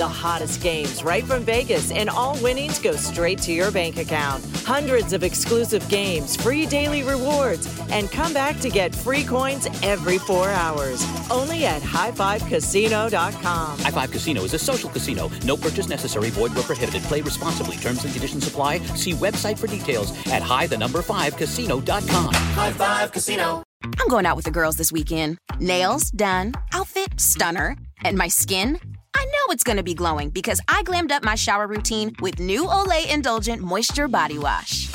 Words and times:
The 0.00 0.08
hottest 0.08 0.62
games 0.62 1.04
right 1.04 1.22
from 1.22 1.42
Vegas, 1.44 1.90
and 1.90 2.08
all 2.08 2.34
winnings 2.42 2.78
go 2.78 2.92
straight 2.92 3.38
to 3.42 3.52
your 3.52 3.70
bank 3.70 3.98
account. 3.98 4.42
Hundreds 4.64 5.12
of 5.12 5.22
exclusive 5.22 5.86
games, 5.90 6.36
free 6.36 6.64
daily 6.64 7.02
rewards, 7.02 7.68
and 7.90 8.10
come 8.10 8.32
back 8.32 8.58
to 8.60 8.70
get 8.70 8.94
free 8.94 9.24
coins 9.24 9.68
every 9.82 10.16
four 10.16 10.48
hours. 10.48 11.04
Only 11.30 11.66
at 11.66 11.82
highfivecasino.com. 11.82 13.78
High 13.78 13.90
Five 13.90 14.10
Casino 14.10 14.42
is 14.42 14.54
a 14.54 14.58
social 14.58 14.88
casino. 14.88 15.30
No 15.44 15.54
purchase 15.54 15.90
necessary. 15.90 16.30
Void 16.30 16.54
where 16.54 16.64
prohibited. 16.64 17.02
Play 17.02 17.20
responsibly. 17.20 17.76
Terms 17.76 18.02
and 18.02 18.10
conditions 18.10 18.48
apply. 18.48 18.78
See 18.96 19.12
website 19.12 19.58
for 19.58 19.66
details 19.66 20.12
at 20.28 20.40
high 20.40 20.66
the 20.66 20.78
number 20.78 21.02
five 21.02 21.36
casino.com. 21.36 22.32
High 22.32 22.72
Five 22.72 23.12
Casino. 23.12 23.62
I'm 23.82 24.08
going 24.08 24.24
out 24.24 24.36
with 24.36 24.46
the 24.46 24.50
girls 24.50 24.76
this 24.76 24.92
weekend. 24.92 25.36
Nails 25.58 26.10
done, 26.10 26.54
outfit 26.72 27.20
stunner, 27.20 27.76
and 28.02 28.16
my 28.16 28.28
skin. 28.28 28.80
I 29.20 29.24
know 29.26 29.52
it's 29.52 29.64
gonna 29.64 29.82
be 29.82 29.92
glowing 29.92 30.30
because 30.30 30.62
I 30.66 30.82
glammed 30.82 31.12
up 31.12 31.22
my 31.22 31.34
shower 31.34 31.66
routine 31.66 32.16
with 32.22 32.40
new 32.40 32.64
Olay 32.64 33.12
Indulgent 33.12 33.60
Moisture 33.60 34.08
Body 34.08 34.38
Wash. 34.38 34.88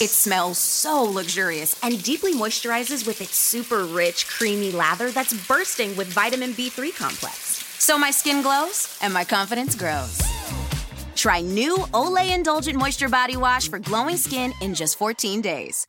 It 0.00 0.10
smells 0.10 0.58
so 0.58 1.02
luxurious 1.02 1.76
and 1.82 2.00
deeply 2.04 2.32
moisturizes 2.32 3.04
with 3.04 3.20
its 3.20 3.34
super 3.34 3.82
rich, 3.82 4.28
creamy 4.28 4.70
lather 4.70 5.10
that's 5.10 5.34
bursting 5.48 5.96
with 5.96 6.06
vitamin 6.06 6.52
B3 6.52 6.96
complex. 6.96 7.64
So 7.82 7.98
my 7.98 8.12
skin 8.12 8.42
glows 8.42 8.96
and 9.02 9.12
my 9.12 9.24
confidence 9.24 9.74
grows. 9.74 10.22
Try 11.16 11.40
new 11.40 11.78
Olay 11.92 12.32
Indulgent 12.32 12.78
Moisture 12.78 13.08
Body 13.08 13.36
Wash 13.36 13.68
for 13.68 13.80
glowing 13.80 14.16
skin 14.16 14.52
in 14.60 14.72
just 14.72 14.96
14 14.98 15.40
days. 15.40 15.88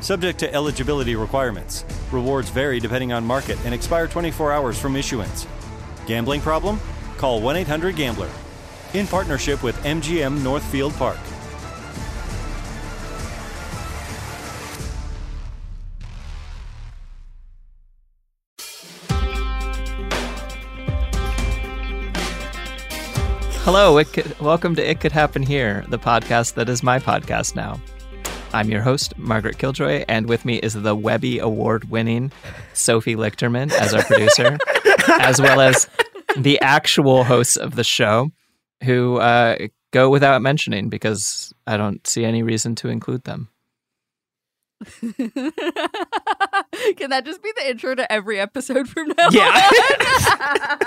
Subject 0.00 0.38
to 0.40 0.52
eligibility 0.54 1.14
requirements. 1.14 1.84
Rewards 2.10 2.48
vary 2.48 2.80
depending 2.80 3.12
on 3.12 3.24
market 3.24 3.58
and 3.64 3.74
expire 3.74 4.08
24 4.08 4.52
hours 4.52 4.78
from 4.78 4.96
issuance. 4.96 5.46
Gambling 6.06 6.40
problem? 6.40 6.80
Call 7.18 7.40
1 7.40 7.56
800 7.56 7.96
Gambler. 7.96 8.30
In 8.94 9.06
partnership 9.06 9.62
with 9.62 9.76
MGM 9.84 10.42
Northfield 10.42 10.94
Park. 10.94 11.18
Hello, 23.62 24.02
could, 24.04 24.40
welcome 24.40 24.74
to 24.74 24.90
It 24.90 25.00
Could 25.00 25.12
Happen 25.12 25.42
Here, 25.42 25.84
the 25.88 25.98
podcast 25.98 26.54
that 26.54 26.68
is 26.68 26.82
my 26.82 26.98
podcast 26.98 27.54
now. 27.54 27.78
I'm 28.52 28.68
your 28.68 28.80
host, 28.82 29.16
Margaret 29.16 29.58
Killjoy, 29.58 30.04
and 30.08 30.26
with 30.28 30.44
me 30.44 30.56
is 30.56 30.74
the 30.74 30.94
Webby 30.96 31.38
Award 31.38 31.88
winning 31.90 32.32
Sophie 32.72 33.14
Lichterman 33.14 33.70
as 33.72 33.94
our 33.94 34.02
producer, 34.02 34.58
as 35.20 35.40
well 35.40 35.60
as 35.60 35.88
the 36.36 36.60
actual 36.60 37.22
hosts 37.24 37.56
of 37.56 37.76
the 37.76 37.84
show 37.84 38.32
who 38.82 39.18
uh, 39.18 39.56
go 39.92 40.10
without 40.10 40.42
mentioning 40.42 40.88
because 40.88 41.52
I 41.66 41.76
don't 41.76 42.04
see 42.06 42.24
any 42.24 42.42
reason 42.42 42.74
to 42.76 42.88
include 42.88 43.22
them. 43.24 43.50
Can 45.00 45.12
that 47.10 47.22
just 47.24 47.42
be 47.42 47.52
the 47.56 47.68
intro 47.70 47.94
to 47.94 48.10
every 48.10 48.40
episode 48.40 48.88
from 48.88 49.08
now 49.16 49.28
Yeah. 49.30 49.70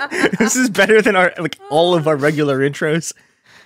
on? 0.02 0.30
this 0.38 0.54
is 0.56 0.68
better 0.68 1.00
than 1.00 1.16
our 1.16 1.32
like 1.38 1.56
all 1.70 1.94
of 1.94 2.06
our 2.08 2.16
regular 2.16 2.58
intros. 2.58 3.12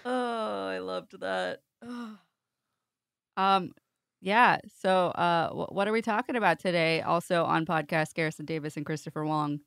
oh, 0.05 0.69
I 0.69 0.79
loved 0.79 1.19
that. 1.21 1.63
um, 3.37 3.73
yeah. 4.21 4.59
So, 4.81 5.09
uh, 5.09 5.51
wh- 5.51 5.73
what 5.73 5.89
are 5.89 5.93
we 5.93 6.03
talking 6.03 6.37
about 6.37 6.59
today? 6.59 7.03
Also 7.03 7.45
on 7.45 7.67
podcast, 7.67 8.15
Garrison 8.15 8.45
Davis 8.45 8.77
and 8.77 8.87
Christopher 8.87 9.25
Wong. 9.25 9.61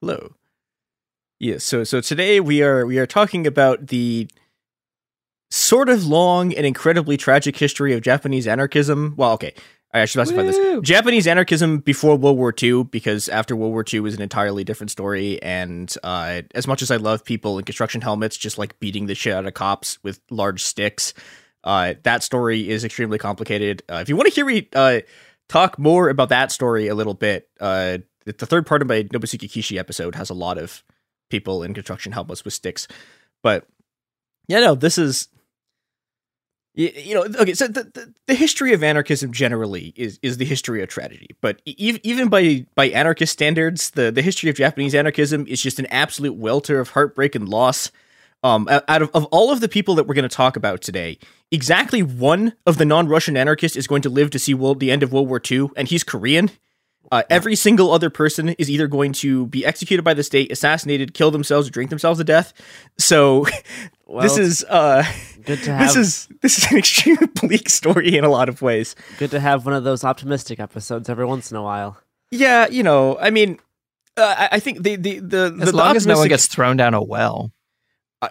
Hello. 0.00 0.34
Yes, 1.38 1.64
so 1.64 1.84
so 1.84 2.00
today 2.00 2.40
we 2.40 2.62
are 2.62 2.86
we 2.86 2.98
are 2.98 3.06
talking 3.06 3.46
about 3.46 3.88
the 3.88 4.28
sort 5.50 5.88
of 5.88 6.06
long 6.06 6.54
and 6.54 6.64
incredibly 6.64 7.16
tragic 7.16 7.56
history 7.56 7.92
of 7.92 8.00
Japanese 8.00 8.46
anarchism. 8.46 9.14
Well, 9.16 9.32
okay. 9.32 9.54
I 9.92 10.04
should 10.04 10.18
specify 10.18 10.42
Woo! 10.42 10.80
this. 10.80 10.88
Japanese 10.88 11.26
anarchism 11.26 11.78
before 11.78 12.16
World 12.16 12.36
War 12.36 12.54
II, 12.60 12.84
because 12.84 13.28
after 13.28 13.56
World 13.56 13.72
War 13.72 13.84
II 13.90 14.00
was 14.00 14.14
an 14.14 14.22
entirely 14.22 14.64
different 14.64 14.90
story. 14.90 15.40
And 15.42 15.94
uh, 16.02 16.42
as 16.54 16.66
much 16.66 16.82
as 16.82 16.90
I 16.90 16.96
love 16.96 17.24
people 17.24 17.58
in 17.58 17.64
construction 17.64 18.00
helmets 18.00 18.36
just 18.36 18.58
like 18.58 18.78
beating 18.80 19.06
the 19.06 19.14
shit 19.14 19.32
out 19.32 19.46
of 19.46 19.54
cops 19.54 20.02
with 20.02 20.20
large 20.30 20.62
sticks, 20.62 21.14
uh, 21.66 21.94
that 22.04 22.22
story 22.22 22.70
is 22.70 22.84
extremely 22.84 23.18
complicated. 23.18 23.82
Uh, 23.88 23.96
if 23.96 24.08
you 24.08 24.16
want 24.16 24.28
to 24.28 24.34
hear 24.34 24.46
me 24.46 24.68
uh, 24.74 25.00
talk 25.48 25.78
more 25.78 26.08
about 26.08 26.28
that 26.28 26.52
story 26.52 26.86
a 26.86 26.94
little 26.94 27.14
bit, 27.14 27.48
uh, 27.60 27.98
the 28.24 28.46
third 28.46 28.66
part 28.66 28.82
of 28.82 28.88
my 28.88 29.02
Nobusuke 29.02 29.48
Kishi 29.48 29.78
episode 29.78 30.14
has 30.14 30.30
a 30.30 30.34
lot 30.34 30.58
of 30.58 30.82
people 31.28 31.62
in 31.62 31.74
construction 31.74 32.12
help 32.12 32.30
us 32.30 32.44
with 32.44 32.54
sticks. 32.54 32.88
But 33.42 33.66
yeah, 34.48 34.60
no, 34.60 34.74
this 34.74 34.96
is 34.96 35.28
you, 36.74 36.90
you 36.94 37.14
know 37.14 37.22
okay. 37.22 37.54
So 37.54 37.66
the, 37.66 37.84
the 37.84 38.14
the 38.26 38.34
history 38.34 38.72
of 38.72 38.84
anarchism 38.84 39.32
generally 39.32 39.92
is 39.96 40.18
is 40.22 40.36
the 40.36 40.44
history 40.44 40.82
of 40.82 40.88
tragedy. 40.88 41.30
But 41.40 41.60
even 41.64 42.28
by 42.28 42.66
by 42.74 42.90
anarchist 42.90 43.32
standards, 43.32 43.90
the 43.90 44.12
the 44.12 44.22
history 44.22 44.50
of 44.50 44.56
Japanese 44.56 44.94
anarchism 44.94 45.46
is 45.48 45.60
just 45.60 45.78
an 45.78 45.86
absolute 45.86 46.34
welter 46.34 46.78
of 46.78 46.90
heartbreak 46.90 47.34
and 47.34 47.48
loss. 47.48 47.90
Um, 48.46 48.68
out 48.70 49.02
of, 49.02 49.10
of 49.12 49.24
all 49.26 49.50
of 49.50 49.60
the 49.60 49.68
people 49.68 49.96
that 49.96 50.06
we're 50.06 50.14
going 50.14 50.28
to 50.28 50.34
talk 50.34 50.56
about 50.56 50.80
today, 50.80 51.18
exactly 51.50 52.02
one 52.02 52.52
of 52.64 52.78
the 52.78 52.84
non-Russian 52.84 53.36
anarchists 53.36 53.76
is 53.76 53.88
going 53.88 54.02
to 54.02 54.08
live 54.08 54.30
to 54.30 54.38
see 54.38 54.54
world, 54.54 54.78
the 54.78 54.92
end 54.92 55.02
of 55.02 55.12
World 55.12 55.28
War 55.28 55.40
II, 55.50 55.70
and 55.76 55.88
he's 55.88 56.04
Korean. 56.04 56.50
Uh, 57.10 57.22
every 57.28 57.56
single 57.56 57.90
other 57.90 58.08
person 58.08 58.50
is 58.50 58.70
either 58.70 58.86
going 58.86 59.12
to 59.14 59.46
be 59.46 59.64
executed 59.64 60.02
by 60.04 60.14
the 60.14 60.22
state, 60.22 60.52
assassinated, 60.52 61.12
kill 61.12 61.32
themselves, 61.32 61.66
or 61.66 61.72
drink 61.72 61.90
themselves 61.90 62.18
to 62.18 62.24
death. 62.24 62.52
So 62.98 63.46
this 64.20 64.38
is 64.38 64.64
uh, 64.68 65.04
good 65.44 65.60
to 65.64 65.72
have- 65.76 65.94
this 65.94 65.96
is 65.96 66.28
this 66.40 66.58
is 66.58 66.70
an 66.70 66.78
extremely 66.78 67.26
bleak 67.40 67.68
story 67.68 68.16
in 68.16 68.24
a 68.24 68.28
lot 68.28 68.48
of 68.48 68.62
ways. 68.62 68.94
Good 69.18 69.32
to 69.32 69.40
have 69.40 69.66
one 69.66 69.74
of 69.74 69.82
those 69.82 70.04
optimistic 70.04 70.60
episodes 70.60 71.08
every 71.08 71.26
once 71.26 71.50
in 71.50 71.56
a 71.56 71.62
while. 71.62 71.98
Yeah, 72.30 72.68
you 72.68 72.82
know, 72.82 73.18
I 73.18 73.30
mean, 73.30 73.58
uh, 74.16 74.34
I, 74.38 74.48
I 74.52 74.60
think 74.60 74.82
the 74.82 74.96
the 74.96 75.18
the 75.20 75.58
As 75.62 75.70
the 75.70 75.76
long 75.76 75.96
as 75.96 76.06
no 76.06 76.16
one 76.16 76.28
gets 76.28 76.46
thrown 76.46 76.76
down 76.76 76.94
a 76.94 77.02
well. 77.02 77.52
Uh, 78.22 78.28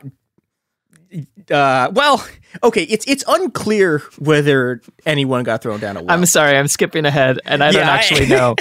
well, 1.94 2.26
okay, 2.64 2.84
it's 2.84 3.06
it's 3.08 3.24
unclear 3.28 4.00
whether 4.20 4.82
anyone 5.06 5.44
got 5.44 5.62
thrown 5.62 5.80
down 5.80 5.98
a 5.98 6.02
well. 6.04 6.12
I'm 6.12 6.26
sorry, 6.26 6.58
I'm 6.58 6.68
skipping 6.68 7.06
ahead, 7.06 7.40
and 7.46 7.64
I 7.64 7.72
don't 7.72 7.82
Yeah, 7.82 7.92
I- 7.92 7.96
actually 7.96 8.26
know. 8.28 8.56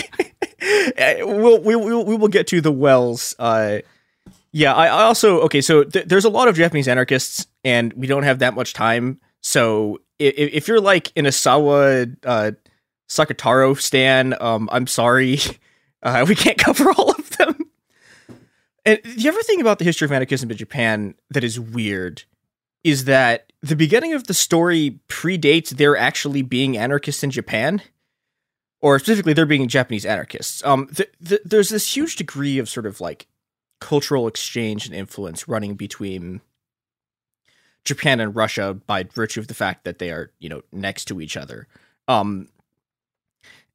Uh, 0.96 1.14
we'll, 1.26 1.60
we 1.62 1.76
will 1.76 2.04
we 2.04 2.16
will 2.16 2.28
get 2.28 2.46
to 2.48 2.60
the 2.60 2.72
wells. 2.72 3.34
Uh, 3.38 3.78
yeah, 4.52 4.72
I, 4.74 4.86
I 4.86 5.02
also 5.04 5.40
okay. 5.42 5.60
So 5.60 5.84
th- 5.84 6.06
there's 6.06 6.24
a 6.24 6.30
lot 6.30 6.48
of 6.48 6.56
Japanese 6.56 6.88
anarchists, 6.88 7.46
and 7.64 7.92
we 7.94 8.06
don't 8.06 8.22
have 8.22 8.38
that 8.38 8.54
much 8.54 8.72
time. 8.72 9.20
So 9.42 9.98
if, 10.18 10.34
if 10.36 10.68
you're 10.68 10.80
like 10.80 11.12
an 11.16 11.24
Asawa 11.24 12.14
uh, 12.24 12.52
Sakataro 13.08 13.78
Stan. 13.80 14.34
Um, 14.40 14.68
I'm 14.72 14.86
sorry, 14.86 15.38
uh, 16.02 16.24
we 16.28 16.34
can't 16.34 16.58
cover 16.58 16.90
all 16.92 17.10
of 17.10 17.36
them. 17.36 17.58
And 18.84 19.00
the 19.02 19.28
other 19.28 19.42
thing 19.42 19.60
about 19.60 19.78
the 19.78 19.84
history 19.84 20.04
of 20.04 20.12
anarchism 20.12 20.50
in 20.50 20.56
Japan 20.56 21.14
that 21.30 21.44
is 21.44 21.58
weird 21.58 22.24
is 22.82 23.06
that 23.06 23.52
the 23.62 23.76
beginning 23.76 24.12
of 24.12 24.26
the 24.26 24.34
story 24.34 25.00
predates 25.08 25.70
there 25.70 25.96
actually 25.96 26.42
being 26.42 26.76
anarchists 26.76 27.22
in 27.22 27.30
Japan, 27.30 27.80
or 28.82 28.98
specifically 28.98 29.32
there 29.32 29.46
being 29.46 29.66
Japanese 29.68 30.04
anarchists. 30.04 30.62
Um, 30.64 30.88
th- 30.88 31.10
th- 31.26 31.40
there's 31.44 31.70
this 31.70 31.96
huge 31.96 32.16
degree 32.16 32.58
of 32.58 32.68
sort 32.68 32.84
of 32.84 33.00
like 33.00 33.26
cultural 33.80 34.28
exchange 34.28 34.84
and 34.86 34.94
influence 34.94 35.48
running 35.48 35.76
between 35.76 36.42
Japan 37.86 38.20
and 38.20 38.36
Russia 38.36 38.74
by 38.74 39.04
virtue 39.04 39.40
of 39.40 39.48
the 39.48 39.54
fact 39.54 39.84
that 39.84 39.98
they 39.98 40.10
are, 40.10 40.30
you 40.38 40.50
know, 40.50 40.62
next 40.72 41.06
to 41.06 41.22
each 41.22 41.38
other. 41.38 41.66
Um, 42.06 42.48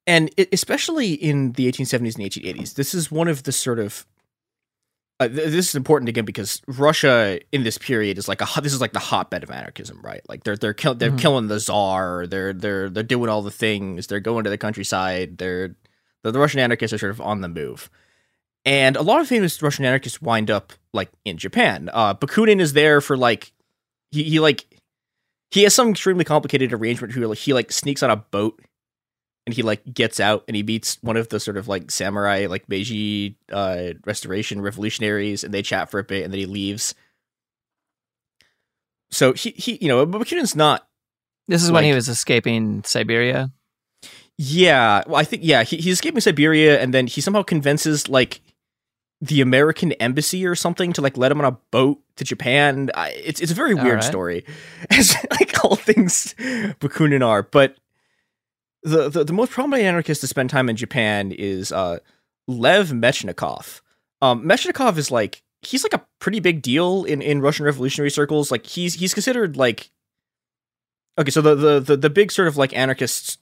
and 0.06 0.30
especially 0.52 1.14
in 1.14 1.52
the 1.52 1.70
1870s 1.70 2.16
and 2.16 2.58
1880s, 2.58 2.74
this 2.74 2.94
is 2.94 3.10
one 3.10 3.28
of 3.28 3.42
the 3.42 3.52
sort 3.52 3.78
of 3.80 4.06
uh, 5.20 5.28
th- 5.28 5.50
this 5.50 5.68
is 5.68 5.74
important 5.74 6.08
again 6.08 6.24
because 6.24 6.60
Russia 6.66 7.38
in 7.52 7.62
this 7.62 7.78
period 7.78 8.18
is 8.18 8.26
like 8.26 8.40
a 8.42 8.60
this 8.60 8.72
is 8.72 8.80
like 8.80 8.92
the 8.94 8.98
hotbed 8.98 9.42
of 9.44 9.50
anarchism, 9.50 10.00
right? 10.02 10.22
Like 10.28 10.42
they're 10.44 10.56
they're 10.56 10.74
kill- 10.74 10.94
they're 10.94 11.10
Mhm. 11.12 11.18
killing 11.20 11.46
the 11.48 11.60
czar, 11.60 12.26
they're 12.26 12.52
they're 12.52 12.88
they're 12.90 13.02
doing 13.04 13.28
all 13.30 13.42
the 13.42 13.50
things, 13.50 14.06
they're 14.08 14.18
going 14.20 14.44
to 14.44 14.50
the 14.50 14.58
countryside, 14.58 15.38
they're 15.38 15.76
the, 16.22 16.32
the 16.32 16.38
Russian 16.38 16.60
anarchists 16.60 16.92
are 16.94 16.98
sort 16.98 17.10
of 17.12 17.20
on 17.20 17.40
the 17.42 17.48
move, 17.48 17.88
and 18.64 18.96
a 18.96 19.02
lot 19.02 19.20
of 19.20 19.28
famous 19.28 19.62
Russian 19.62 19.84
anarchists 19.84 20.20
wind 20.22 20.50
up 20.50 20.72
like 20.92 21.10
in 21.24 21.36
Japan. 21.38 21.88
Uh, 21.92 22.14
Bakunin 22.14 22.60
is 22.60 22.72
there 22.72 23.00
for 23.00 23.16
like 23.16 23.52
he 24.10 24.22
he 24.24 24.40
like 24.40 24.66
he 25.50 25.62
has 25.64 25.74
some 25.74 25.90
extremely 25.90 26.24
complicated 26.24 26.72
arrangement 26.72 27.12
who 27.12 27.26
like 27.26 27.38
he 27.38 27.52
like 27.52 27.70
sneaks 27.72 28.02
on 28.02 28.10
a 28.10 28.16
boat 28.16 28.60
and 29.46 29.54
he 29.54 29.62
like 29.62 29.82
gets 29.92 30.20
out 30.20 30.44
and 30.48 30.54
he 30.56 30.62
beats 30.62 30.98
one 31.02 31.16
of 31.16 31.28
the 31.28 31.40
sort 31.40 31.56
of 31.56 31.66
like 31.68 31.90
samurai 31.90 32.46
like 32.48 32.68
Meiji 32.68 33.36
uh 33.52 33.94
restoration 34.04 34.60
revolutionaries 34.60 35.42
and 35.44 35.52
they 35.54 35.62
chat 35.62 35.90
for 35.90 35.98
a 35.98 36.04
bit 36.04 36.24
and 36.24 36.32
then 36.32 36.38
he 36.38 36.46
leaves. 36.46 36.94
So 39.10 39.32
he 39.32 39.50
he 39.50 39.78
you 39.80 39.88
know 39.88 40.06
Bakunin's 40.06 40.54
not 40.54 40.86
This 41.48 41.62
is 41.64 41.70
when 41.72 41.84
he 41.84 41.92
was 41.92 42.08
escaping 42.08 42.82
Siberia. 42.84 43.50
yeah 44.38 45.02
well 45.06 45.16
I 45.16 45.24
think 45.24 45.42
yeah 45.44 45.62
he, 45.64 45.76
he's 45.76 45.94
escaping 45.94 46.20
Siberia 46.20 46.80
and 46.80 46.94
then 46.94 47.06
he 47.06 47.20
somehow 47.20 47.42
convinces 47.42 48.08
like 48.08 48.40
the 49.22 49.40
American 49.42 49.92
embassy 49.92 50.46
or 50.46 50.54
something 50.54 50.92
to 50.94 51.02
like 51.02 51.16
let 51.16 51.30
him 51.30 51.40
on 51.40 51.44
a 51.44 51.58
boat 51.70 51.98
to 52.16 52.24
Japan. 52.24 52.90
I, 52.94 53.10
it's 53.10 53.40
it's 53.40 53.52
a 53.52 53.54
very 53.54 53.74
All 53.74 53.82
weird 53.84 53.96
right. 53.96 54.04
story, 54.04 54.44
as 54.90 55.14
like 55.30 55.62
all 55.62 55.76
things 55.76 56.34
Bakunin 56.38 57.22
are. 57.26 57.42
But 57.42 57.76
the, 58.82 59.08
the 59.08 59.24
the 59.24 59.32
most 59.32 59.52
prominent 59.52 59.86
anarchist 59.86 60.20
to 60.22 60.26
spend 60.26 60.50
time 60.50 60.68
in 60.68 60.76
Japan 60.76 61.32
is 61.32 61.72
uh, 61.72 61.98
Lev 62.46 62.88
Mechnikov. 62.88 63.80
Um, 64.22 64.42
Mechnikov 64.44 64.96
is 64.96 65.10
like 65.10 65.42
he's 65.62 65.84
like 65.84 65.94
a 65.94 66.04
pretty 66.18 66.40
big 66.40 66.62
deal 66.62 67.04
in, 67.04 67.20
in 67.22 67.40
Russian 67.40 67.66
revolutionary 67.66 68.10
circles. 68.10 68.50
Like 68.50 68.66
he's 68.66 68.94
he's 68.94 69.14
considered 69.14 69.56
like 69.56 69.90
okay. 71.18 71.30
So 71.30 71.40
the 71.40 71.54
the 71.54 71.80
the, 71.80 71.96
the 71.96 72.10
big 72.10 72.32
sort 72.32 72.48
of 72.48 72.56
like 72.56 72.74
anarchist 72.76 73.38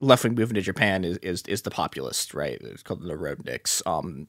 left 0.00 0.24
wing 0.24 0.34
movement 0.34 0.58
in 0.58 0.64
Japan 0.64 1.04
is 1.04 1.16
is 1.18 1.42
is 1.42 1.62
the 1.62 1.70
populist, 1.70 2.34
right? 2.34 2.58
It's 2.60 2.82
called 2.82 3.02
the 3.02 3.08
Narodniks. 3.08 3.86
Um, 3.86 4.28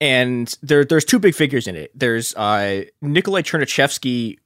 and 0.00 0.54
there 0.62 0.84
there's 0.84 1.04
two 1.04 1.18
big 1.18 1.34
figures 1.34 1.66
in 1.66 1.76
it. 1.76 1.90
There's 1.94 2.34
uh 2.34 2.84
Nikolai 3.02 3.42
Chernyshevsky 3.42 4.38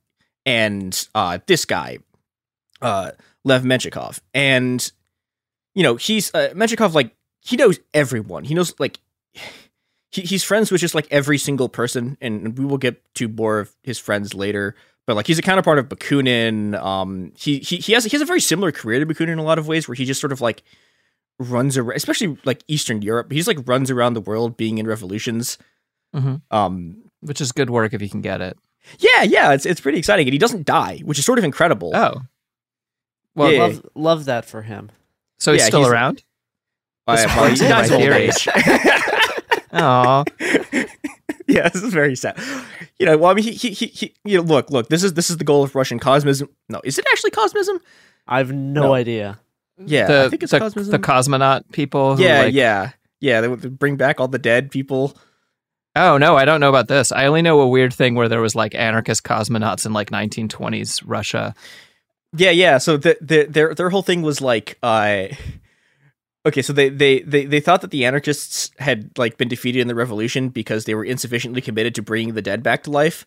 and 0.46 1.08
uh 1.14 1.38
this 1.46 1.64
guy, 1.64 1.98
uh 2.80 3.12
Lev 3.44 3.62
Mechnikov. 3.62 4.20
And 4.34 4.90
you 5.74 5.82
know, 5.82 5.96
he's 5.96 6.34
uh, 6.34 6.50
Mechnikov 6.54 6.94
like 6.94 7.14
he 7.40 7.56
knows 7.56 7.78
everyone. 7.94 8.44
He 8.44 8.54
knows 8.54 8.74
like 8.78 8.98
he, 10.10 10.22
he's 10.22 10.44
friends 10.44 10.70
with 10.70 10.80
just 10.80 10.94
like 10.94 11.08
every 11.10 11.38
single 11.38 11.68
person, 11.68 12.16
and 12.20 12.56
we 12.58 12.64
will 12.64 12.78
get 12.78 13.02
to 13.16 13.28
more 13.28 13.60
of 13.60 13.74
his 13.82 13.98
friends 13.98 14.34
later. 14.34 14.74
But 15.06 15.16
like 15.16 15.26
he's 15.26 15.38
a 15.38 15.42
counterpart 15.42 15.78
of 15.78 15.88
Bakunin. 15.88 16.80
Um, 16.80 17.32
he 17.36 17.58
he 17.58 17.76
he 17.76 17.92
has 17.94 18.04
he 18.04 18.10
has 18.10 18.20
a 18.20 18.26
very 18.26 18.40
similar 18.40 18.70
career 18.70 19.04
to 19.04 19.06
Bakunin 19.06 19.32
in 19.32 19.38
a 19.38 19.42
lot 19.42 19.58
of 19.58 19.66
ways, 19.66 19.88
where 19.88 19.94
he 19.96 20.04
just 20.04 20.20
sort 20.20 20.32
of 20.32 20.40
like 20.40 20.62
runs 21.40 21.76
around, 21.76 21.96
especially 21.96 22.38
like 22.44 22.62
Eastern 22.68 23.02
Europe. 23.02 23.32
He's 23.32 23.48
like 23.48 23.58
runs 23.66 23.90
around 23.90 24.14
the 24.14 24.20
world, 24.20 24.56
being 24.56 24.78
in 24.78 24.86
revolutions. 24.86 25.58
Mhm. 26.14 26.42
Um, 26.50 27.02
which 27.20 27.40
is 27.40 27.50
good 27.52 27.70
work 27.70 27.94
if 27.94 28.02
you 28.02 28.08
can 28.10 28.20
get 28.20 28.40
it. 28.40 28.56
yeah, 28.98 29.22
yeah, 29.22 29.52
it's 29.52 29.64
it's 29.66 29.80
pretty 29.80 29.98
exciting, 29.98 30.26
and 30.28 30.32
he 30.32 30.38
doesn't 30.38 30.66
die, 30.66 31.00
which 31.04 31.18
is 31.18 31.24
sort 31.24 31.38
of 31.38 31.44
incredible. 31.44 31.90
Oh, 31.94 32.20
Well, 33.34 33.50
Yeah. 33.52 33.62
love, 33.62 33.86
love 33.94 34.24
that 34.26 34.44
for 34.44 34.62
him. 34.62 34.90
so 35.38 35.52
he's 35.52 35.62
Yeah, 35.62 35.66
still 35.66 35.80
he's- 35.80 35.92
around. 35.92 36.16
This 36.16 36.24
well, 37.06 37.28
supports 37.28 37.60
my 37.62 37.68
dies 37.68 37.90
old 37.90 38.00
theories. 38.02 38.48
age. 38.48 38.48
Oh, 39.74 40.22
yeah, 41.48 41.68
this 41.70 41.82
is 41.82 41.92
very 41.92 42.14
sad. 42.14 42.38
You 42.98 43.06
know, 43.06 43.16
well, 43.16 43.30
I 43.30 43.34
mean, 43.34 43.44
he, 43.44 43.52
he, 43.52 43.70
he, 43.70 43.86
he, 43.86 44.14
you 44.24 44.36
know, 44.36 44.44
look, 44.44 44.70
look, 44.70 44.88
this 44.88 45.02
is 45.02 45.14
this 45.14 45.30
is 45.30 45.38
the 45.38 45.44
goal 45.44 45.62
of 45.64 45.74
Russian 45.74 45.98
cosmism. 45.98 46.48
No, 46.68 46.80
is 46.84 46.98
it 46.98 47.06
actually 47.10 47.30
cosmism? 47.30 47.80
I've 48.28 48.52
no, 48.52 48.82
No. 48.82 48.94
idea. 48.94 49.40
Yeah, 49.84 50.06
the 50.06 50.24
I 50.24 50.28
think 50.28 50.42
it's 50.42 50.52
the, 50.52 50.60
cosmism. 50.60 50.90
the 50.90 50.98
cosmonaut 50.98 51.72
people. 51.72 52.16
Who, 52.16 52.22
yeah, 52.22 52.42
like- 52.42 52.54
yeah, 52.54 52.90
yeah. 53.20 53.40
They 53.40 53.48
would 53.48 53.78
bring 53.78 53.96
back 53.96 54.20
all 54.20 54.28
the 54.28 54.38
dead 54.38 54.70
people. 54.70 55.16
Oh 55.96 56.18
no, 56.18 56.36
I 56.36 56.44
don't 56.44 56.60
know 56.60 56.68
about 56.68 56.88
this. 56.88 57.10
I 57.10 57.26
only 57.26 57.42
know 57.42 57.60
a 57.60 57.68
weird 57.68 57.92
thing 57.92 58.14
where 58.14 58.28
there 58.28 58.40
was 58.40 58.54
like 58.54 58.74
anarchist 58.74 59.24
cosmonauts 59.24 59.84
in 59.86 59.92
like 59.92 60.10
1920s 60.10 61.02
Russia. 61.04 61.54
Yeah, 62.36 62.50
yeah. 62.50 62.78
So 62.78 62.96
the, 62.96 63.16
the, 63.20 63.44
their 63.44 63.74
their 63.74 63.90
whole 63.90 64.02
thing 64.02 64.22
was 64.22 64.40
like, 64.40 64.78
uh, 64.82 65.28
okay, 66.46 66.62
so 66.62 66.72
they, 66.72 66.88
they 66.88 67.20
they 67.20 67.44
they 67.44 67.60
thought 67.60 67.82
that 67.82 67.90
the 67.90 68.04
anarchists 68.04 68.70
had 68.78 69.16
like 69.18 69.36
been 69.36 69.48
defeated 69.48 69.80
in 69.80 69.88
the 69.88 69.94
revolution 69.94 70.48
because 70.48 70.84
they 70.84 70.94
were 70.94 71.04
insufficiently 71.04 71.60
committed 71.60 71.94
to 71.96 72.02
bringing 72.02 72.34
the 72.34 72.42
dead 72.42 72.62
back 72.62 72.84
to 72.84 72.90
life, 72.90 73.26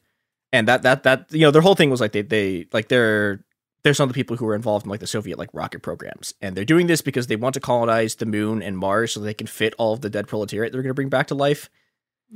and 0.51 0.67
that 0.67 0.81
that 0.83 1.03
that 1.03 1.27
you 1.31 1.41
know 1.41 1.51
their 1.51 1.61
whole 1.61 1.75
thing 1.75 1.89
was 1.89 2.01
like 2.01 2.13
they 2.13 2.23
they 2.23 2.67
like 2.73 2.87
they're 2.87 3.43
they're 3.83 3.93
some 3.93 4.09
of 4.09 4.13
the 4.13 4.19
people 4.19 4.37
who 4.37 4.45
were 4.45 4.55
involved 4.55 4.85
in 4.85 4.89
like 4.89 5.01
the 5.01 5.07
Soviet 5.07 5.37
like 5.37 5.49
rocket 5.53 5.83
programs, 5.83 6.33
and 6.41 6.55
they're 6.55 6.65
doing 6.65 6.87
this 6.87 7.01
because 7.01 7.27
they 7.27 7.35
want 7.35 7.53
to 7.53 7.59
colonize 7.59 8.15
the 8.15 8.25
moon 8.25 8.63
and 8.63 8.77
Mars 8.77 9.13
so 9.13 9.19
they 9.19 9.35
can 9.35 9.47
fit 9.47 9.75
all 9.77 9.93
of 9.93 10.01
the 10.01 10.09
dead 10.09 10.27
proletariat 10.27 10.73
they're 10.73 10.81
going 10.81 10.89
to 10.89 10.95
bring 10.95 11.09
back 11.09 11.27
to 11.27 11.35
life. 11.35 11.69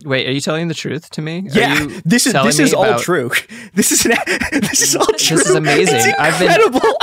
Wait, 0.05 0.27
are 0.27 0.31
you 0.31 0.39
telling 0.39 0.67
the 0.69 0.73
truth 0.73 1.09
to 1.11 1.21
me? 1.21 1.39
Are 1.53 1.59
Yeah, 1.59 1.79
you 1.81 2.01
this 2.05 2.25
is 2.27 2.33
this 2.33 2.59
is 2.59 2.73
all 2.73 2.85
about- 2.85 3.01
true. 3.01 3.31
This 3.73 3.91
is 3.91 4.05
an, 4.05 4.13
this 4.61 4.81
is 4.81 4.95
all 4.95 5.05
true. 5.17 5.37
This 5.37 5.49
is 5.49 5.55
amazing. 5.55 5.95
It's 5.95 6.19
I've 6.19 6.39
been- 6.39 6.51
incredible. 6.51 6.97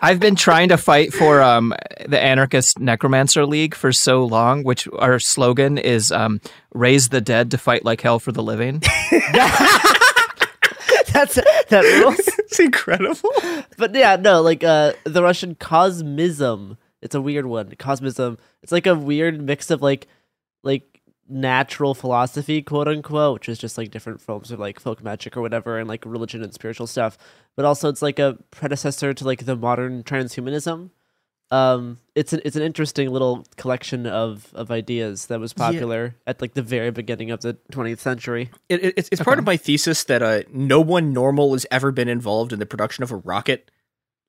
I've 0.00 0.18
been 0.20 0.34
trying 0.34 0.68
to 0.70 0.76
fight 0.76 1.12
for 1.12 1.40
um, 1.42 1.72
the 2.08 2.20
Anarchist 2.20 2.78
Necromancer 2.80 3.46
League 3.46 3.74
for 3.74 3.92
so 3.92 4.24
long, 4.24 4.64
which 4.64 4.88
our 4.98 5.18
slogan 5.20 5.78
is 5.78 6.10
um, 6.10 6.40
"Raise 6.74 7.08
the 7.10 7.20
dead 7.20 7.50
to 7.52 7.58
fight 7.58 7.84
like 7.84 8.00
hell 8.00 8.18
for 8.18 8.32
the 8.32 8.42
living." 8.42 8.82
That's 11.12 11.34
that 11.34 11.82
rules. 12.02 12.18
it's 12.38 12.58
incredible. 12.58 13.30
but 13.76 13.94
yeah, 13.94 14.16
no, 14.16 14.40
like 14.42 14.64
uh 14.64 14.92
the 15.04 15.22
Russian 15.22 15.54
cosmism. 15.54 16.76
It's 17.00 17.14
a 17.14 17.20
weird 17.20 17.46
one. 17.46 17.70
Cosmism. 17.72 18.38
It's 18.62 18.72
like 18.72 18.86
a 18.86 18.94
weird 18.94 19.40
mix 19.40 19.70
of 19.70 19.82
like 19.82 20.06
like 20.62 20.91
natural 21.28 21.94
philosophy, 21.94 22.62
quote 22.62 22.88
unquote, 22.88 23.34
which 23.34 23.48
is 23.48 23.58
just 23.58 23.78
like 23.78 23.90
different 23.90 24.20
forms 24.20 24.50
of 24.50 24.58
like 24.60 24.80
folk 24.80 25.02
magic 25.02 25.36
or 25.36 25.40
whatever, 25.42 25.78
and 25.78 25.88
like 25.88 26.04
religion 26.04 26.42
and 26.42 26.52
spiritual 26.52 26.86
stuff. 26.86 27.16
But 27.56 27.64
also, 27.64 27.88
it's 27.88 28.02
like 28.02 28.18
a 28.18 28.38
predecessor 28.50 29.14
to 29.14 29.24
like 29.24 29.44
the 29.46 29.56
modern 29.56 30.02
transhumanism. 30.02 30.90
Um, 31.50 31.98
it's 32.14 32.32
an 32.32 32.40
it's 32.46 32.56
an 32.56 32.62
interesting 32.62 33.10
little 33.10 33.46
collection 33.56 34.06
of 34.06 34.50
of 34.54 34.70
ideas 34.70 35.26
that 35.26 35.38
was 35.38 35.52
Yeah. 35.56 35.66
popular 35.70 36.16
at 36.26 36.40
like 36.40 36.54
the 36.54 36.62
very 36.62 36.90
beginning 36.90 37.30
of 37.30 37.42
the 37.42 37.58
20th 37.72 37.98
century. 37.98 38.50
It, 38.70 38.82
it- 38.82 38.94
it's 38.96 39.08
it's 39.12 39.22
part 39.22 39.38
of 39.38 39.44
my 39.44 39.58
thesis 39.58 40.04
that 40.04 40.22
uh, 40.22 40.42
no 40.50 40.80
one 40.80 41.12
normal 41.12 41.52
has 41.52 41.66
ever 41.70 41.92
been 41.92 42.08
involved 42.08 42.52
in 42.54 42.58
the 42.58 42.64
production 42.66 43.04
of 43.04 43.10
a 43.10 43.16
rocket. 43.16 43.70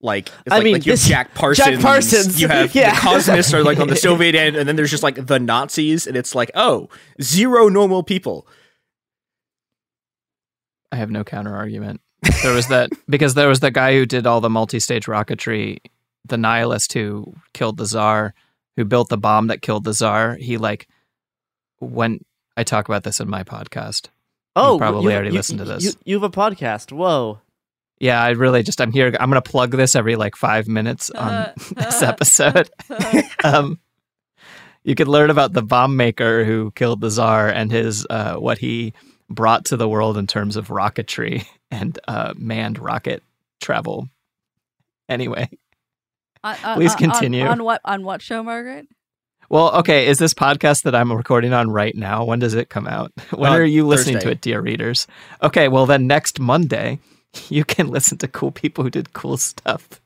Like, 0.03 0.27
it's 0.45 0.51
I 0.51 0.57
like, 0.57 0.63
mean, 0.65 0.73
like 0.73 0.85
you 0.85 0.91
have 0.91 0.99
Jack 0.99 1.33
Parsons. 1.33 1.65
Jack 1.65 1.79
Parsons, 1.81 2.41
You 2.41 2.49
have 2.49 2.75
yeah. 2.75 2.93
the 2.93 2.99
Cosmists 2.99 3.53
are 3.53 3.63
like 3.63 3.79
on 3.79 3.87
the 3.87 3.95
Soviet 3.95 4.35
end, 4.35 4.57
and 4.57 4.67
then 4.67 4.75
there's 4.75 4.91
just 4.91 5.01
like 5.01 5.25
the 5.27 5.39
Nazis, 5.39 6.05
and 6.05 6.17
it's 6.17 6.35
like, 6.35 6.51
oh, 6.55 6.89
zero 7.21 7.69
normal 7.69 8.03
people. 8.03 8.45
I 10.91 10.97
have 10.97 11.09
no 11.09 11.23
counter 11.23 11.55
argument. 11.55 12.01
There 12.43 12.53
was 12.53 12.67
that 12.67 12.89
because 13.09 13.33
there 13.33 13.47
was 13.47 13.61
the 13.61 13.71
guy 13.71 13.93
who 13.93 14.05
did 14.05 14.27
all 14.27 14.41
the 14.41 14.49
multi-stage 14.49 15.05
rocketry, 15.05 15.77
the 16.25 16.37
nihilist 16.37 16.93
who 16.93 17.33
killed 17.53 17.77
the 17.77 17.85
czar, 17.85 18.33
who 18.75 18.85
built 18.85 19.09
the 19.09 19.17
bomb 19.17 19.47
that 19.47 19.61
killed 19.61 19.85
the 19.85 19.93
czar. 19.93 20.35
He 20.35 20.57
like 20.57 20.87
when 21.79 22.19
I 22.57 22.63
talk 22.63 22.87
about 22.87 23.03
this 23.03 23.19
in 23.19 23.29
my 23.29 23.43
podcast. 23.43 24.09
Oh, 24.55 24.77
probably 24.77 25.05
you- 25.13 25.15
already 25.17 25.29
you- 25.29 25.35
listened 25.35 25.59
to 25.59 25.65
this. 25.65 25.83
You, 25.83 25.91
you 26.05 26.15
have 26.15 26.23
a 26.23 26.29
podcast. 26.29 26.91
Whoa. 26.91 27.39
Yeah, 27.99 28.21
I 28.21 28.31
really 28.31 28.63
just 28.63 28.81
I'm 28.81 28.91
here. 28.91 29.07
I'm 29.19 29.29
gonna 29.29 29.41
plug 29.41 29.71
this 29.71 29.95
every 29.95 30.15
like 30.15 30.35
five 30.35 30.67
minutes 30.67 31.09
on 31.09 31.51
this 31.75 32.01
episode. 32.01 32.69
um, 33.43 33.79
you 34.83 34.95
could 34.95 35.07
learn 35.07 35.29
about 35.29 35.53
the 35.53 35.61
bomb 35.63 35.95
maker 35.95 36.43
who 36.43 36.71
killed 36.71 36.99
the 37.01 37.09
czar 37.09 37.47
and 37.49 37.71
his 37.71 38.05
uh, 38.09 38.35
what 38.35 38.57
he 38.57 38.93
brought 39.29 39.65
to 39.65 39.77
the 39.77 39.87
world 39.87 40.17
in 40.17 40.27
terms 40.27 40.57
of 40.57 40.67
rocketry 40.67 41.45
and 41.71 41.97
uh, 42.07 42.33
manned 42.35 42.79
rocket 42.79 43.23
travel. 43.61 44.09
Anyway, 45.09 45.49
Uh, 46.43 46.55
uh, 46.63 46.75
Please 46.75 46.91
uh, 46.91 46.93
on- 46.93 46.97
continue. 46.99 47.45
On, 47.45 47.63
what 47.63 47.81
on 47.85 48.03
what 48.03 48.21
show, 48.21 48.43
Margaret? 48.43 48.87
Well, 49.49 49.75
okay, 49.79 50.07
is 50.07 50.17
this 50.17 50.33
podcast 50.33 50.83
that 50.83 50.95
I'm 50.95 51.11
recording 51.11 51.53
on 51.53 51.69
right 51.69 51.95
now? 51.95 52.23
When 52.25 52.39
does 52.39 52.53
it 52.55 52.69
come 52.69 52.87
out? 52.87 53.11
When 53.31 53.51
Uh, 53.51 53.55
are 53.57 53.63
you 53.65 53.85
listening 53.85 54.15
Thursday. 54.15 54.27
to 54.29 54.31
it, 54.33 54.41
dear 54.41 54.61
readers? 54.61 55.05
Okay, 55.41 55.67
well 55.67 55.85
then 55.85 56.07
next 56.07 56.39
Monday 56.39 56.99
you 57.49 57.63
can 57.65 57.87
listen 57.87 58.17
to 58.19 58.27
cool 58.27 58.51
people 58.51 58.83
who 58.83 58.89
did 58.89 59.13
cool 59.13 59.37
stuff, 59.37 60.01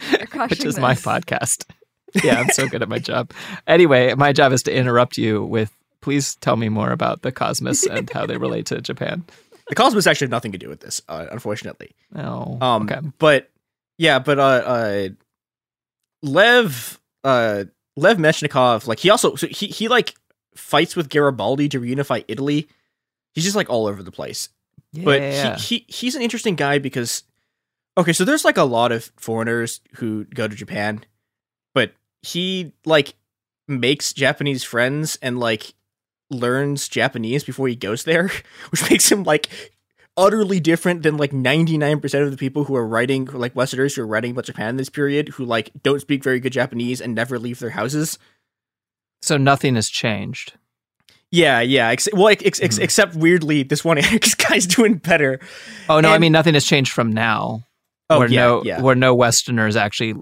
which 0.48 0.64
is 0.64 0.78
my 0.78 0.94
podcast. 0.94 1.64
Yeah, 2.24 2.40
I'm 2.40 2.48
so 2.50 2.66
good 2.66 2.80
at 2.80 2.88
my 2.88 2.98
job. 2.98 3.32
Anyway, 3.66 4.14
my 4.14 4.32
job 4.32 4.52
is 4.52 4.62
to 4.62 4.74
interrupt 4.74 5.18
you 5.18 5.44
with 5.44 5.76
please 6.00 6.36
tell 6.36 6.56
me 6.56 6.70
more 6.70 6.90
about 6.90 7.20
the 7.20 7.30
Cosmos 7.32 7.84
and 7.84 8.08
how 8.10 8.24
they 8.24 8.38
relate 8.38 8.64
to 8.66 8.80
Japan. 8.80 9.24
The 9.68 9.74
Cosmos 9.74 10.06
actually 10.06 10.26
have 10.26 10.30
nothing 10.30 10.52
to 10.52 10.58
do 10.58 10.68
with 10.68 10.80
this, 10.80 11.02
uh, 11.08 11.26
unfortunately. 11.30 11.90
Oh, 12.14 12.56
Um, 12.60 12.84
okay. 12.84 13.00
but 13.18 13.50
yeah, 13.98 14.18
but 14.20 14.38
uh, 14.38 14.42
uh, 14.42 15.08
Lev, 16.22 17.00
uh, 17.24 17.64
Lev 17.96 18.16
Mechnikov, 18.18 18.86
like 18.86 19.00
he 19.00 19.10
also 19.10 19.34
so 19.34 19.46
he 19.48 19.66
he 19.66 19.88
like 19.88 20.14
fights 20.54 20.96
with 20.96 21.08
Garibaldi 21.10 21.68
to 21.70 21.80
reunify 21.80 22.24
Italy. 22.28 22.68
He's 23.34 23.44
just 23.44 23.56
like 23.56 23.68
all 23.68 23.86
over 23.86 24.02
the 24.02 24.12
place. 24.12 24.48
But 25.04 25.20
Yeah. 25.20 25.56
he, 25.56 25.78
he 25.78 25.86
he's 25.88 26.14
an 26.14 26.22
interesting 26.22 26.54
guy 26.56 26.78
because 26.78 27.22
okay, 27.98 28.12
so 28.12 28.24
there's 28.24 28.44
like 28.44 28.56
a 28.56 28.64
lot 28.64 28.92
of 28.92 29.12
foreigners 29.16 29.80
who 29.96 30.24
go 30.24 30.48
to 30.48 30.54
Japan, 30.54 31.04
but 31.74 31.92
he 32.22 32.72
like 32.84 33.14
makes 33.68 34.12
Japanese 34.12 34.64
friends 34.64 35.18
and 35.22 35.38
like 35.40 35.74
learns 36.30 36.88
Japanese 36.88 37.44
before 37.44 37.68
he 37.68 37.76
goes 37.76 38.04
there, 38.04 38.30
which 38.70 38.88
makes 38.90 39.10
him 39.10 39.24
like 39.24 39.48
utterly 40.16 40.60
different 40.60 41.02
than 41.02 41.18
like 41.18 41.30
99% 41.30 42.22
of 42.22 42.30
the 42.30 42.36
people 42.38 42.64
who 42.64 42.74
are 42.74 42.86
writing 42.86 43.26
like 43.26 43.54
westerners 43.54 43.94
who 43.94 44.02
are 44.02 44.06
writing 44.06 44.30
about 44.30 44.44
Japan 44.46 44.70
in 44.70 44.76
this 44.76 44.88
period 44.88 45.28
who 45.30 45.44
like 45.44 45.70
don't 45.82 46.00
speak 46.00 46.24
very 46.24 46.40
good 46.40 46.52
Japanese 46.52 47.00
and 47.00 47.14
never 47.14 47.38
leave 47.38 47.58
their 47.58 47.70
houses. 47.70 48.18
So 49.22 49.36
nothing 49.36 49.74
has 49.74 49.88
changed. 49.88 50.54
Yeah, 51.32 51.60
yeah. 51.60 51.88
Ex- 51.88 52.08
well, 52.12 52.28
ex- 52.28 52.44
ex- 52.44 52.60
Mm-hmm. 52.60 52.82
except 52.82 53.14
weirdly, 53.16 53.62
this 53.62 53.84
one 53.84 53.98
guy's 54.48 54.66
doing 54.66 54.94
better. 54.94 55.40
Oh 55.88 56.00
no, 56.00 56.10
I 56.12 56.18
mean 56.18 56.32
nothing 56.32 56.54
has 56.54 56.64
changed 56.64 56.92
from 56.92 57.12
now. 57.12 57.64
Oh, 58.08 58.20
where 58.20 58.28
yeah, 58.28 58.40
no 58.40 58.62
yeah. 58.64 58.80
where 58.80 58.94
no 58.94 59.14
Westerners 59.14 59.74
actually 59.76 60.14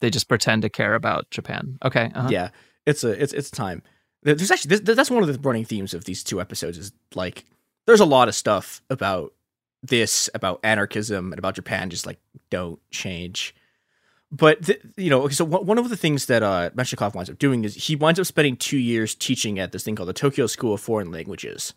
they 0.00 0.10
just 0.10 0.28
pretend 0.28 0.62
to 0.62 0.68
care 0.68 0.94
about 0.94 1.30
Japan. 1.30 1.78
Okay. 1.84 2.10
uh-huh. 2.14 2.28
Yeah, 2.30 2.48
it's 2.84 3.04
a 3.04 3.10
it's 3.22 3.32
it's 3.32 3.50
time. 3.50 3.82
There's 4.22 4.50
actually 4.50 4.76
this, 4.76 4.96
that's 4.96 5.10
one 5.10 5.22
of 5.22 5.32
the 5.32 5.38
running 5.48 5.64
themes 5.64 5.94
of 5.94 6.04
these 6.04 6.24
two 6.24 6.40
episodes 6.40 6.76
is 6.78 6.90
like 7.14 7.44
there's 7.86 8.00
a 8.00 8.04
lot 8.04 8.26
of 8.28 8.34
stuff 8.34 8.82
about 8.90 9.32
this 9.84 10.28
about 10.34 10.58
anarchism 10.64 11.32
and 11.32 11.38
about 11.38 11.54
Japan 11.54 11.90
just 11.90 12.06
like 12.06 12.18
don't 12.50 12.80
change. 12.90 13.54
But 14.32 14.64
th- 14.64 14.80
you 14.96 15.08
know, 15.08 15.28
so 15.28 15.44
one 15.44 15.66
one 15.66 15.78
of 15.78 15.88
the 15.88 15.96
things 15.96 16.26
that 16.26 16.42
uh, 16.42 16.70
Mechnikov 16.70 17.14
winds 17.14 17.30
up 17.30 17.38
doing 17.38 17.64
is 17.64 17.74
he 17.74 17.94
winds 17.94 18.18
up 18.18 18.26
spending 18.26 18.56
two 18.56 18.78
years 18.78 19.14
teaching 19.14 19.58
at 19.58 19.72
this 19.72 19.84
thing 19.84 19.94
called 19.94 20.08
the 20.08 20.12
Tokyo 20.12 20.46
School 20.46 20.74
of 20.74 20.80
Foreign 20.80 21.12
Languages, 21.12 21.74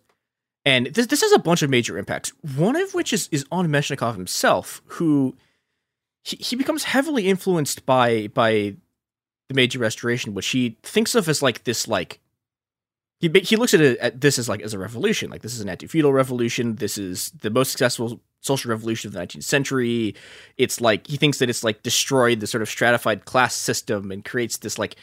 and 0.65 0.88
this 0.88 1.08
this 1.08 1.22
has 1.22 1.32
a 1.32 1.39
bunch 1.39 1.62
of 1.62 1.70
major 1.70 1.98
impacts. 1.98 2.34
One 2.56 2.75
of 2.75 2.94
which 2.94 3.13
is 3.13 3.29
is 3.32 3.46
on 3.51 3.68
Mechnikov 3.68 4.15
himself, 4.15 4.82
who 4.86 5.36
he, 6.24 6.38
he 6.38 6.56
becomes 6.56 6.86
heavily 6.86 7.27
influenced 7.27 7.86
by 7.86 8.27
by 8.34 8.75
the 9.48 9.53
Meiji 9.53 9.77
Restoration, 9.77 10.34
which 10.34 10.48
he 10.48 10.77
thinks 10.82 11.13
of 11.13 11.29
as 11.29 11.44
like 11.44 11.65
this 11.65 11.88
like 11.88 12.20
he 13.20 13.29
he 13.44 13.58
looks 13.58 13.74
at 13.74 13.82
it 13.82 14.00
at 14.00 14.22
this 14.22 14.39
as 14.39 14.50
like 14.50 14.62
as 14.62 14.74
a 14.74 14.79
revolution. 14.79 15.29
Like 15.29 15.44
this 15.44 15.53
is 15.53 15.62
an 15.62 15.70
anti-feudal 15.70 16.13
revolution. 16.13 16.75
This 16.75 16.98
is 16.98 17.32
the 17.41 17.50
most 17.50 17.72
successful 17.72 18.22
social 18.41 18.69
revolution 18.69 19.10
of 19.10 19.13
the 19.13 19.19
19th 19.19 19.43
century. 19.43 20.15
It's 20.58 20.81
like 20.81 21.08
he 21.08 21.17
thinks 21.17 21.39
that 21.39 21.50
it's 21.50 21.63
like 21.63 21.84
destroyed 21.84 22.39
the 22.39 22.48
sort 22.48 22.62
of 22.62 22.69
stratified 22.69 23.25
class 23.25 23.55
system 23.55 24.12
and 24.12 24.24
creates 24.24 24.58
this 24.58 24.79
like 24.79 24.96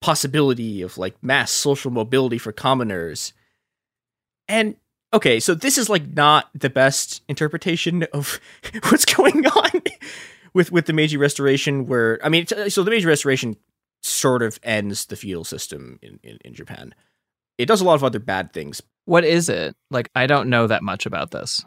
possibility 0.00 0.82
of 0.82 0.98
like 0.98 1.22
mass 1.22 1.52
social 1.52 1.90
mobility 1.90 2.38
for 2.38 2.52
commoners. 2.52 3.32
And 4.48 4.76
okay, 5.12 5.40
so 5.40 5.54
this 5.54 5.78
is 5.78 5.88
like 5.88 6.06
not 6.14 6.50
the 6.54 6.70
best 6.70 7.22
interpretation 7.28 8.04
of 8.12 8.40
what's 8.88 9.04
going 9.04 9.46
on 9.46 9.82
with 10.54 10.72
with 10.72 10.86
the 10.86 10.92
Meiji 10.92 11.16
Restoration. 11.16 11.86
Where 11.86 12.18
I 12.24 12.28
mean, 12.28 12.46
so 12.46 12.82
the 12.82 12.90
Meiji 12.90 13.06
Restoration 13.06 13.56
sort 14.02 14.42
of 14.42 14.58
ends 14.62 15.06
the 15.06 15.16
feudal 15.16 15.44
system 15.44 15.98
in, 16.02 16.18
in, 16.22 16.38
in 16.44 16.54
Japan. 16.54 16.94
It 17.58 17.66
does 17.66 17.82
a 17.82 17.84
lot 17.84 17.94
of 17.94 18.04
other 18.04 18.18
bad 18.18 18.52
things. 18.54 18.82
What 19.04 19.24
is 19.24 19.48
it? 19.48 19.76
Like 19.90 20.10
I 20.14 20.26
don't 20.26 20.48
know 20.48 20.66
that 20.66 20.82
much 20.82 21.06
about 21.06 21.30
this. 21.30 21.64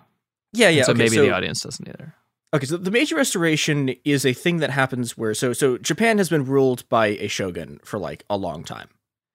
Yeah, 0.54 0.70
yeah. 0.70 0.78
And 0.80 0.86
so 0.86 0.92
okay, 0.94 1.00
maybe 1.00 1.16
so- 1.16 1.22
the 1.24 1.32
audience 1.32 1.62
doesn't 1.62 1.88
either. 1.88 2.14
Okay, 2.56 2.68
so 2.68 2.78
the 2.78 2.92
Meiji 2.92 3.16
Restoration 3.16 3.96
is 4.06 4.26
a 4.28 4.34
thing 4.34 4.58
that 4.58 4.70
happens 4.70 5.18
where 5.18 5.34
so 5.34 5.54
so 5.54 5.78
Japan 5.80 6.20
has 6.20 6.30
been 6.30 6.46
ruled 6.46 6.88
by 6.88 7.08
a 7.08 7.28
shogun 7.28 7.80
for 7.84 7.98
like 7.98 8.24
a 8.30 8.38
long 8.38 8.64
time. 8.64 8.90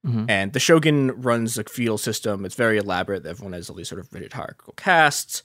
Mhm. 0.06 0.26
And 0.30 0.52
the 0.52 0.60
shogun 0.60 1.20
runs 1.20 1.58
a 1.58 1.64
feudal 1.64 1.98
system. 1.98 2.44
It's 2.44 2.54
very 2.54 2.78
elaborate. 2.78 3.26
Everyone 3.26 3.54
has 3.54 3.68
all 3.68 3.74
these 3.74 3.88
sort 3.88 3.98
of 4.00 4.12
rigid 4.12 4.32
hierarchical 4.34 4.74
castes. 4.76 5.42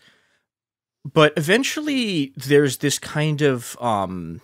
But 1.04 1.34
eventually 1.36 2.32
there's 2.38 2.78
this 2.78 3.00
kind 3.00 3.42
of 3.42 3.76
um 3.82 4.40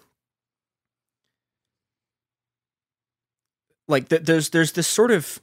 like 3.88 4.10
th- 4.10 4.24
there's 4.24 4.50
there's 4.50 4.74
this 4.74 4.88
sort 4.88 5.12
of 5.12 5.40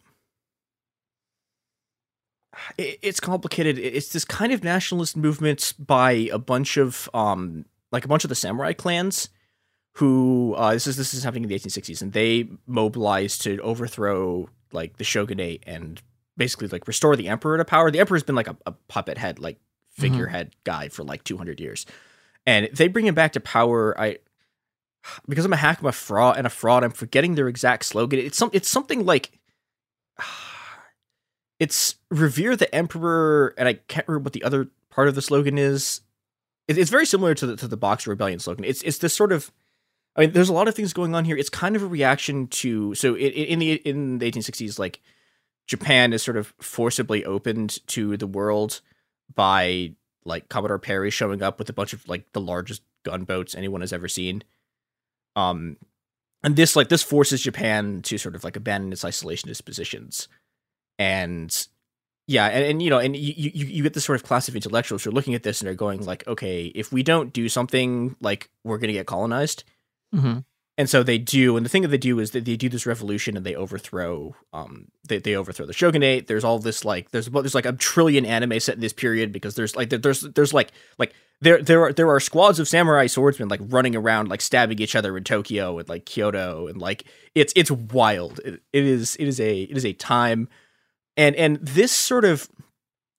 it, 2.78 2.98
it's 3.02 3.20
complicated. 3.20 3.78
It's 3.78 4.10
this 4.10 4.25
kind 4.25 4.52
of 4.52 4.64
nationalist 4.64 5.16
movement 5.16 5.75
by 5.78 6.12
a 6.32 6.38
bunch 6.38 6.76
of 6.76 7.08
um 7.14 7.64
like 7.92 8.04
a 8.04 8.08
bunch 8.08 8.25
of 8.25 8.28
the 8.28 8.34
samurai 8.34 8.72
clans 8.72 9.28
who 9.94 10.54
uh 10.56 10.72
this 10.72 10.86
is 10.86 10.96
this 10.96 11.14
is 11.14 11.25
happening 11.25 11.44
in 11.44 11.48
the 11.48 11.58
1860s 11.58 12.02
and 12.02 12.12
they 12.12 12.48
mobilize 12.66 13.38
to 13.38 13.58
overthrow 13.60 14.48
like 14.72 14.98
the 14.98 15.04
shogunate 15.04 15.62
and 15.66 16.02
basically 16.36 16.68
like 16.68 16.86
restore 16.86 17.16
the 17.16 17.28
emperor 17.28 17.56
to 17.56 17.64
power. 17.64 17.90
The 17.90 18.00
emperor's 18.00 18.22
been 18.22 18.34
like 18.34 18.48
a, 18.48 18.56
a 18.66 18.72
puppet 18.72 19.18
head 19.18 19.38
like 19.38 19.58
figurehead 19.90 20.54
guy 20.64 20.88
for 20.88 21.02
like 21.02 21.25
200 21.25 21.60
years. 21.60 21.86
And 22.44 22.68
they 22.72 22.88
bring 22.88 23.06
him 23.06 23.14
back 23.14 23.32
to 23.32 23.40
power. 23.40 23.98
I 23.98 24.18
because 25.28 25.44
I'm 25.44 25.52
a 25.52 25.56
hack, 25.56 25.80
I'm 25.80 25.86
a 25.86 25.92
fraud 25.92 26.36
and 26.36 26.46
a 26.46 26.50
fraud. 26.50 26.84
I'm 26.84 26.90
forgetting 26.90 27.34
their 27.34 27.48
exact 27.48 27.84
slogan. 27.84 28.18
It's 28.18 28.36
some 28.36 28.50
it's 28.52 28.68
something 28.68 29.04
like 29.04 29.38
it's 31.58 31.96
revere 32.10 32.56
the 32.56 32.72
emperor 32.75 33.54
and 33.56 33.68
I 33.68 33.75
can't 33.75 34.06
remember 34.08 34.25
what 34.25 34.32
the 34.32 34.44
other 34.44 34.68
part 34.90 35.08
of 35.08 35.14
the 35.14 35.22
slogan 35.22 35.58
is. 35.58 36.02
It, 36.68 36.78
it's 36.78 36.90
very 36.90 37.06
similar 37.06 37.34
to 37.34 37.46
the 37.46 37.56
to 37.56 37.68
the 37.68 37.76
Boxer 37.76 38.10
Rebellion 38.10 38.38
slogan. 38.38 38.64
It's 38.64 38.82
it's 38.82 38.98
this 38.98 39.14
sort 39.14 39.32
of 39.32 39.52
I 40.16 40.22
mean, 40.22 40.32
there's 40.32 40.48
a 40.48 40.54
lot 40.54 40.68
of 40.68 40.75
things 40.75 40.92
going 40.92 41.14
on 41.14 41.25
here. 41.26 41.36
It's 41.36 41.50
kind 41.50 41.76
of 41.76 41.82
a 41.82 41.86
reaction 41.86 42.46
to 42.48 42.94
so 42.94 43.14
in, 43.14 43.32
in 43.32 43.58
the 43.58 43.72
in 43.72 44.18
the 44.18 44.30
1860s, 44.30 44.78
like 44.78 45.00
Japan 45.66 46.12
is 46.12 46.22
sort 46.22 46.36
of 46.36 46.54
forcibly 46.60 47.25
opened 47.25 47.86
to 47.88 48.16
the 48.16 48.26
world 48.26 48.80
by 49.34 49.92
like 50.25 50.48
Commodore 50.48 50.78
Perry 50.78 51.10
showing 51.10 51.42
up 51.42 51.58
with 51.58 51.68
a 51.68 51.72
bunch 51.72 51.92
of 51.92 52.08
like 52.08 52.32
the 52.32 52.40
largest 52.40 52.82
gunboats 53.04 53.54
anyone 53.54 53.80
has 53.80 53.92
ever 53.92 54.08
seen. 54.08 54.42
Um, 55.36 55.76
and 56.42 56.56
this 56.56 56.76
like 56.76 56.88
this 56.88 57.02
forces 57.02 57.42
Japan 57.42 58.00
to 58.02 58.18
sort 58.18 58.34
of 58.34 58.44
like 58.44 58.56
abandon 58.56 58.92
its 58.92 59.04
isolationist 59.04 59.64
positions, 59.64 60.28
and 60.98 61.68
yeah, 62.26 62.46
and, 62.46 62.64
and 62.64 62.82
you 62.82 62.90
know, 62.90 62.98
and 62.98 63.16
you, 63.16 63.34
you 63.36 63.66
you 63.66 63.82
get 63.82 63.94
this 63.94 64.04
sort 64.04 64.16
of 64.16 64.26
class 64.26 64.48
of 64.48 64.56
intellectuals 64.56 65.04
who 65.04 65.10
are 65.10 65.12
looking 65.12 65.34
at 65.34 65.42
this 65.42 65.60
and 65.60 65.68
are 65.70 65.74
going 65.74 66.04
like, 66.04 66.26
okay, 66.26 66.66
if 66.74 66.92
we 66.92 67.02
don't 67.02 67.32
do 67.32 67.48
something, 67.48 68.16
like 68.20 68.50
we're 68.64 68.78
gonna 68.78 68.92
get 68.92 69.06
colonized. 69.06 69.64
hmm 70.12 70.38
And 70.78 70.90
so 70.90 71.02
they 71.02 71.18
do, 71.18 71.56
and 71.56 71.64
the 71.64 71.70
thing 71.70 71.82
that 71.82 71.88
they 71.88 71.98
do 71.98 72.18
is 72.18 72.32
that 72.32 72.44
they 72.44 72.56
do 72.56 72.68
this 72.68 72.84
revolution 72.84 73.36
and 73.36 73.46
they 73.46 73.54
overthrow, 73.54 74.34
um, 74.52 74.88
they, 75.08 75.18
they 75.18 75.36
overthrow 75.36 75.66
the 75.66 75.72
shogunate. 75.72 76.26
There's 76.26 76.44
all 76.44 76.58
this 76.58 76.84
like, 76.84 77.12
there's 77.12 77.28
there's 77.28 77.54
like 77.54 77.64
a 77.64 77.72
trillion 77.72 78.26
anime 78.26 78.58
set 78.60 78.74
in 78.74 78.80
this 78.80 78.92
period 78.92 79.32
because 79.32 79.54
there's 79.54 79.76
like 79.76 79.90
there's 79.90 80.20
there's 80.22 80.52
like 80.52 80.72
like 80.98 81.14
there 81.40 81.62
there 81.62 81.82
are 81.84 81.92
there 81.92 82.10
are 82.10 82.20
squads 82.20 82.58
of 82.58 82.66
samurai 82.66 83.06
swordsmen 83.06 83.48
like 83.48 83.60
running 83.64 83.94
around 83.94 84.28
like 84.28 84.40
stabbing 84.40 84.80
each 84.80 84.96
other 84.96 85.16
in 85.16 85.24
Tokyo 85.24 85.78
and 85.78 85.88
like 85.88 86.06
Kyoto 86.06 86.66
and 86.66 86.78
like 86.80 87.04
it's 87.34 87.52
it's 87.54 87.70
wild. 87.70 88.40
It, 88.44 88.62
it 88.72 88.84
is 88.84 89.16
it 89.16 89.28
is 89.28 89.38
a 89.40 89.62
it 89.62 89.76
is 89.76 89.84
a 89.84 89.92
time, 89.92 90.48
and 91.16 91.35
and 91.37 91.56
this 91.58 91.92
sort 91.92 92.25
of 92.25 92.49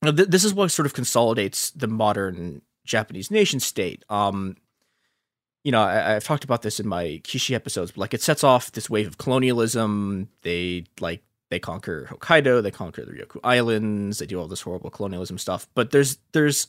th- 0.04 0.30
this 0.30 0.44
is 0.44 0.54
what 0.54 0.72
sort 0.72 0.86
of 0.86 0.94
consolidates 0.94 1.72
the 1.72 1.88
modern 1.88 2.62
Japanese 2.86 3.32
nation 3.32 3.60
state. 3.60 4.04
Um, 4.10 4.56
you 5.64 5.72
know, 5.72 5.82
I, 5.82 6.16
I've 6.16 6.24
talked 6.24 6.44
about 6.44 6.62
this 6.62 6.80
in 6.80 6.88
my 6.88 7.20
Kishi 7.24 7.54
episodes, 7.54 7.92
but 7.92 8.00
like 8.02 8.14
it 8.14 8.22
sets 8.22 8.44
off 8.44 8.72
this 8.72 8.90
wave 8.90 9.08
of 9.08 9.18
colonialism. 9.18 10.30
They 10.44 10.86
like 11.00 11.22
they 11.50 11.60
conquer 11.60 12.08
Hokkaido, 12.12 12.62
they 12.64 12.72
conquer 12.72 13.04
the 13.06 13.12
Ryukyu 13.14 13.40
Islands, 13.44 14.20
they 14.20 14.26
do 14.26 14.40
all 14.40 14.48
this 14.48 14.62
horrible 14.62 14.90
colonialism 14.90 15.38
stuff. 15.38 15.68
But 15.76 15.92
there's 15.92 16.18
there's 16.34 16.68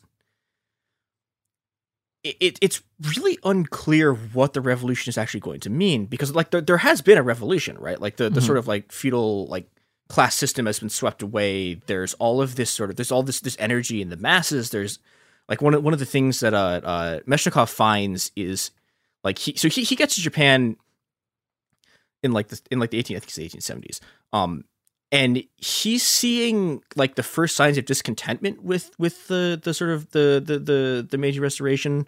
it, 2.25 2.37
it 2.41 2.59
it's 2.61 2.83
really 3.17 3.39
unclear 3.45 4.13
what 4.13 4.53
the 4.53 4.61
revolution 4.61 5.11
is 5.11 5.19
actually 5.19 5.41
going 5.41 5.61
to 5.61 5.71
mean 5.71 6.07
because 6.07 6.35
like 6.35 6.51
there, 6.51 6.61
there 6.61 6.79
has 6.79 7.01
been 7.01 7.19
a 7.19 7.23
revolution, 7.23 7.79
right? 7.79 8.01
Like 8.01 8.17
the, 8.17 8.29
the 8.29 8.41
Mhm. 8.41 8.47
sort 8.47 8.59
of 8.59 8.67
like 8.67 8.91
feudal 8.91 9.47
like 9.47 9.69
class 10.09 10.35
system 10.35 10.67
has 10.67 10.79
been 10.79 10.89
swept 10.89 11.23
away. 11.23 11.75
There's 11.87 12.15
all 12.15 12.41
of 12.41 12.57
this 12.57 12.71
sort 12.71 12.91
of 12.91 12.97
there's 12.97 13.13
all 13.13 13.23
this 13.23 13.41
this 13.41 13.57
energy 13.59 14.01
in 14.01 14.09
the 14.09 14.17
masses. 14.17 14.71
There's 14.71 14.99
like 15.49 15.63
one 15.63 15.75
of 15.75 15.83
one 15.83 15.93
of 15.93 15.99
the 15.99 16.07
things 16.07 16.41
that 16.41 16.55
uh, 16.55 16.81
uh 16.83 17.21
Mechnikov 17.21 17.69
finds 17.69 18.33
is 18.37 18.71
like 19.25 19.39
he 19.39 19.55
so 19.57 19.69
he, 19.69 19.83
he 19.83 19.97
gets 19.97 20.15
to 20.17 20.21
Japan 20.21 20.77
in 22.23 22.33
like 22.33 22.49
the 22.49 22.61
in 22.71 22.79
like 22.79 22.91
the 22.91 22.99
18 22.99 23.17
I 23.17 23.21
think 23.21 23.29
it's 23.29 23.37
the 23.37 23.73
1870s. 23.73 24.01
Um, 24.33 24.65
and 25.11 25.43
he's 25.57 26.03
seeing 26.03 26.83
like 26.97 27.15
the 27.15 27.23
first 27.23 27.57
signs 27.57 27.79
of 27.79 27.85
discontentment 27.85 28.63
with 28.63 28.91
with 28.99 29.29
the 29.29 29.61
the 29.63 29.73
sort 29.73 29.91
of 29.91 30.11
the 30.11 30.43
the 30.45 30.59
the, 30.59 31.07
the 31.11 31.19
Meiji 31.19 31.41
Restoration, 31.41 32.07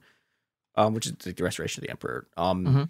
um, 0.74 0.94
which 0.94 1.06
is 1.06 1.12
the 1.12 1.34
restoration 1.42 1.80
of 1.80 1.86
the 1.86 1.90
emperor. 1.90 2.26
Um, 2.36 2.66
Mhm. 2.66 2.88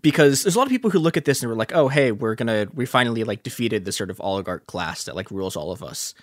Because 0.00 0.44
there's 0.44 0.54
a 0.54 0.58
lot 0.58 0.66
of 0.66 0.70
people 0.70 0.90
who 0.90 1.00
look 1.00 1.16
at 1.16 1.24
this 1.24 1.42
and 1.42 1.50
we're 1.50 1.56
like, 1.56 1.74
oh 1.74 1.88
hey, 1.88 2.12
we're 2.12 2.36
gonna 2.36 2.68
we 2.72 2.86
finally 2.86 3.24
like 3.24 3.42
defeated 3.42 3.84
the 3.84 3.92
sort 3.92 4.10
of 4.10 4.20
oligarch 4.20 4.66
class 4.66 5.04
that 5.04 5.16
like 5.16 5.30
rules 5.30 5.56
all 5.56 5.72
of 5.72 5.82
us. 5.82 6.14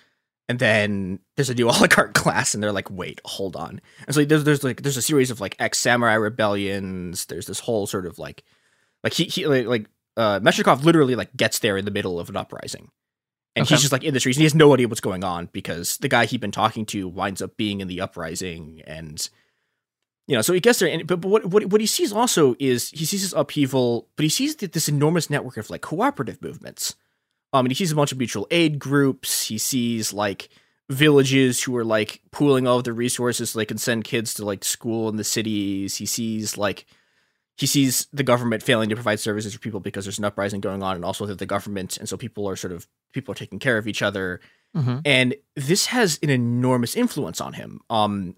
And 0.48 0.58
then 0.58 1.18
there's 1.36 1.50
a 1.50 1.54
new 1.54 1.68
oligarch 1.70 2.14
class, 2.14 2.54
and 2.54 2.62
they're 2.62 2.72
like, 2.72 2.90
"Wait, 2.90 3.20
hold 3.26 3.54
on." 3.56 3.82
And 4.06 4.14
so 4.14 4.24
there's 4.24 4.44
there's 4.44 4.64
like 4.64 4.80
there's 4.82 4.96
a 4.96 5.02
series 5.02 5.30
of 5.30 5.40
like 5.42 5.54
ex 5.58 5.78
samurai 5.78 6.14
rebellions. 6.14 7.26
There's 7.26 7.46
this 7.46 7.60
whole 7.60 7.86
sort 7.86 8.06
of 8.06 8.18
like, 8.18 8.42
like 9.04 9.12
he 9.12 9.24
he 9.24 9.46
like, 9.46 9.66
like 9.66 9.86
uh, 10.16 10.40
Mechnikov 10.40 10.84
literally 10.84 11.14
like 11.16 11.36
gets 11.36 11.58
there 11.58 11.76
in 11.76 11.84
the 11.84 11.90
middle 11.90 12.18
of 12.18 12.30
an 12.30 12.36
uprising, 12.38 12.88
and 13.54 13.64
Okay. 13.66 13.74
he's 13.74 13.82
just 13.82 13.92
like 13.92 14.04
in 14.04 14.14
the 14.14 14.20
streets. 14.20 14.38
And 14.38 14.40
he 14.40 14.46
has 14.46 14.54
no 14.54 14.72
idea 14.72 14.88
what's 14.88 15.02
going 15.02 15.22
on 15.22 15.50
because 15.52 15.98
the 15.98 16.08
guy 16.08 16.24
he'd 16.24 16.40
been 16.40 16.50
talking 16.50 16.86
to 16.86 17.06
winds 17.06 17.42
up 17.42 17.58
being 17.58 17.82
in 17.82 17.88
the 17.88 18.00
uprising, 18.00 18.80
and 18.86 19.28
you 20.28 20.36
know, 20.36 20.42
so 20.42 20.52
he 20.52 20.60
gets 20.60 20.78
there. 20.78 20.88
And 20.88 21.06
but, 21.06 21.20
but 21.20 21.28
what 21.28 21.46
what 21.46 21.64
what 21.66 21.80
he 21.80 21.86
sees 21.86 22.12
also 22.12 22.54
is 22.60 22.90
he 22.90 23.04
sees 23.04 23.22
this 23.22 23.32
upheaval, 23.32 24.06
but 24.14 24.22
he 24.22 24.28
sees 24.28 24.54
this 24.56 24.88
enormous 24.88 25.28
network 25.30 25.56
of 25.56 25.70
like 25.70 25.80
cooperative 25.82 26.40
movements. 26.40 26.94
Um, 27.52 27.64
and 27.64 27.70
he 27.72 27.74
sees 27.74 27.90
a 27.92 27.96
bunch 27.96 28.12
of 28.12 28.18
mutual 28.18 28.46
aid 28.50 28.78
groups. 28.78 29.46
He 29.48 29.56
sees 29.58 30.12
like 30.12 30.50
villages 30.90 31.62
who 31.62 31.76
are 31.76 31.84
like 31.84 32.20
pooling 32.30 32.66
all 32.66 32.78
of 32.78 32.84
their 32.84 32.92
resources 32.94 33.50
so 33.50 33.58
they 33.58 33.64
can 33.64 33.78
send 33.78 34.04
kids 34.04 34.34
to 34.34 34.44
like 34.44 34.64
school 34.64 35.08
in 35.08 35.16
the 35.16 35.24
cities. 35.24 35.96
He 35.96 36.06
sees 36.06 36.58
like 36.58 36.84
he 37.56 37.66
sees 37.66 38.06
the 38.12 38.22
government 38.22 38.62
failing 38.62 38.88
to 38.90 38.94
provide 38.94 39.18
services 39.20 39.52
for 39.54 39.58
people 39.60 39.80
because 39.80 40.04
there's 40.04 40.18
an 40.18 40.24
uprising 40.26 40.60
going 40.60 40.82
on, 40.82 40.94
and 40.94 41.04
also 41.04 41.26
that 41.26 41.38
the 41.38 41.46
government, 41.46 41.96
and 41.96 42.08
so 42.08 42.16
people 42.16 42.46
are 42.48 42.54
sort 42.56 42.72
of 42.72 42.86
people 43.12 43.32
are 43.32 43.34
taking 43.34 43.58
care 43.58 43.78
of 43.78 43.88
each 43.88 44.02
other, 44.02 44.40
Mhm. 44.76 45.00
and 45.06 45.34
this 45.56 45.86
has 45.86 46.18
an 46.22 46.28
enormous 46.30 46.94
influence 46.94 47.40
on 47.40 47.54
him. 47.54 47.80
Um, 47.90 48.36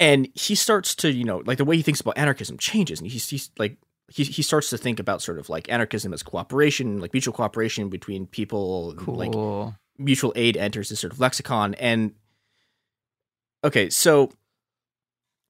and 0.00 0.28
he 0.34 0.56
starts 0.56 0.94
to 0.96 1.12
you 1.12 1.24
know 1.24 1.42
like 1.46 1.58
the 1.58 1.64
way 1.64 1.76
he 1.76 1.82
thinks 1.82 2.00
about 2.00 2.18
anarchism 2.18 2.58
changes, 2.58 3.00
and 3.00 3.08
he's, 3.08 3.28
he's 3.28 3.50
like 3.58 3.76
he 4.08 4.24
he 4.24 4.42
starts 4.42 4.70
to 4.70 4.78
think 4.78 4.98
about 4.98 5.22
sort 5.22 5.38
of 5.38 5.48
like 5.48 5.70
anarchism 5.70 6.12
as 6.12 6.24
cooperation, 6.24 7.00
like 7.00 7.12
mutual 7.12 7.34
cooperation 7.34 7.88
between 7.88 8.26
people, 8.26 8.90
and, 8.90 9.06
like 9.06 9.32
mutual 9.98 10.32
aid 10.34 10.56
enters 10.56 10.88
this 10.88 11.00
sort 11.00 11.12
of 11.12 11.20
lexicon 11.20 11.74
and 11.74 12.14
okay 13.62 13.90
so 13.90 14.32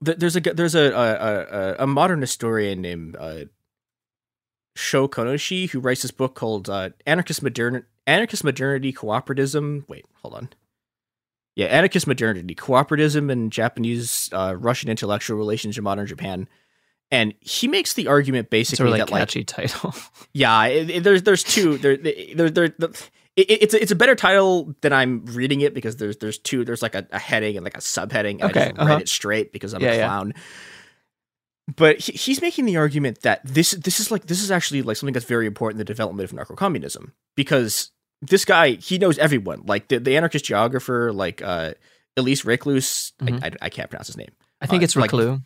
th- 0.05 0.19
there's 0.19 0.35
a 0.35 0.41
there's 0.41 0.75
a 0.75 0.91
a, 0.91 1.81
a, 1.81 1.85
a 1.85 1.87
modern 1.87 2.21
historian 2.21 2.81
named 2.83 3.17
uh, 3.17 3.45
Sho 4.77 5.09
Konishi 5.09 5.71
who 5.71 5.81
writes 5.81 6.03
this 6.03 6.11
book 6.11 6.35
called 6.35 6.69
uh, 6.69 6.91
Anarchist 7.07 7.43
Modern 7.43 7.85
Anarchist 8.07 8.45
Modernity 8.45 8.93
Cooperatism. 8.93 9.85
Wait, 9.89 10.05
hold 10.23 10.35
on. 10.35 10.49
Yeah, 11.57 11.67
Anarchist 11.67 12.07
Modernity 12.07 12.55
Cooperatism 12.55 13.31
and 13.31 13.53
Japanese 13.53 14.31
uh, 14.33 14.55
Russian 14.59 14.89
intellectual 14.89 15.37
relations 15.37 15.77
in 15.77 15.85
modern 15.85 16.07
Japan. 16.07 16.49
And 17.11 17.35
he 17.41 17.67
makes 17.67 17.95
the 17.95 18.07
argument 18.07 18.47
It's 18.47 18.49
a 18.49 18.51
basically 18.51 18.85
really 18.85 18.99
that 18.99 19.11
like 19.11 19.23
catchy 19.23 19.43
title. 19.45 19.93
yeah, 20.33 20.67
it, 20.67 20.91
it- 20.91 21.03
there's 21.05 21.23
there's 21.25 21.43
two 21.43 21.77
there 21.79 21.97
there 21.97 22.49
there. 22.51 22.65
it, 22.67 23.11
it's 23.37 23.75
a, 23.75 23.83
it's 23.83 23.91
a 23.91 23.97
better 23.97 24.15
title 24.15 24.75
than 24.81 24.93
I'm 24.93 25.25
reading 25.27 25.61
it 25.61 25.75
because 25.75 25.97
there's 25.97 26.19
there's 26.19 26.39
two 26.39 26.65
there's 26.65 26.83
like 26.83 26.95
a, 26.95 27.07
a 27.11 27.19
heading 27.19 27.57
and 27.57 27.65
like 27.65 27.77
a 27.77 27.81
subheading. 27.81 28.41
And 28.41 28.45
Okay, 28.45 28.61
I 28.61 28.69
just 28.69 28.79
uh-huh. 28.79 28.89
read 28.89 29.01
it 29.03 29.09
straight 29.09 29.53
because 29.53 29.75
I'm 29.75 29.83
Yeah, 29.83 29.93
a 29.93 29.97
yeah. 29.97 30.07
clown. 30.07 30.35
But 31.77 31.99
he, 31.99 32.13
he's 32.13 32.41
making 32.41 32.65
the 32.65 32.77
argument 32.77 33.23
that 33.23 33.41
this 33.45 33.73
this 33.73 34.01
is 34.01 34.11
like 34.11 34.27
this 34.27 34.43
is 34.43 34.51
actually 34.51 34.83
like 34.83 34.97
something 34.97 35.13
that's 35.13 35.27
very 35.27 35.47
important 35.47 35.77
in 35.77 35.79
the 35.79 35.85
development 35.85 36.31
of 36.31 36.37
anarcho 36.37 36.57
communism 36.57 37.13
because 37.37 37.91
this 38.23 38.45
guy 38.45 38.73
he 38.73 38.99
knows 38.99 39.19
everyone 39.19 39.63
like 39.67 39.89
the, 39.89 39.99
the 39.99 40.17
anarchist 40.17 40.45
geographer 40.45 41.13
like 41.13 41.41
uh 41.43 41.73
Élisée 42.17 42.45
Reclus 42.45 43.13
Mhm. 43.23 43.43
I, 43.43 43.47
I, 43.47 43.51
I 43.63 43.69
can't 43.71 43.89
pronounce 43.91 44.09
his 44.09 44.17
name 44.17 44.31
I 44.61 44.67
think 44.67 44.83
Uh, 44.83 44.85
it's 44.85 44.97
like- 44.97 45.11
Reclus. 45.11 45.43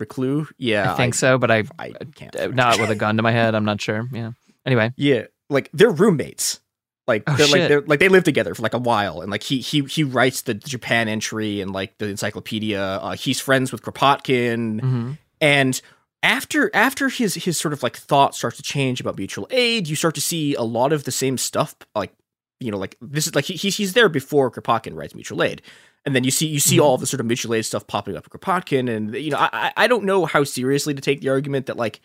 Reclus 0.00 0.46
yeah 0.58 0.92
I 0.92 0.96
think 0.96 1.14
so, 1.14 1.38
but 1.38 1.50
I, 1.50 1.64
I 1.78 1.92
can't 2.14 2.34
uh, 2.36 2.48
not 2.48 2.78
with 2.78 2.90
a 2.90 2.94
gun 2.94 3.16
to 3.16 3.22
my 3.22 3.32
head. 3.32 3.54
I'm 3.56 3.64
not 3.64 3.80
sure. 3.80 4.06
Yeah. 4.12 4.30
Anyway, 4.64 4.92
Yeah, 4.96 5.24
like 5.50 5.70
they're 5.72 5.90
roommates. 5.90 6.60
Like 7.08 7.24
Oh, 7.26 7.34
they're 7.34 7.46
like 7.46 7.56
shit. 7.62 7.68
they're 7.68 7.80
like 7.80 7.98
they 7.98 8.08
live 8.08 8.22
together 8.24 8.54
for 8.54 8.62
like 8.62 8.74
a 8.74 8.78
while, 8.78 9.22
and 9.22 9.30
like 9.32 9.42
he 9.42 9.58
he 9.60 9.82
he 9.84 10.04
writes 10.04 10.42
the 10.42 10.54
Japan 10.54 11.08
entry 11.08 11.60
and 11.62 11.72
like 11.72 11.96
the 11.98 12.06
encyclopedia. 12.06 12.80
Uh, 12.80 13.12
he's 13.16 13.40
friends 13.40 13.72
with 13.72 13.82
Kropotkin, 13.82 14.80
Mhm. 14.82 15.18
and 15.40 15.80
after 16.22 16.70
after 16.74 17.08
his 17.08 17.34
his 17.34 17.58
sort 17.58 17.72
of 17.72 17.82
like 17.82 17.96
thought 17.96 18.34
starts 18.36 18.58
to 18.58 18.62
change 18.62 19.00
about 19.00 19.16
mutual 19.16 19.48
aid, 19.50 19.88
you 19.88 19.96
start 19.96 20.14
to 20.16 20.20
see 20.20 20.54
a 20.54 20.62
lot 20.62 20.92
of 20.92 21.04
the 21.04 21.10
same 21.12 21.38
stuff. 21.38 21.74
Like 21.94 22.12
you 22.60 22.70
know, 22.70 22.78
like 22.78 22.96
this 23.00 23.26
is 23.26 23.34
like 23.34 23.44
he, 23.44 23.54
he's 23.54 23.76
he's 23.76 23.92
there 23.92 24.08
before 24.08 24.50
Kropotkin 24.50 24.94
writes 24.94 25.14
mutual 25.14 25.42
aid. 25.42 25.62
And 26.06 26.14
then 26.14 26.24
you 26.24 26.30
see 26.30 26.46
you 26.46 26.60
see 26.60 26.78
Mhm. 26.78 26.82
all 26.82 26.96
the 26.98 27.06
sort 27.06 27.20
of 27.20 27.26
mutual 27.26 27.54
aid 27.54 27.64
stuff 27.66 27.86
popping 27.86 28.16
up 28.16 28.24
at 28.26 28.32
Kropotkin, 28.32 28.88
and 28.94 29.14
you 29.14 29.30
know 29.30 29.36
I 29.38 29.48
I- 29.52 29.72
I 29.76 29.86
don't 29.86 30.04
know 30.04 30.24
how 30.26 30.44
seriously 30.44 30.94
to 30.94 31.00
take 31.02 31.20
the 31.20 31.28
argument 31.28 31.66
that 31.66 31.76
like 31.76 32.00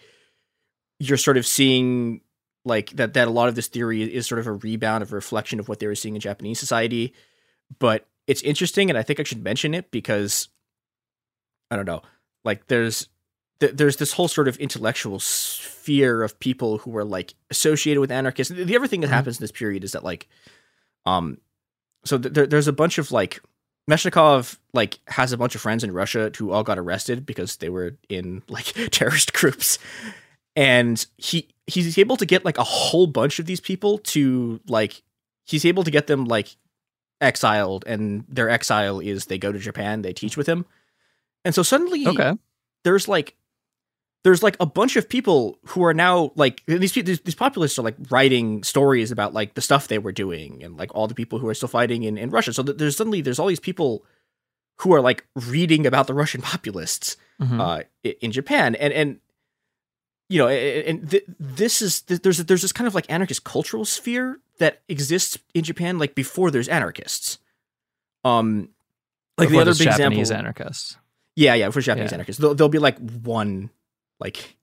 you're 0.99 1.17
sort 1.17 1.37
of 1.37 1.45
seeing 1.47 2.21
like 2.65 2.91
that 2.91 3.13
that 3.13 3.27
a 3.27 3.31
lot 3.31 3.49
of 3.49 3.55
this 3.55 3.67
theory 3.67 4.03
is 4.03 4.27
sort 4.27 4.39
of 4.39 4.47
a 4.47 4.53
rebound 4.53 5.03
of 5.03 5.11
a 5.11 5.15
reflection 5.15 5.59
of 5.59 5.67
what 5.67 5.79
they 5.79 5.87
were 5.87 5.95
seeing 5.95 6.15
in 6.15 6.21
Japanese 6.21 6.59
society. 6.59 7.13
But 7.79 8.07
it's 8.27 8.41
interesting, 8.41 8.89
and 8.89 8.97
I 8.97 9.03
think 9.03 9.19
I 9.19 9.23
should 9.23 9.43
mention 9.43 9.73
it 9.73 9.89
because 9.91 10.49
I 11.71 11.75
don't 11.75 11.85
know, 11.85 12.01
like 12.43 12.67
there's 12.67 13.07
th- 13.59 13.73
there's 13.75 13.97
this 13.97 14.13
whole 14.13 14.27
sort 14.27 14.47
of 14.47 14.57
intellectual 14.57 15.19
sphere 15.19 16.23
of 16.23 16.39
people 16.39 16.79
who 16.79 16.95
are 16.97 17.03
like 17.05 17.33
associated 17.49 17.99
with 18.01 18.11
anarchists. 18.11 18.53
The 18.53 18.75
other 18.75 18.87
thing 18.87 19.01
that 19.01 19.07
Mhm. 19.07 19.11
happens 19.11 19.37
in 19.39 19.43
this 19.43 19.51
period 19.51 19.83
is 19.83 19.91
that 19.93 20.03
like, 20.03 20.27
um, 21.05 21.37
so 22.05 22.17
th- 22.17 22.33
there, 22.33 22.47
there's 22.47 22.67
a 22.67 22.73
bunch 22.73 22.97
of 22.97 23.11
like 23.11 23.41
Mechnikov 23.89 24.57
like 24.73 24.99
has 25.07 25.33
a 25.33 25.37
bunch 25.37 25.55
of 25.55 25.61
friends 25.61 25.83
in 25.83 25.91
Russia 25.91 26.31
who 26.37 26.51
all 26.51 26.63
got 26.63 26.79
arrested 26.79 27.25
because 27.25 27.57
they 27.57 27.69
were 27.69 27.97
in 28.09 28.41
like 28.47 28.65
terrorist 28.91 29.33
groups, 29.33 29.77
and 30.55 31.05
he 31.17 31.49
he's 31.67 31.97
able 31.97 32.15
to 32.17 32.25
get 32.25 32.45
like 32.45 32.57
a 32.57 32.63
whole 32.63 33.07
bunch 33.07 33.39
of 33.39 33.45
these 33.45 33.59
people 33.59 33.97
to 33.99 34.59
like 34.67 35.03
he's 35.45 35.65
able 35.65 35.83
to 35.83 35.91
get 35.91 36.07
them 36.07 36.25
like 36.25 36.55
exiled, 37.19 37.83
and 37.85 38.23
their 38.29 38.49
exile 38.49 38.99
is 38.99 39.25
they 39.25 39.37
go 39.37 39.51
to 39.51 39.59
Japan, 39.59 40.01
they 40.01 40.13
teach 40.13 40.37
with 40.37 40.47
him, 40.47 40.65
and 41.43 41.53
so 41.53 41.61
suddenly 41.63 42.07
okay. 42.07 42.33
there's 42.85 43.07
like 43.09 43.35
there's 44.23 44.41
like 44.43 44.55
a 44.59 44.65
bunch 44.65 44.95
of 44.95 45.07
people 45.09 45.57
who 45.67 45.83
are 45.83 45.93
now 45.93 46.31
like 46.35 46.63
these 46.65 46.93
these, 46.93 47.19
these 47.21 47.35
populists 47.35 47.77
are 47.77 47.83
like 47.83 47.95
writing 48.09 48.63
stories 48.63 49.11
about 49.11 49.33
like 49.33 49.53
the 49.55 49.61
stuff 49.61 49.87
they 49.87 49.99
were 49.99 50.11
doing 50.13 50.63
and 50.63 50.77
like 50.77 50.93
all 50.95 51.07
the 51.07 51.15
people 51.15 51.39
who 51.39 51.47
are 51.47 51.53
still 51.53 51.67
fighting 51.69 52.03
in, 52.03 52.17
in 52.17 52.29
Russia. 52.29 52.53
So 52.53 52.63
there's 52.63 52.95
suddenly 52.97 53.21
there's 53.21 53.39
all 53.39 53.47
these 53.47 53.59
people 53.59 54.05
who 54.79 54.93
are 54.93 55.01
like 55.01 55.25
reading 55.35 55.85
about 55.85 56.07
the 56.07 56.13
Russian 56.13 56.41
populists 56.41 57.17
Mhm. 57.41 57.59
uh, 57.59 57.83
in 58.21 58.31
Japan, 58.31 58.75
and 58.75 58.93
and 58.93 59.19
you 60.29 60.37
know, 60.39 60.47
and 60.47 61.09
th- 61.09 61.25
this 61.39 61.81
is 61.81 62.01
th- 62.01 62.21
there's 62.21 62.37
there's 62.37 62.61
this 62.61 62.71
kind 62.71 62.87
of 62.87 62.93
like 62.95 63.05
anarchist 63.11 63.43
cultural 63.43 63.85
sphere 63.85 64.39
that 64.59 64.81
exists 64.87 65.37
in 65.53 65.63
Japan 65.63 65.97
like 65.97 66.13
before 66.15 66.51
there's 66.51 66.67
anarchists. 66.69 67.39
Um, 68.23 68.69
like 69.37 69.49
Before 69.49 69.65
the 69.65 69.71
other 69.71 69.77
big 69.77 69.87
Japanese 69.89 70.19
example, 70.29 70.39
anarchists. 70.45 70.97
yeah, 71.35 71.55
yeah, 71.55 71.69
for 71.71 71.81
Japanese 71.81 72.11
Yeah. 72.11 72.15
anarchists, 72.17 72.39
there'll, 72.39 72.55
there'll 72.55 72.69
be 72.69 72.79
like 72.79 72.97
one, 72.99 73.69
like, 74.23 74.57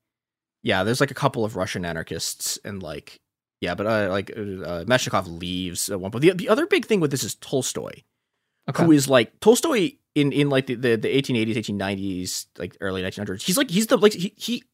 yeah, 0.63 0.83
there's 0.85 1.01
like 1.01 1.11
a 1.11 1.15
couple 1.15 1.45
of 1.45 1.55
Russian 1.57 1.85
anarchists, 1.85 2.59
and 2.65 2.83
like, 2.83 3.21
yeah, 3.61 3.75
but 3.75 3.87
uh, 3.87 4.09
like 4.11 4.31
uh, 4.31 4.85
Mechnikov 4.89 5.27
leaves 5.41 5.89
at 5.91 6.01
one 6.01 6.11
point. 6.11 6.23
The, 6.23 6.33
the 6.33 6.49
other 6.49 6.67
big 6.67 6.87
thing 6.87 7.01
with 7.01 7.11
this 7.11 7.23
is 7.23 7.35
Tolstoy, 7.37 8.03
Okay. 8.69 8.85
who 8.85 8.93
is 8.93 9.09
like 9.09 9.39
Tolstoy 9.41 9.93
in 10.15 10.33
in 10.33 10.49
like 10.51 10.67
the 10.67 10.75
the, 10.75 10.97
the 10.97 11.09
1880s, 11.23 11.57
1890s, 11.57 12.47
like 12.59 12.77
early 12.81 13.03
1900s. 13.03 13.43
He's 13.43 13.57
like 13.57 13.71
he's 13.71 13.87
the 13.89 13.97
like 13.99 14.15
he, 14.15 14.33
he 14.37 14.65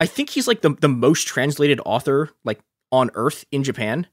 I 0.00 0.06
think 0.06 0.30
he's 0.30 0.46
like 0.48 0.60
the 0.60 0.70
the 0.70 0.88
most 0.88 1.26
translated 1.26 1.80
author 1.86 2.30
like 2.44 2.60
on 2.92 3.10
earth 3.14 3.44
in 3.50 3.62
Japan. 3.64 4.06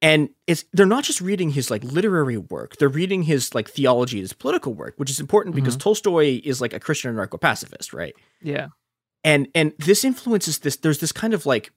And 0.00 0.30
it's 0.46 0.64
they're 0.72 0.86
not 0.86 1.04
just 1.04 1.20
reading 1.20 1.50
his 1.50 1.70
like 1.70 1.82
literary 1.82 2.36
work; 2.36 2.76
they're 2.76 2.88
reading 2.88 3.24
his 3.24 3.54
like 3.54 3.68
theology, 3.68 4.20
his 4.20 4.32
political 4.32 4.72
work, 4.72 4.94
which 4.96 5.10
is 5.10 5.18
important 5.18 5.56
because 5.56 5.74
mm-hmm. 5.74 5.80
Tolstoy 5.80 6.40
is 6.44 6.60
like 6.60 6.72
a 6.72 6.78
Christian 6.78 7.14
anarcho 7.14 7.40
pacifist, 7.40 7.92
right? 7.92 8.14
yeah. 8.42 8.68
and 9.24 9.48
and 9.54 9.72
this 9.78 10.04
influences 10.04 10.60
this 10.60 10.76
there's 10.76 11.00
this 11.00 11.10
kind 11.12 11.34
of 11.34 11.46
like 11.46 11.72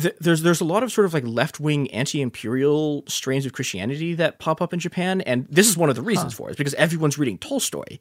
th- 0.00 0.14
there's 0.20 0.42
there's 0.42 0.60
a 0.60 0.64
lot 0.64 0.82
of 0.82 0.92
sort 0.92 1.04
of 1.04 1.14
like 1.14 1.24
left-wing 1.26 1.90
anti-imperial 1.90 3.04
strains 3.08 3.46
of 3.46 3.52
christianity 3.52 4.14
that 4.14 4.38
pop 4.38 4.62
up 4.62 4.72
in 4.72 4.78
japan 4.78 5.20
and 5.22 5.46
this 5.48 5.68
is 5.68 5.76
one 5.76 5.88
of 5.88 5.96
the 5.96 6.02
reasons 6.02 6.34
for 6.34 6.48
it 6.48 6.52
is 6.52 6.56
because 6.56 6.74
everyone's 6.74 7.18
reading 7.18 7.38
tolstoy 7.38 7.98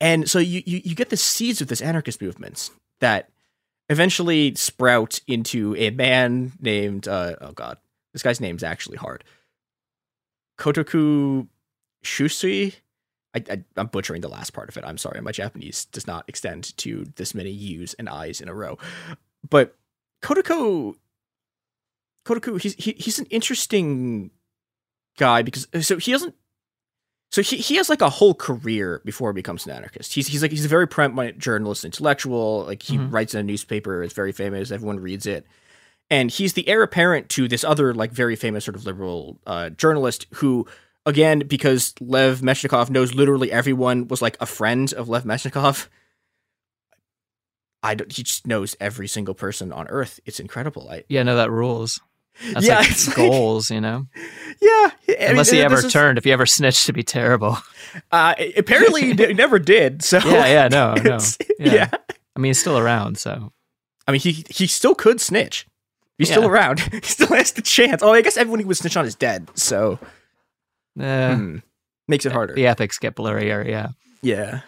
and 0.00 0.28
so 0.28 0.38
you, 0.38 0.62
you 0.66 0.80
you 0.84 0.94
get 0.94 1.10
the 1.10 1.16
seeds 1.16 1.60
of 1.60 1.68
this 1.68 1.80
anarchist 1.80 2.20
movement 2.20 2.70
that 3.00 3.30
eventually 3.88 4.54
sprout 4.54 5.20
into 5.26 5.74
a 5.76 5.90
man 5.90 6.52
named 6.60 7.06
uh, 7.06 7.36
oh 7.40 7.52
god 7.52 7.78
this 8.12 8.22
guy's 8.22 8.40
name's 8.40 8.62
actually 8.62 8.96
hard 8.96 9.24
kotoku 10.58 11.46
shusui 12.04 12.74
I, 13.36 13.42
I, 13.50 13.64
I'm 13.76 13.88
butchering 13.88 14.22
the 14.22 14.28
last 14.28 14.54
part 14.54 14.70
of 14.70 14.76
it. 14.78 14.84
I'm 14.86 14.96
sorry. 14.96 15.20
My 15.20 15.32
Japanese 15.32 15.84
does 15.86 16.06
not 16.06 16.24
extend 16.26 16.74
to 16.78 17.04
this 17.16 17.34
many 17.34 17.50
U's 17.50 17.92
and 17.94 18.08
I's 18.08 18.40
in 18.40 18.48
a 18.48 18.54
row. 18.54 18.78
But 19.48 19.76
Kotoku, 20.22 20.94
Kotoku, 22.24 22.60
he's 22.60 22.74
he, 22.74 22.92
he's 22.92 23.18
an 23.18 23.26
interesting 23.26 24.30
guy 25.18 25.42
because 25.42 25.68
so 25.82 25.98
he 25.98 26.12
doesn't. 26.12 26.34
So 27.30 27.42
he, 27.42 27.56
he 27.56 27.76
has 27.76 27.88
like 27.88 28.00
a 28.00 28.08
whole 28.08 28.34
career 28.34 29.02
before 29.04 29.30
he 29.30 29.34
becomes 29.34 29.66
an 29.66 29.72
anarchist. 29.72 30.14
He's 30.14 30.26
he's 30.28 30.42
like 30.42 30.50
he's 30.52 30.64
a 30.64 30.68
very 30.68 30.86
prominent 30.88 31.38
journalist, 31.38 31.84
intellectual. 31.84 32.64
Like 32.64 32.82
he 32.82 32.96
Mhm. 32.98 33.12
writes 33.12 33.34
in 33.34 33.40
a 33.40 33.42
newspaper. 33.42 34.02
It's 34.02 34.14
very 34.14 34.32
famous. 34.32 34.70
Everyone 34.70 35.00
reads 35.00 35.26
it 35.26 35.46
and 36.08 36.30
he's 36.30 36.52
the 36.52 36.68
heir 36.68 36.84
apparent 36.84 37.28
to 37.30 37.48
this 37.48 37.64
other 37.64 37.92
like 37.92 38.12
very 38.12 38.36
famous 38.36 38.64
sort 38.64 38.76
of 38.76 38.86
liberal 38.86 39.40
uh, 39.44 39.70
journalist 39.70 40.24
who 40.34 40.64
again 41.04 41.40
because 41.40 41.94
lev 42.00 42.42
mechnikov 42.42 42.90
knows 42.90 43.12
literally 43.12 43.50
everyone 43.50 44.06
was 44.06 44.22
like 44.22 44.36
a 44.40 44.46
friend 44.46 44.92
of 44.92 45.08
lev 45.08 45.24
mechnikov 45.24 45.88
i 47.82 47.94
don't, 47.96 48.12
he 48.12 48.22
just 48.22 48.46
knows 48.46 48.76
every 48.80 49.08
single 49.08 49.34
person 49.34 49.72
on 49.72 49.88
earth 49.88 50.20
it's 50.24 50.38
incredible 50.38 50.88
i 50.90 51.02
Yeah, 51.08 51.24
no, 51.24 51.34
that 51.34 51.50
rules. 51.50 52.00
That's 52.52 52.66
Yeah, 52.66 52.78
like 52.80 52.90
it's 52.90 53.06
like- 53.08 53.16
goals, 53.16 53.70
you 53.70 53.80
know. 53.80 54.06
yeah 54.60 54.90
I 54.90 54.90
mean, 55.08 55.16
Unless 55.30 55.50
he 55.50 55.60
ever 55.62 55.78
is- 55.86 55.92
turned, 55.92 56.18
if 56.18 56.24
he 56.24 56.32
ever 56.32 56.46
snitched 56.46 56.86
to 56.86 56.92
be 56.92 57.02
terrible. 57.02 57.58
uh, 58.12 58.34
apparently 58.56 59.02
he 59.14 59.14
never 59.34 59.58
did 59.58 60.02
so 60.04 60.18
Yeah, 60.18 60.46
yeah, 60.46 60.68
no, 60.68 60.94
no. 61.02 61.18
Yeah. 61.58 61.74
yeah 61.74 61.90
I 62.34 62.38
mean, 62.38 62.50
he's 62.50 62.60
still 62.60 62.78
around, 62.78 63.18
so 63.18 63.52
i 64.08 64.12
mean 64.12 64.20
he 64.20 64.44
he 64.50 64.66
still 64.68 64.94
could 64.94 65.20
snitch 65.20 65.66
he's 66.18 66.30
still 66.30 66.46
around 66.46 66.78
he 66.92 67.00
still 67.00 67.26
has 67.34 67.50
the 67.52 67.62
chance 67.62 68.02
oh 68.04 68.12
i 68.12 68.22
guess 68.22 68.36
everyone 68.36 68.60
who 68.60 68.66
would 68.68 68.76
snitch 68.76 68.96
on 68.96 69.04
is 69.04 69.16
dead 69.16 69.48
so 69.54 69.98
eh, 71.00 71.34
hmm, 71.34 71.56
makes 72.06 72.24
it 72.24 72.30
harder 72.32 72.54
the 72.54 72.66
ethics 72.68 72.98
get 72.98 73.16
blurrier. 73.16 73.66
Yeah. 73.66 73.88
Yeah. 74.22 74.60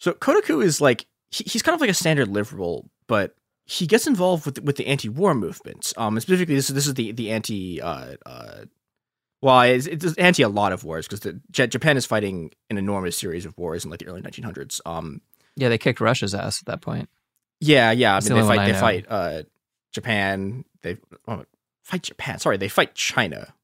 So 0.00 0.12
Kotoku 0.12 0.62
is 0.62 0.80
like 0.80 1.06
he, 1.30 1.44
he's 1.46 1.62
kind 1.62 1.74
of 1.74 1.80
like 1.80 1.90
a 1.90 1.94
standard 1.94 2.28
liberal, 2.28 2.88
but 3.06 3.34
he 3.70 3.86
gets 3.86 4.06
involved 4.06 4.44
with 4.46 4.60
with 4.62 4.76
the 4.76 4.86
anti-war 4.88 5.34
movement. 5.34 5.92
Um, 5.96 6.18
specifically 6.18 6.56
this 6.56 6.68
this 6.68 6.86
is 6.88 6.94
the 6.94 7.12
the 7.12 7.30
anti 7.30 7.80
uh 7.80 8.16
uh. 8.26 8.64
Well, 9.42 9.62
it's, 9.62 9.86
it's 9.86 10.04
anti 10.18 10.42
a 10.42 10.48
lot 10.50 10.72
of 10.72 10.84
wars 10.84 11.08
because 11.08 11.34
Japan 11.50 11.96
is 11.96 12.04
fighting 12.04 12.50
an 12.68 12.76
enormous 12.76 13.16
series 13.16 13.46
of 13.46 13.56
wars 13.56 13.84
in 13.84 13.90
like 13.90 14.00
the 14.00 14.06
early 14.06 14.20
1900s. 14.20 14.80
Um, 14.84 15.22
Yeah, 15.56 15.70
they 15.70 15.78
kicked 15.78 15.98
Russia's 16.00 16.34
ass 16.34 16.60
at 16.60 16.66
that 16.66 16.82
point. 16.82 17.08
yeah, 17.60 17.90
yeah. 17.90 18.16
I 18.16 18.20
mean, 18.20 18.28
the 18.28 18.34
they 18.34 18.42
fight. 18.42 18.58
I 18.58 18.66
They 18.66 18.72
know. 18.72 18.80
fight 18.80 19.06
uh, 19.08 19.42
Japan. 19.92 20.64
They 20.82 20.98
oh, 21.26 21.44
fight 21.84 22.02
Japan. 22.02 22.38
Sorry, 22.38 22.58
they 22.58 22.68
fight 22.68 22.94
China. 22.94 23.54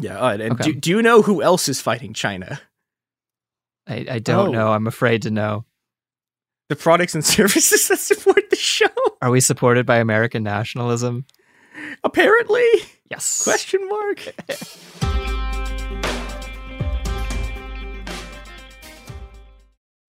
Yeah. 0.00 0.18
Uh, 0.18 0.32
and 0.38 0.52
Okay. 0.54 0.72
do 0.72 0.80
do 0.80 0.90
you 0.90 1.02
know 1.02 1.22
who 1.22 1.40
else 1.40 1.68
is 1.68 1.80
fighting 1.80 2.12
China? 2.14 2.60
I, 3.86 4.06
I 4.10 4.18
don't 4.18 4.48
Oh. 4.48 4.52
know. 4.52 4.72
I'm 4.72 4.86
afraid 4.88 5.22
to 5.22 5.30
know. 5.30 5.64
The 6.70 6.76
products 6.76 7.16
and 7.16 7.24
services 7.36 7.88
that 7.88 7.98
support 7.98 8.48
the 8.48 8.56
show. 8.56 8.86
Are 9.20 9.30
we 9.30 9.40
supported 9.40 9.84
by 9.86 9.96
American 9.98 10.44
nationalism? 10.44 11.24
Apparently. 12.04 12.64
Yes. 13.10 13.42
Question 13.42 13.88
mark. 13.88 14.32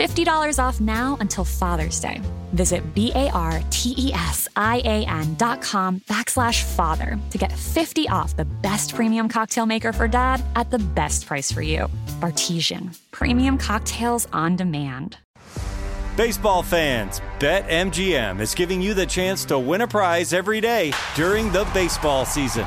$50 0.00 0.58
off 0.58 0.80
now 0.80 1.18
until 1.20 1.44
Father's 1.44 2.00
Day. 2.00 2.22
Visit 2.54 2.94
B-A-R-T-E-S-I-A-N 2.94 3.34
dot 5.34 5.60
com 5.60 6.00
backslash 6.00 6.62
father 6.62 7.18
to 7.32 7.36
get 7.36 7.52
50 7.52 8.08
off 8.08 8.34
the 8.34 8.46
best 8.46 8.94
premium 8.94 9.28
cocktail 9.28 9.66
maker 9.66 9.92
for 9.92 10.08
dad 10.08 10.42
at 10.56 10.70
the 10.70 10.78
best 10.78 11.26
price 11.26 11.52
for 11.52 11.60
you. 11.60 11.86
Bartesian. 12.18 12.98
Premium 13.10 13.58
cocktails 13.58 14.26
on 14.32 14.56
demand. 14.56 15.18
Baseball 16.16 16.62
fans, 16.62 17.20
BetMGM 17.38 18.40
is 18.40 18.54
giving 18.54 18.80
you 18.80 18.94
the 18.94 19.04
chance 19.04 19.44
to 19.46 19.58
win 19.58 19.82
a 19.82 19.86
prize 19.86 20.32
every 20.32 20.62
day 20.62 20.94
during 21.14 21.52
the 21.52 21.68
baseball 21.74 22.24
season. 22.24 22.66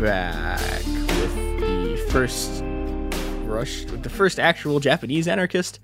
back 0.00 0.60
with 0.86 1.60
the 1.60 2.06
first 2.10 2.62
Rush, 3.44 3.84
with 3.86 4.02
the 4.02 4.10
first 4.10 4.38
actual 4.38 4.80
Japanese 4.80 5.28
anarchist. 5.28 5.78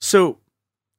So, 0.00 0.38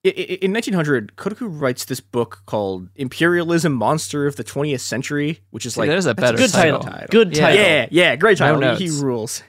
in 0.03 0.53
1900, 0.53 1.15
Kotoku 1.15 1.47
writes 1.49 1.85
this 1.85 1.99
book 1.99 2.43
called 2.45 2.89
"Imperialism: 2.95 3.73
Monster 3.73 4.27
of 4.27 4.35
the 4.35 4.43
20th 4.43 4.81
Century," 4.81 5.39
which 5.49 5.65
is 5.65 5.77
like 5.77 5.89
there's 5.89 6.05
a 6.05 6.13
better 6.13 6.37
Good 6.37 6.51
title. 6.51 6.81
Good 7.09 7.33
title. 7.33 7.59
Yeah, 7.59 7.87
yeah, 7.91 8.15
great 8.15 8.39
No 8.39 8.59
title. 8.59 8.75
he 8.75 8.85
notes. 8.85 8.97
rules. 8.99 9.43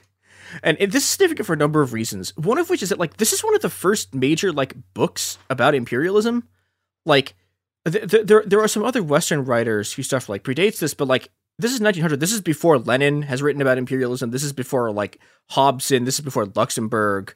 And 0.63 0.77
this 0.77 1.03
is 1.03 1.05
significant 1.05 1.45
for 1.45 1.53
a 1.53 1.57
number 1.57 1.81
of 1.81 1.91
reasons. 1.93 2.35
One 2.37 2.57
of 2.57 2.69
which 2.69 2.81
is 2.81 2.89
that 2.89 2.99
like 2.99 3.17
this 3.17 3.33
is 3.33 3.43
one 3.43 3.55
of 3.55 3.61
the 3.61 3.69
first 3.69 4.15
major 4.15 4.51
like 4.53 4.73
books 4.93 5.37
about 5.49 5.75
imperialism. 5.75 6.47
Like 7.05 7.35
th- 7.89 8.09
th- 8.09 8.25
there 8.25 8.43
there 8.45 8.61
are 8.61 8.67
some 8.69 8.83
other 8.83 9.03
Western 9.03 9.43
writers 9.45 9.91
whose 9.93 10.05
stuff 10.07 10.29
like 10.29 10.43
predates 10.43 10.79
this, 10.79 10.93
but 10.93 11.07
like 11.07 11.29
this 11.57 11.73
is 11.73 11.79
1900. 11.79 12.19
This 12.19 12.33
is 12.33 12.41
before 12.41 12.77
Lenin 12.77 13.23
has 13.23 13.41
written 13.41 13.61
about 13.61 13.77
imperialism. 13.77 14.31
This 14.31 14.43
is 14.43 14.53
before 14.53 14.91
like 14.91 15.19
Hobson. 15.49 16.05
This 16.05 16.15
is 16.15 16.25
before 16.25 16.45
Luxemburg. 16.55 17.33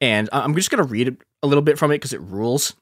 And 0.00 0.28
I'm 0.32 0.54
just 0.54 0.70
gonna 0.70 0.82
read 0.82 1.16
a 1.42 1.46
little 1.46 1.62
bit 1.62 1.78
from 1.78 1.90
it 1.90 1.96
because 1.96 2.12
it 2.12 2.20
rules. 2.22 2.74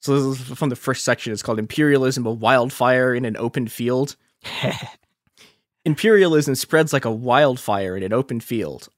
So 0.00 0.20
this 0.30 0.40
is 0.40 0.58
from 0.58 0.68
the 0.68 0.76
first 0.76 1.04
section. 1.04 1.32
It's 1.32 1.42
called 1.42 1.58
"Imperialism: 1.58 2.26
A 2.26 2.32
Wildfire 2.32 3.14
in 3.14 3.24
an 3.24 3.36
Open 3.36 3.66
Field." 3.66 4.16
Imperialism 5.84 6.54
spreads 6.54 6.92
like 6.92 7.06
a 7.06 7.10
wildfire 7.10 7.96
in 7.96 8.02
an 8.02 8.12
open 8.12 8.40
field. 8.40 8.88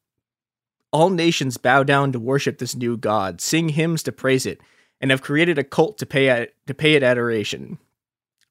All 0.92 1.10
nations 1.10 1.56
bow 1.56 1.84
down 1.84 2.12
to 2.12 2.18
worship 2.18 2.58
this 2.58 2.74
new 2.74 2.96
god, 2.96 3.40
sing 3.40 3.70
hymns 3.70 4.02
to 4.02 4.12
praise 4.12 4.46
it, 4.46 4.60
and 5.00 5.10
have 5.10 5.22
created 5.22 5.58
a 5.58 5.64
cult 5.64 5.96
to 5.98 6.06
pay 6.06 6.28
it, 6.28 6.54
to 6.66 6.74
pay 6.74 6.94
it 6.94 7.02
adoration. 7.02 7.78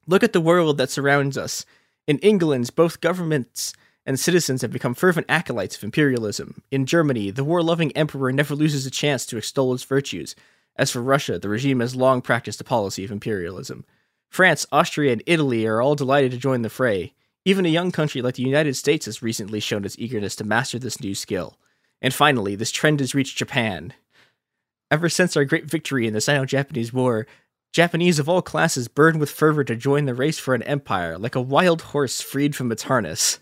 Look 0.06 0.22
at 0.22 0.32
the 0.32 0.40
world 0.40 0.78
that 0.78 0.90
surrounds 0.90 1.36
us. 1.36 1.66
In 2.06 2.18
England, 2.18 2.70
both 2.74 3.00
governments 3.00 3.74
and 4.04 4.18
citizens 4.18 4.62
have 4.62 4.72
become 4.72 4.94
fervent 4.94 5.26
acolytes 5.28 5.76
of 5.76 5.84
imperialism. 5.84 6.62
In 6.70 6.86
Germany, 6.86 7.30
the 7.30 7.44
war-loving 7.44 7.92
emperor 7.92 8.32
never 8.32 8.54
loses 8.54 8.84
a 8.84 8.90
chance 8.90 9.24
to 9.26 9.36
extol 9.36 9.72
its 9.72 9.84
virtues. 9.84 10.34
As 10.76 10.90
for 10.90 11.00
Russia, 11.00 11.38
the 11.38 11.48
regime 11.48 11.80
has 11.80 11.94
long 11.94 12.20
practiced 12.20 12.60
a 12.60 12.64
policy 12.64 13.04
of 13.04 13.12
imperialism. 13.12 13.84
France, 14.28 14.66
Austria, 14.72 15.12
and 15.12 15.22
Italy 15.26 15.66
are 15.66 15.80
all 15.80 15.94
delighted 15.94 16.32
to 16.32 16.38
join 16.38 16.62
the 16.62 16.70
fray. 16.70 17.12
Even 17.44 17.66
a 17.66 17.70
young 17.70 17.92
country 17.92 18.22
like 18.22 18.36
the 18.36 18.42
United 18.42 18.74
States 18.74 19.06
has 19.06 19.22
recently 19.22 19.60
shown 19.60 19.84
its 19.84 19.98
eagerness 19.98 20.34
to 20.36 20.44
master 20.44 20.78
this 20.78 21.00
new 21.00 21.14
skill. 21.14 21.58
And 22.00 22.14
finally, 22.14 22.56
this 22.56 22.70
trend 22.70 23.00
has 23.00 23.14
reached 23.14 23.36
Japan. 23.36 23.92
Ever 24.90 25.08
since 25.08 25.36
our 25.36 25.44
great 25.44 25.66
victory 25.66 26.06
in 26.06 26.14
the 26.14 26.20
Sino 26.20 26.44
Japanese 26.44 26.92
War, 26.92 27.26
Japanese 27.72 28.18
of 28.18 28.28
all 28.28 28.42
classes 28.42 28.86
burn 28.86 29.18
with 29.18 29.30
fervor 29.30 29.64
to 29.64 29.74
join 29.74 30.04
the 30.04 30.14
race 30.14 30.38
for 30.38 30.54
an 30.54 30.62
empire, 30.64 31.18
like 31.18 31.34
a 31.34 31.40
wild 31.40 31.82
horse 31.82 32.20
freed 32.20 32.54
from 32.54 32.70
its 32.70 32.82
harness. 32.84 33.38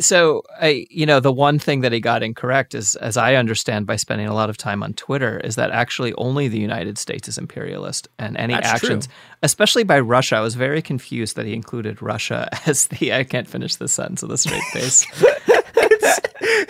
So, 0.00 0.42
I, 0.58 0.86
you 0.88 1.04
know, 1.04 1.20
the 1.20 1.32
one 1.32 1.58
thing 1.58 1.82
that 1.82 1.92
he 1.92 2.00
got 2.00 2.22
incorrect 2.22 2.74
is, 2.74 2.94
as 2.96 3.18
I 3.18 3.34
understand 3.34 3.86
by 3.86 3.96
spending 3.96 4.26
a 4.26 4.32
lot 4.32 4.48
of 4.48 4.56
time 4.56 4.82
on 4.82 4.94
Twitter, 4.94 5.38
is 5.40 5.56
that 5.56 5.70
actually 5.70 6.14
only 6.14 6.48
the 6.48 6.58
United 6.58 6.96
States 6.96 7.28
is 7.28 7.36
imperialist, 7.36 8.08
and 8.18 8.38
any 8.38 8.54
That's 8.54 8.68
actions, 8.68 9.06
true. 9.06 9.14
especially 9.42 9.84
by 9.84 10.00
Russia, 10.00 10.36
I 10.36 10.40
was 10.40 10.54
very 10.54 10.80
confused 10.80 11.36
that 11.36 11.44
he 11.44 11.52
included 11.52 12.00
Russia 12.00 12.48
as 12.66 12.86
the. 12.86 13.12
I 13.12 13.24
can't 13.24 13.48
finish 13.48 13.74
this 13.74 13.92
sentence 13.92 14.22
with 14.22 14.32
a 14.32 14.38
straight 14.38 14.62
face. 14.72 15.04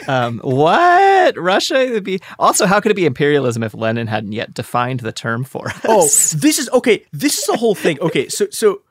um, 0.09 0.41
what 0.43 1.37
Russia 1.37 1.89
would 1.91 2.05
be? 2.05 2.21
Also, 2.39 2.67
how 2.67 2.81
could 2.81 2.91
it 2.91 2.97
be 2.97 3.07
imperialism 3.07 3.63
if 3.63 3.75
Lenin 3.75 4.07
hadn't 4.07 4.33
yet 4.33 4.55
defined 4.55 5.01
the 5.01 5.13
term 5.13 5.45
for 5.45 5.69
us? 5.69 5.81
Oh, 5.85 6.03
this 6.39 6.59
is 6.59 6.69
okay. 6.71 7.05
This 7.13 7.39
is 7.39 7.47
the 7.47 7.57
whole 7.57 7.75
thing. 7.75 8.01
Okay, 8.01 8.29
so 8.29 8.47
so 8.51 8.83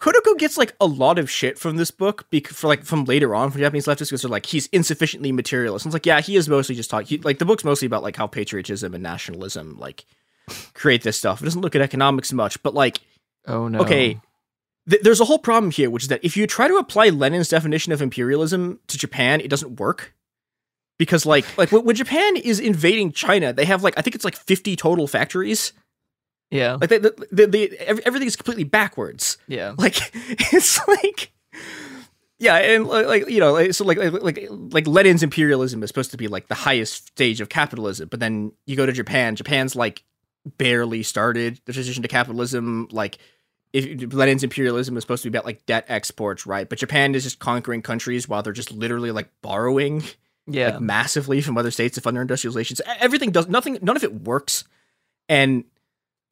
Kotoku 0.00 0.38
gets 0.38 0.56
like 0.56 0.74
a 0.80 0.86
lot 0.86 1.18
of 1.18 1.30
shit 1.30 1.58
from 1.58 1.76
this 1.76 1.90
book 1.90 2.26
bec- 2.30 2.46
for 2.46 2.68
like 2.68 2.84
from 2.84 3.04
later 3.04 3.34
on 3.34 3.50
from 3.50 3.60
Japanese 3.60 3.86
leftists 3.86 4.08
because 4.08 4.22
they're 4.22 4.30
like 4.30 4.46
he's 4.46 4.66
insufficiently 4.68 5.30
materialist. 5.30 5.84
And 5.84 5.90
it's 5.90 5.94
like 5.94 6.06
yeah, 6.06 6.20
he 6.20 6.36
is 6.36 6.48
mostly 6.48 6.74
just 6.74 6.88
talking. 6.88 7.20
Like 7.22 7.38
the 7.38 7.44
book's 7.44 7.64
mostly 7.64 7.86
about 7.86 8.02
like 8.02 8.16
how 8.16 8.26
patriotism 8.26 8.94
and 8.94 9.02
nationalism 9.02 9.78
like 9.78 10.06
create 10.72 11.02
this 11.02 11.18
stuff. 11.18 11.42
It 11.42 11.44
doesn't 11.44 11.60
look 11.60 11.76
at 11.76 11.82
economics 11.82 12.32
much, 12.32 12.62
but 12.62 12.72
like 12.72 13.00
oh 13.46 13.68
no. 13.68 13.80
okay. 13.80 14.18
Th- 14.88 15.02
there's 15.02 15.20
a 15.20 15.26
whole 15.26 15.38
problem 15.38 15.70
here, 15.70 15.90
which 15.90 16.04
is 16.04 16.08
that 16.08 16.24
if 16.24 16.34
you 16.34 16.46
try 16.46 16.66
to 16.66 16.76
apply 16.76 17.10
Lenin's 17.10 17.50
definition 17.50 17.92
of 17.92 18.00
imperialism 18.00 18.80
to 18.86 18.96
Japan, 18.96 19.40
it 19.40 19.50
doesn't 19.50 19.78
work. 19.78 20.14
Because 21.00 21.24
like 21.24 21.46
like 21.56 21.72
when 21.72 21.96
Japan 21.96 22.36
is 22.36 22.60
invading 22.60 23.12
China, 23.12 23.54
they 23.54 23.64
have 23.64 23.82
like 23.82 23.94
I 23.96 24.02
think 24.02 24.14
it's 24.14 24.24
like 24.24 24.36
50 24.36 24.76
total 24.76 25.06
factories. 25.06 25.72
Yeah. 26.50 26.76
Like 26.78 26.90
they, 26.90 26.98
they, 26.98 27.10
they, 27.32 27.46
they 27.46 27.68
everything 27.78 28.28
is 28.28 28.36
completely 28.36 28.64
backwards. 28.64 29.38
Yeah. 29.48 29.72
Like 29.78 29.96
it's 30.52 30.86
like 30.86 31.32
yeah, 32.38 32.56
and 32.56 32.86
like, 32.86 33.30
you 33.30 33.40
know, 33.40 33.54
like, 33.54 33.72
so 33.72 33.82
like 33.86 33.96
like 33.96 34.12
like 34.12 34.46
like 34.50 34.86
Lenin's 34.86 35.22
imperialism 35.22 35.82
is 35.82 35.88
supposed 35.88 36.10
to 36.10 36.18
be 36.18 36.28
like 36.28 36.48
the 36.48 36.54
highest 36.54 37.08
stage 37.08 37.40
of 37.40 37.48
capitalism, 37.48 38.08
but 38.10 38.20
then 38.20 38.52
you 38.66 38.76
go 38.76 38.84
to 38.84 38.92
Japan, 38.92 39.36
Japan's 39.36 39.74
like 39.74 40.04
barely 40.58 41.02
started 41.02 41.62
the 41.64 41.72
transition 41.72 42.02
to 42.02 42.08
capitalism. 42.08 42.88
Like 42.92 43.16
if 43.72 44.12
Lenin's 44.12 44.44
imperialism 44.44 44.98
is 44.98 45.02
supposed 45.02 45.22
to 45.22 45.30
be 45.30 45.36
about 45.36 45.46
like 45.46 45.64
debt 45.64 45.86
exports, 45.88 46.44
right? 46.44 46.68
But 46.68 46.78
Japan 46.78 47.14
is 47.14 47.22
just 47.22 47.38
conquering 47.38 47.80
countries 47.80 48.28
while 48.28 48.42
they're 48.42 48.52
just 48.52 48.70
literally 48.70 49.12
like 49.12 49.30
borrowing 49.40 50.02
Yeah. 50.52 50.70
like 50.70 50.80
massively 50.80 51.40
from 51.40 51.56
other 51.58 51.70
states 51.70 51.94
to 51.96 52.00
fund 52.00 52.16
their 52.16 52.22
industrialization. 52.22 52.76
So 52.76 52.84
e- 52.86 52.96
everything 53.00 53.30
does 53.30 53.48
nothing. 53.48 53.78
None 53.82 53.96
of 53.96 54.04
it 54.04 54.22
works. 54.22 54.64
And 55.28 55.64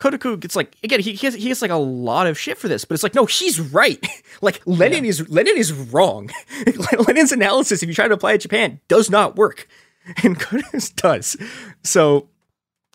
Kotoku 0.01 0.39
gets 0.39 0.55
like 0.55 0.77
again 0.83 1.01
he 1.01 1.15
he 1.15 1.27
has, 1.27 1.35
he 1.35 1.49
gets 1.49 1.63
like 1.63 1.71
a 1.71 1.77
lot 1.77 2.27
of 2.27 2.39
shit 2.39 2.57
for 2.59 2.69
this, 2.69 2.85
but 2.85 2.95
it's 2.95 3.03
like 3.03 3.15
no, 3.15 3.27
he's 3.27 3.61
right. 3.61 4.05
like 4.41 4.61
Lenin 4.65 5.05
is 5.05 5.29
Lenin 5.29 5.57
is 5.57 5.73
wrong. 5.73 6.31
Lenin's 7.07 7.33
analysis, 7.33 7.83
if 7.83 7.89
you 7.89 7.95
try 7.95 8.07
to 8.09 8.15
apply 8.15 8.33
it 8.33 8.39
to 8.39 8.49
Japan, 8.49 8.81
does 8.89 9.11
not 9.11 9.37
work, 9.37 9.69
and 10.23 10.39
Kotoku's 10.39 10.91
does. 10.91 11.37
So 11.83 12.29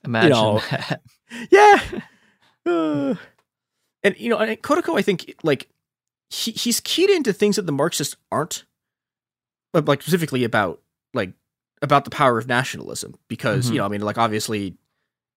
Imagine 0.05 0.29
know, 0.31 0.59
that. 0.71 1.01
yeah. 1.49 1.81
Uh, 2.65 3.15
and 4.03 4.17
you 4.17 4.29
know, 4.29 4.37
and 4.37 4.51
I 4.51 5.01
think 5.01 5.35
like 5.43 5.67
he 6.29 6.51
he's 6.51 6.79
keyed 6.79 7.09
into 7.09 7.33
things 7.33 7.57
that 7.57 7.65
the 7.65 7.71
Marxists 7.71 8.15
aren't, 8.31 8.65
but 9.71 9.85
like 9.85 10.01
specifically 10.01 10.43
about 10.43 10.81
like 11.13 11.33
about 11.81 12.05
the 12.05 12.11
power 12.11 12.37
of 12.37 12.47
nationalism 12.47 13.15
because 13.27 13.67
Mhm. 13.69 13.73
you 13.73 13.77
know, 13.79 13.85
I 13.85 13.89
mean, 13.89 14.01
like 14.01 14.17
obviously. 14.17 14.77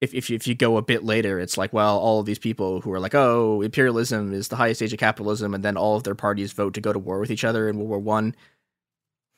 If, 0.03 0.13
if, 0.13 0.29
you, 0.29 0.37
if 0.37 0.47
you 0.47 0.55
go 0.55 0.77
a 0.77 0.83
bit 0.83 1.05
later, 1.05 1.41
it's 1.41 1.57
like, 1.57 1.73
well, 1.73 1.99
all 1.99 2.21
of 2.21 2.27
these 2.27 2.39
people 2.39 2.83
who 2.83 2.93
are 2.93 3.01
like, 3.01 3.15
oh, 3.15 3.63
imperialism 3.63 4.35
is 4.35 4.49
the 4.49 4.57
highest 4.57 4.81
stage 4.81 4.93
of 4.93 4.99
capitalism, 4.99 5.55
and 5.55 5.65
then 5.65 5.79
all 5.79 5.97
of 5.97 6.03
their 6.03 6.15
parties 6.15 6.53
vote 6.53 6.75
to 6.75 6.83
go 6.83 6.93
to 6.93 6.99
war 6.99 7.19
with 7.19 7.31
each 7.31 7.45
other 7.45 7.67
in 7.67 7.79
World 7.79 7.89
War 7.89 7.99
One. 8.01 8.37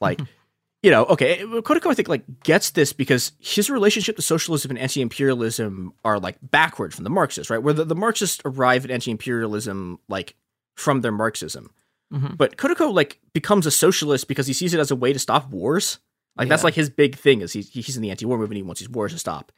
Like, 0.01 0.19
you 0.83 0.91
know, 0.91 1.05
okay, 1.05 1.39
Kotoku 1.45 1.87
I 1.91 1.95
think 1.95 2.09
like 2.09 2.25
gets 2.43 2.71
this 2.71 2.93
because 2.93 3.31
his 3.39 3.71
relationship 3.71 4.17
to 4.17 4.23
socialism 4.23 4.73
and 4.73 4.79
anti-imperialism 4.81 5.93
are 6.05 6.19
like 6.19 6.39
backward 6.43 6.93
from 6.93 7.05
the 7.05 7.11
Marxists, 7.11 7.51
right? 7.51 7.63
Where 7.63 7.73
the, 7.75 7.85
the 7.85 7.95
Marxists 7.95 8.41
arrive 8.45 8.85
at 8.85 8.91
anti-imperialism 8.91 10.01
like 10.09 10.35
from 10.77 11.03
their 11.03 11.13
Marxism, 11.13 11.71
Mhm. 12.13 12.37
but 12.37 12.57
Kotoku 12.57 12.93
like 12.93 13.21
becomes 13.33 13.65
a 13.65 13.71
socialist 13.71 14.27
because 14.27 14.49
he 14.49 14.53
sees 14.53 14.75
it 14.75 14.81
as 14.81 14.91
a 14.91 14.97
way 14.97 15.13
to 15.13 15.21
stop 15.21 15.51
wars. 15.51 16.01
Like 16.39 16.49
that's 16.49 16.65
like 16.65 16.75
his 16.75 16.89
big 16.89 17.17
thing 17.17 17.41
is 17.41 17.53
he's 17.53 17.69
he's 17.71 17.97
in 17.97 18.03
the 18.03 18.11
anti-war 18.11 18.39
movement. 18.39 18.57
He 18.57 18.63
wants 18.63 18.81
these 18.81 18.89
wars 18.89 19.13
to 19.13 19.19
stop. 19.19 19.53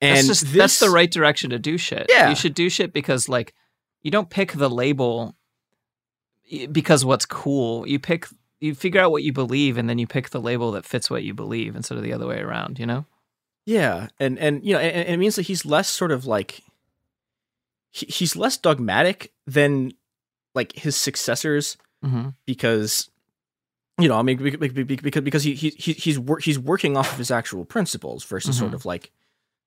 And 0.00 0.16
that's 0.16 0.26
just 0.26 0.52
that's 0.52 0.80
the 0.80 0.90
right 0.90 1.10
direction 1.10 1.50
to 1.50 1.58
do 1.58 1.78
shit. 1.78 2.06
Yeah. 2.10 2.28
you 2.28 2.36
should 2.36 2.54
do 2.54 2.68
shit 2.68 2.92
because 2.92 3.28
like 3.28 3.54
you 4.02 4.10
don't 4.10 4.28
pick 4.28 4.52
the 4.52 4.68
label 4.68 5.34
because 6.70 7.04
what's 7.04 7.24
cool. 7.24 7.86
You 7.86 7.98
pick 7.98 8.26
you 8.60 8.74
figure 8.74 9.00
out 9.00 9.12
what 9.12 9.22
you 9.22 9.32
believe 9.32 9.78
and 9.78 9.88
then 9.88 9.98
you 9.98 10.06
pick 10.06 10.30
the 10.30 10.40
label 10.40 10.72
that 10.72 10.84
fits 10.84 11.08
what 11.08 11.22
you 11.22 11.34
believe 11.34 11.74
instead 11.74 11.96
of 11.96 12.04
the 12.04 12.12
other 12.12 12.26
way 12.26 12.38
around. 12.40 12.78
You 12.78 12.86
know? 12.86 13.06
Yeah, 13.64 14.08
and 14.18 14.38
and 14.38 14.64
you 14.64 14.72
know, 14.74 14.80
and, 14.80 15.06
and 15.06 15.14
it 15.14 15.18
means 15.18 15.36
that 15.36 15.42
he's 15.46 15.64
less 15.64 15.88
sort 15.88 16.10
of 16.10 16.26
like 16.26 16.62
he, 17.90 18.06
he's 18.06 18.34
less 18.36 18.56
dogmatic 18.56 19.32
than 19.46 19.92
like 20.54 20.72
his 20.72 20.96
successors 20.96 21.76
Mm-hmm. 22.04 22.30
because 22.46 23.08
you 23.98 24.08
know, 24.08 24.16
I 24.18 24.22
mean, 24.22 24.38
bec- 24.42 24.58
bec- 24.58 24.74
bec- 24.74 25.02
because 25.02 25.22
because 25.22 25.42
he 25.42 25.54
he 25.54 25.70
he- 25.70 25.92
he's 25.92 26.18
wor- 26.18 26.38
he's 26.38 26.58
working 26.58 26.96
off 26.96 27.12
of 27.12 27.18
his 27.18 27.30
actual 27.30 27.64
principles 27.64 28.24
versus 28.24 28.56
sort 28.58 28.72
Mhm. 28.72 28.74
of 28.74 28.84
like 28.86 29.10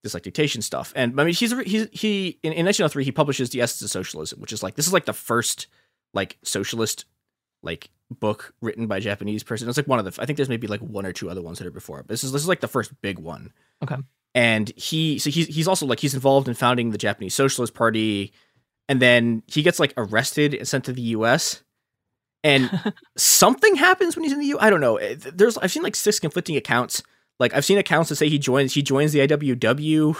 this 0.03 0.13
like 0.13 0.23
dictation 0.23 0.61
stuff. 0.61 0.93
And 0.95 1.19
I 1.19 1.23
mean, 1.23 1.33
he's 1.33 1.51
he's 1.65 1.87
he 1.91 2.39
in, 2.43 2.53
in 2.53 2.65
1903 2.65 3.03
he 3.03 3.11
publishes 3.11 3.49
the 3.51 3.61
Essence 3.61 3.81
of 3.83 3.89
Socialism, 3.91 4.39
which 4.39 4.51
is 4.53 4.61
like 4.63 4.75
this 4.75 4.87
is 4.87 4.93
like 4.93 5.05
the 5.05 5.13
first 5.13 5.67
like 6.13 6.37
socialist 6.43 7.05
like 7.63 7.89
book 8.11 8.53
written 8.61 8.87
by 8.87 8.97
a 8.97 9.01
Japanese 9.01 9.43
person. 9.43 9.67
It's 9.67 9.77
like 9.77 9.87
one 9.87 9.99
of 9.99 10.05
the 10.05 10.21
I 10.21 10.25
think 10.25 10.37
there's 10.37 10.49
maybe 10.49 10.67
like 10.67 10.81
one 10.81 11.05
or 11.05 11.11
two 11.13 11.29
other 11.29 11.41
ones 11.41 11.57
that 11.59 11.67
are 11.67 11.71
before. 11.71 11.99
it. 12.01 12.07
This 12.07 12.23
is 12.23 12.31
this 12.31 12.41
is 12.41 12.47
like 12.47 12.61
the 12.61 12.67
first 12.67 12.91
big 13.01 13.17
one 13.19 13.51
Okay. 13.83 13.95
and 14.35 14.71
he 14.75 15.17
so 15.19 15.29
he's 15.29 15.47
he's 15.47 15.67
also 15.67 15.85
like 15.85 15.99
he's 15.99 16.13
involved 16.13 16.47
in 16.47 16.53
founding 16.53 16.91
the 16.91 16.97
Japanese 16.99 17.33
Socialist 17.33 17.73
Party, 17.73 18.31
and 18.87 19.01
then 19.01 19.41
he 19.47 19.61
gets 19.63 19.79
like 19.79 19.93
arrested 19.97 20.53
and 20.53 20.67
sent 20.67 20.85
to 20.85 20.93
the 20.93 21.01
U.S. 21.17 21.63
And 22.45 22.93
something 23.17 23.75
happens 23.75 24.15
when 24.15 24.23
he's 24.23 24.31
in 24.31 24.39
the 24.39 24.45
U. 24.45 24.59
I 24.59 24.69
don't 24.69 24.79
know. 24.79 24.99
There's 25.15 25.57
I've 25.57 25.71
seen 25.71 25.83
like 25.83 25.95
six 25.95 26.19
conflicting 26.19 26.55
accounts. 26.55 27.01
Like 27.39 27.53
I've 27.55 27.65
seen 27.65 27.79
accounts 27.79 28.09
that 28.09 28.17
say 28.17 28.29
he 28.29 28.37
joins 28.37 28.73
he 28.73 28.83
joins 28.83 29.11
the 29.11 29.19
IWW. 29.27 30.15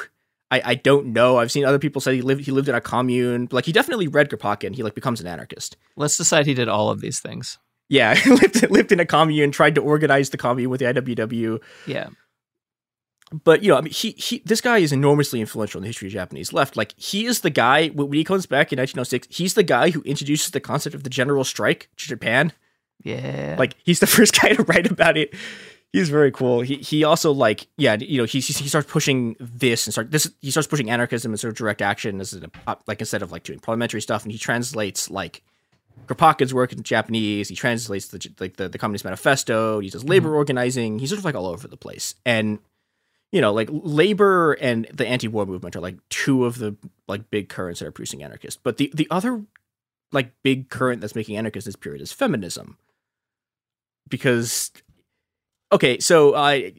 I, 0.52 0.62
I 0.66 0.76
don't 0.76 1.08
know. 1.08 1.38
I've 1.38 1.52
seen 1.52 1.66
other 1.66 1.80
people 1.80 2.02
say 2.02 2.16
he 2.16 2.22
lived 2.24 2.44
he 2.44 2.52
lived 2.52 2.68
in 2.68 2.76
a 2.76 2.82
commune. 2.82 3.48
Like 3.52 3.66
he 3.66 3.72
definitely 3.72 4.08
read 4.08 4.30
Kropotkin. 4.30 4.76
He 4.76 4.82
like 4.82 4.96
becomes 4.96 5.22
an 5.22 5.28
anarchist. 5.28 5.78
Let's 5.96 6.18
decide 6.18 6.48
he 6.48 6.56
did 6.56 6.68
all 6.68 6.90
of 6.90 7.00
these 7.00 7.20
things. 7.20 7.60
Yeah, 7.90 8.20
lived 8.26 8.70
lived 8.72 8.92
in 8.92 9.00
a 9.00 9.06
commune, 9.06 9.52
tried 9.52 9.76
to 9.76 9.82
organize 9.82 10.32
the 10.32 10.38
commune 10.38 10.72
with 10.72 10.80
the 10.80 10.86
IWW. 10.86 11.62
Yeah. 11.86 12.10
But 13.44 13.64
you 13.64 13.70
know, 13.70 13.78
I 13.78 13.82
mean, 13.82 13.92
he 13.94 14.12
he 14.12 14.42
this 14.46 14.62
guy 14.62 14.78
is 14.78 14.92
enormously 14.92 15.42
influential 15.42 15.80
in 15.80 15.84
the 15.84 15.88
history 15.90 16.08
of 16.08 16.14
Japanese 16.14 16.54
left. 16.54 16.78
Like 16.78 16.94
he 16.98 17.26
is 17.26 17.42
the 17.42 17.50
guy 17.50 17.88
when 17.90 18.14
he 18.14 18.24
comes 18.24 18.46
back 18.46 18.72
in 18.72 18.78
1906. 18.78 19.28
He's 19.36 19.56
the 19.56 19.64
guy 19.64 19.90
who 19.90 20.02
introduces 20.04 20.52
the 20.52 20.60
concept 20.60 20.96
of 20.96 21.04
the 21.04 21.10
general 21.10 21.44
strike 21.44 21.90
to 21.98 22.08
Japan. 22.08 22.54
Yeah. 23.04 23.56
Like 23.60 23.76
he's 23.84 24.00
the 24.00 24.08
first 24.18 24.40
guy 24.40 24.50
to 24.54 24.64
write 24.64 24.90
about 24.90 25.18
it. 25.18 25.34
He's 25.92 26.10
very 26.10 26.32
cool. 26.32 26.62
He 26.62 26.76
he 26.78 27.04
also 27.04 27.32
like 27.32 27.68
yeah, 27.78 27.96
you 28.00 28.18
know, 28.20 28.26
he 28.26 28.40
he 28.42 28.68
starts 28.70 28.90
pushing 28.92 29.36
this 29.40 29.88
and 29.88 29.94
start 29.94 30.12
this. 30.12 30.30
He 30.42 30.52
starts 30.52 30.68
pushing 30.68 30.90
anarchism 30.90 31.32
and 31.32 31.40
sort 31.40 31.52
of 31.54 31.58
direct 31.58 31.82
action 31.82 32.20
as 32.22 32.34
a, 32.34 32.78
like 32.86 33.00
instead 33.00 33.22
of 33.22 33.32
like 33.32 33.44
doing 33.44 33.60
parliamentary 33.60 34.02
stuff, 34.02 34.24
and 34.24 34.32
he 34.32 34.38
translates 34.38 35.10
like 35.10 35.42
Kropotkin's 36.08 36.54
work 36.54 36.74
in 36.74 36.84
Japanese. 36.84 37.48
He 37.50 37.56
translates 37.56 38.10
the 38.10 38.30
like 38.40 38.58
the, 38.58 38.68
the 38.70 38.78
Communist 38.78 39.06
Manifesto. 39.06 39.80
He 39.80 39.90
does 39.90 40.04
labor 40.04 40.28
Mm-hmm. 40.30 40.38
organizing. 40.38 41.00
He's 41.00 41.10
sort 41.10 41.20
of 41.20 41.26
like 41.26 41.36
all 41.36 41.48
over 41.48 41.68
the 41.68 41.78
place. 41.78 42.16
And 42.26 42.60
you 43.32 43.42
know, 43.42 43.54
like 43.54 43.70
labor 43.72 44.54
and 44.54 44.88
the 44.94 45.06
anti-war 45.08 45.46
movement 45.46 45.76
are 45.76 45.82
like 45.82 45.98
two 46.10 46.46
of 46.46 46.58
the 46.60 46.76
like 47.08 47.30
big 47.30 47.50
currents 47.50 47.80
that 47.80 47.88
are 47.88 47.92
producing 47.92 48.24
anarchists. 48.24 48.60
But 48.64 48.78
the 48.78 48.92
the 48.94 49.08
other 49.12 49.44
like 50.12 50.32
big 50.44 50.70
current 50.70 51.02
that's 51.02 51.16
making 51.16 51.36
anarchists 51.38 51.66
this 51.66 51.76
period 51.76 52.02
is 52.02 52.12
feminism. 52.14 52.78
Because 54.10 54.72
okay, 55.72 56.00
so 56.00 56.36
I 56.36 56.74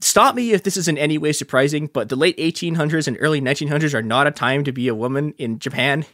stop 0.00 0.34
me 0.34 0.52
if 0.52 0.62
this 0.62 0.76
is 0.76 0.88
in 0.88 0.96
any 0.96 1.18
way 1.18 1.32
surprising, 1.32 1.88
but 1.92 2.08
the 2.08 2.16
late 2.16 2.36
1800s 2.38 3.08
and 3.08 3.16
early 3.20 3.40
1900s 3.40 3.92
are 3.94 4.02
not 4.02 4.26
a 4.26 4.30
time 4.30 4.64
to 4.64 4.72
be 4.72 4.88
a 4.88 4.94
woman 4.94 5.34
in 5.38 5.58
Japan. 5.58 6.04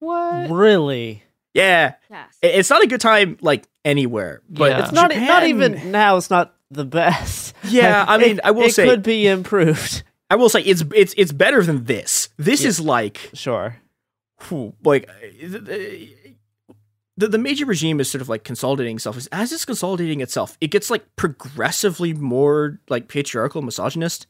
What? 0.00 0.50
Really? 0.50 1.22
Yeah. 1.54 1.94
It- 2.42 2.54
It's 2.54 2.70
not 2.70 2.82
a 2.82 2.86
good 2.86 3.00
time 3.00 3.36
like 3.42 3.64
anywhere. 3.84 4.42
But 4.48 4.70
it's 4.80 4.92
not 4.92 5.10
not 5.28 5.42
even 5.44 5.92
now. 5.92 6.16
It's 6.16 6.30
not 6.30 6.54
the 6.70 6.84
best. 6.84 7.54
Yeah, 7.64 8.04
I 8.06 8.18
mean, 8.18 8.38
it, 8.38 8.44
I 8.44 8.50
will 8.50 8.64
it 8.64 8.74
say 8.74 8.86
it 8.86 8.90
could 8.90 9.02
be 9.02 9.26
improved. 9.26 10.02
I 10.30 10.36
will 10.36 10.48
say 10.48 10.60
it's 10.62 10.82
it's 10.94 11.14
it's 11.16 11.32
better 11.32 11.62
than 11.62 11.84
this. 11.84 12.28
This 12.36 12.64
is 12.64 12.78
like 12.80 13.30
sure, 13.34 13.76
like 14.84 15.08
the, 15.42 16.10
the 17.16 17.28
the 17.28 17.38
Meiji 17.38 17.64
regime 17.64 17.98
is 18.00 18.10
sort 18.10 18.22
of 18.22 18.28
like 18.28 18.44
consolidating 18.44 18.96
itself. 18.96 19.16
As- 19.16 19.28
As 19.32 19.52
it's 19.52 19.64
consolidating 19.64 20.20
itself, 20.20 20.56
it 20.60 20.70
gets 20.70 20.90
like 20.90 21.04
progressively 21.16 22.12
more 22.14 22.78
like 22.88 23.08
patriarchal, 23.08 23.62
misogynist. 23.62 24.26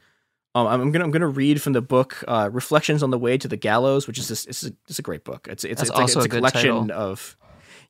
Um, 0.54 0.66
I'm 0.66 0.80
I'm 0.80 0.92
gonna 0.92 1.04
I'm 1.04 1.10
gonna 1.10 1.28
read 1.28 1.60
from 1.60 1.74
the 1.74 1.82
book 1.82 2.24
uh, 2.26 2.48
"Reflections 2.52 3.02
on 3.02 3.10
the 3.10 3.18
Way 3.18 3.36
to 3.36 3.48
the 3.48 3.56
Gallows," 3.56 4.06
which 4.06 4.18
is 4.18 4.28
this 4.28 4.46
it's 4.46 4.64
a, 4.64 4.72
it's 4.88 4.98
a 4.98 5.02
great 5.02 5.24
book. 5.24 5.46
It's 5.50 5.64
it's, 5.64 5.80
That's 5.80 5.90
it's, 5.90 5.98
a- 5.98 6.00
also 6.00 6.20
it's 6.20 6.26
a 6.26 6.28
a, 6.28 6.38
collection 6.40 6.88
title. 6.88 6.92
of 6.92 7.36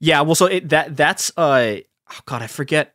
yeah. 0.00 0.22
Well, 0.22 0.34
so 0.34 0.46
it, 0.46 0.68
that 0.70 0.96
that's 0.96 1.30
uh 1.36 1.76
oh 2.10 2.18
god, 2.24 2.42
I 2.42 2.46
forget. 2.48 2.94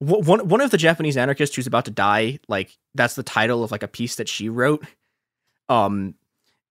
One 0.00 0.48
one 0.48 0.60
of 0.60 0.70
the 0.70 0.78
Japanese 0.78 1.16
anarchists 1.16 1.54
who's 1.54 1.66
about 1.66 1.84
to 1.84 1.90
die, 1.90 2.38
like 2.48 2.76
that's 2.94 3.14
the 3.14 3.22
title 3.22 3.62
of 3.62 3.70
like 3.70 3.82
a 3.82 3.88
piece 3.88 4.16
that 4.16 4.28
she 4.28 4.48
wrote. 4.48 4.84
Um, 5.68 6.14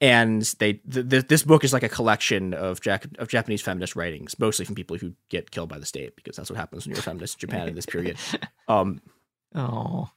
and 0.01 0.41
they 0.59 0.73
th- 0.73 1.09
th- 1.09 1.27
this 1.27 1.43
book 1.43 1.63
is 1.63 1.73
like 1.73 1.83
a 1.83 1.89
collection 1.89 2.53
of 2.53 2.81
Jack 2.81 3.05
of 3.17 3.27
Japanese 3.27 3.61
feminist 3.61 3.95
writings, 3.95 4.37
mostly 4.39 4.65
from 4.65 4.75
people 4.75 4.97
who 4.97 5.13
get 5.29 5.51
killed 5.51 5.69
by 5.69 5.77
the 5.77 5.85
state 5.85 6.15
because 6.15 6.37
that's 6.37 6.49
what 6.49 6.57
happens 6.57 6.85
when 6.85 6.91
you're 6.91 6.99
a 6.99 7.03
feminist 7.03 7.35
in 7.35 7.39
Japan 7.39 7.67
in 7.67 7.75
this 7.75 7.85
period. 7.85 8.17
Um, 8.67 9.01
oh, 9.55 10.11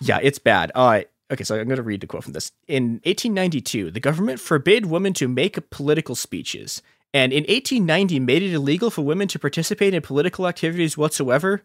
yeah, 0.00 0.20
it's 0.22 0.38
bad. 0.38 0.70
Uh, 0.72 1.00
okay, 1.32 1.42
so 1.42 1.58
I'm 1.58 1.66
going 1.66 1.78
to 1.78 1.82
read 1.82 2.00
the 2.00 2.06
quote 2.06 2.22
from 2.22 2.32
this. 2.32 2.52
In 2.68 3.00
1892, 3.02 3.90
the 3.90 3.98
government 3.98 4.38
forbade 4.38 4.86
women 4.86 5.12
to 5.14 5.26
make 5.26 5.68
political 5.70 6.14
speeches, 6.14 6.80
and 7.12 7.32
in 7.32 7.42
1890 7.42 8.20
made 8.20 8.44
it 8.44 8.54
illegal 8.54 8.88
for 8.88 9.02
women 9.02 9.26
to 9.26 9.38
participate 9.40 9.94
in 9.94 10.02
political 10.02 10.46
activities 10.46 10.96
whatsoever. 10.96 11.64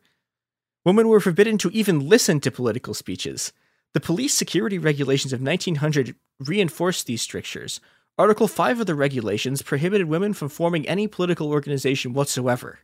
Women 0.86 1.08
were 1.08 1.20
forbidden 1.20 1.58
to 1.60 1.70
even 1.72 2.08
listen 2.08 2.40
to 2.42 2.52
political 2.52 2.94
speeches. 2.94 3.54
The 3.94 4.00
police 4.00 4.34
security 4.34 4.78
regulations 4.78 5.34
of 5.34 5.42
1900 5.42 6.16
reinforced 6.40 7.06
these 7.06 7.22
strictures. 7.22 7.80
Article 8.18 8.48
5 8.48 8.82
of 8.82 8.86
the 8.86 8.96
regulations 8.96 9.62
prohibited 9.62 10.08
women 10.08 10.34
from 10.34 10.50
forming 10.50 10.88
any 10.88 11.08
political 11.08 11.50
organization 11.50 12.14
whatsoever. 12.14 12.80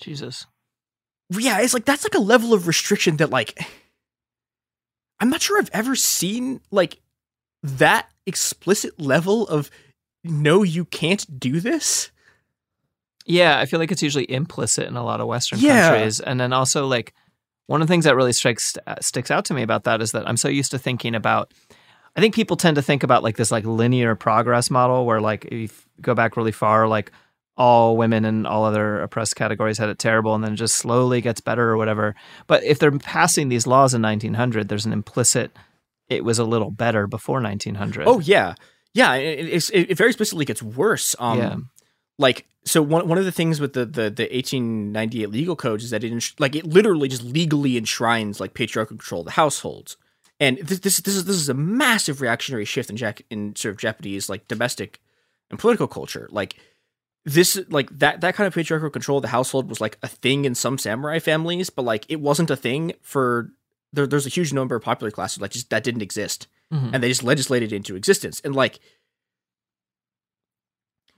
Jesus. 0.00 0.46
Yeah, 1.30 1.60
it's 1.60 1.74
like 1.74 1.84
that's 1.84 2.04
like 2.04 2.14
a 2.14 2.20
level 2.20 2.52
of 2.52 2.66
restriction 2.66 3.16
that 3.16 3.30
like 3.30 3.58
I'm 5.20 5.30
not 5.30 5.42
sure 5.42 5.58
I've 5.58 5.70
ever 5.72 5.96
seen 5.96 6.60
like 6.70 7.00
that 7.62 8.10
explicit 8.26 9.00
level 9.00 9.48
of 9.48 9.70
no 10.22 10.62
you 10.62 10.84
can't 10.84 11.40
do 11.40 11.60
this. 11.60 12.10
Yeah, 13.26 13.58
I 13.58 13.66
feel 13.66 13.78
like 13.80 13.90
it's 13.92 14.02
usually 14.02 14.30
implicit 14.30 14.86
in 14.86 14.96
a 14.96 15.04
lot 15.04 15.20
of 15.20 15.26
Western 15.26 15.58
Yeah. 15.58 15.90
countries, 15.90 16.20
and 16.20 16.38
then 16.38 16.52
also 16.52 16.86
like 16.86 17.14
one 17.66 17.80
of 17.80 17.88
the 17.88 17.92
things 17.92 18.04
that 18.04 18.16
really 18.16 18.32
strikes 18.34 18.76
uh, 18.86 18.96
sticks 19.00 19.30
out 19.30 19.44
to 19.46 19.54
me 19.54 19.62
about 19.62 19.84
that 19.84 20.02
is 20.02 20.12
that 20.12 20.28
I'm 20.28 20.36
so 20.36 20.48
used 20.48 20.70
to 20.72 20.78
thinking 20.78 21.14
about. 21.14 21.52
I 22.16 22.20
think 22.20 22.34
people 22.34 22.56
tend 22.56 22.76
to 22.76 22.82
think 22.82 23.02
about 23.02 23.22
like 23.22 23.36
this 23.36 23.50
like 23.50 23.64
linear 23.64 24.14
progress 24.14 24.70
model 24.70 25.04
where 25.06 25.20
like 25.20 25.46
if 25.46 25.52
you 25.96 26.02
go 26.02 26.14
back 26.14 26.36
really 26.36 26.52
far, 26.52 26.86
like 26.86 27.10
all 27.56 27.96
women 27.96 28.24
and 28.24 28.46
all 28.46 28.64
other 28.64 29.00
oppressed 29.00 29.36
categories 29.36 29.78
had 29.78 29.88
it 29.88 29.98
terrible, 29.98 30.34
and 30.34 30.44
then 30.44 30.52
it 30.52 30.56
just 30.56 30.76
slowly 30.76 31.20
gets 31.20 31.40
better 31.40 31.70
or 31.70 31.76
whatever. 31.76 32.14
But 32.46 32.62
if 32.64 32.78
they're 32.78 32.92
passing 32.98 33.48
these 33.48 33.66
laws 33.66 33.94
in 33.94 34.02
1900, 34.02 34.68
there's 34.68 34.86
an 34.86 34.92
implicit. 34.92 35.50
It 36.08 36.24
was 36.24 36.38
a 36.38 36.44
little 36.44 36.70
better 36.70 37.06
before 37.06 37.40
1900. 37.40 38.06
Oh 38.06 38.20
yeah. 38.20 38.54
Yeah, 38.92 39.14
it, 39.14 39.70
it, 39.72 39.90
it 39.90 39.96
very 39.96 40.12
specifically 40.12 40.44
gets 40.44 40.62
worse. 40.62 41.16
Um 41.18 41.38
Yeah. 41.38 41.56
like 42.18 42.46
so 42.66 42.80
one 42.80 43.06
one 43.08 43.18
of 43.18 43.24
the 43.24 43.32
things 43.32 43.60
with 43.60 43.74
the 43.74 43.84
the, 43.84 44.10
the 44.10 44.24
1898 44.24 45.30
legal 45.30 45.56
codes 45.56 45.84
is 45.84 45.90
that 45.90 46.02
it 46.02 46.32
like 46.38 46.54
it 46.56 46.66
literally 46.66 47.08
just 47.08 47.22
legally 47.22 47.76
enshrines 47.76 48.40
like 48.40 48.54
patriarchal 48.54 48.96
control 48.96 49.20
of 49.20 49.26
the 49.26 49.32
households. 49.32 49.96
And 50.40 50.58
this 50.58 50.80
this 50.80 50.98
this 50.98 51.14
is 51.14 51.24
this 51.26 51.36
is 51.36 51.48
a 51.48 51.54
massive 51.54 52.20
reactionary 52.20 52.64
shift 52.64 52.90
in 52.90 52.96
Jack 52.96 53.22
in 53.30 53.54
sort 53.54 53.74
of 53.74 53.80
Japanese 53.80 54.28
like 54.28 54.48
domestic 54.48 55.00
and 55.50 55.58
political 55.58 55.86
culture. 55.86 56.28
Like 56.30 56.56
this 57.24 57.60
like 57.68 57.90
that 57.98 58.20
that 58.22 58.34
kind 58.34 58.46
of 58.46 58.54
patriarchal 58.54 58.90
control 58.90 59.18
of 59.18 59.22
the 59.22 59.28
household 59.28 59.68
was 59.68 59.80
like 59.80 59.98
a 60.02 60.08
thing 60.08 60.44
in 60.44 60.54
some 60.54 60.78
samurai 60.78 61.18
families, 61.18 61.70
but 61.70 61.84
like 61.84 62.06
it 62.08 62.20
wasn't 62.20 62.50
a 62.50 62.56
thing 62.56 62.92
for 63.02 63.50
there, 63.92 64.06
there's 64.06 64.26
a 64.26 64.30
huge 64.30 64.52
number 64.52 64.74
of 64.74 64.82
popular 64.82 65.10
classes 65.10 65.40
like 65.40 65.52
just 65.52 65.70
that 65.70 65.84
didn't 65.84 66.02
exist. 66.02 66.48
Mhm. 66.72 66.90
And 66.94 67.02
they 67.02 67.08
just 67.08 67.22
legislated 67.22 67.72
into 67.72 67.94
existence. 67.94 68.40
And 68.42 68.54
like 68.56 68.80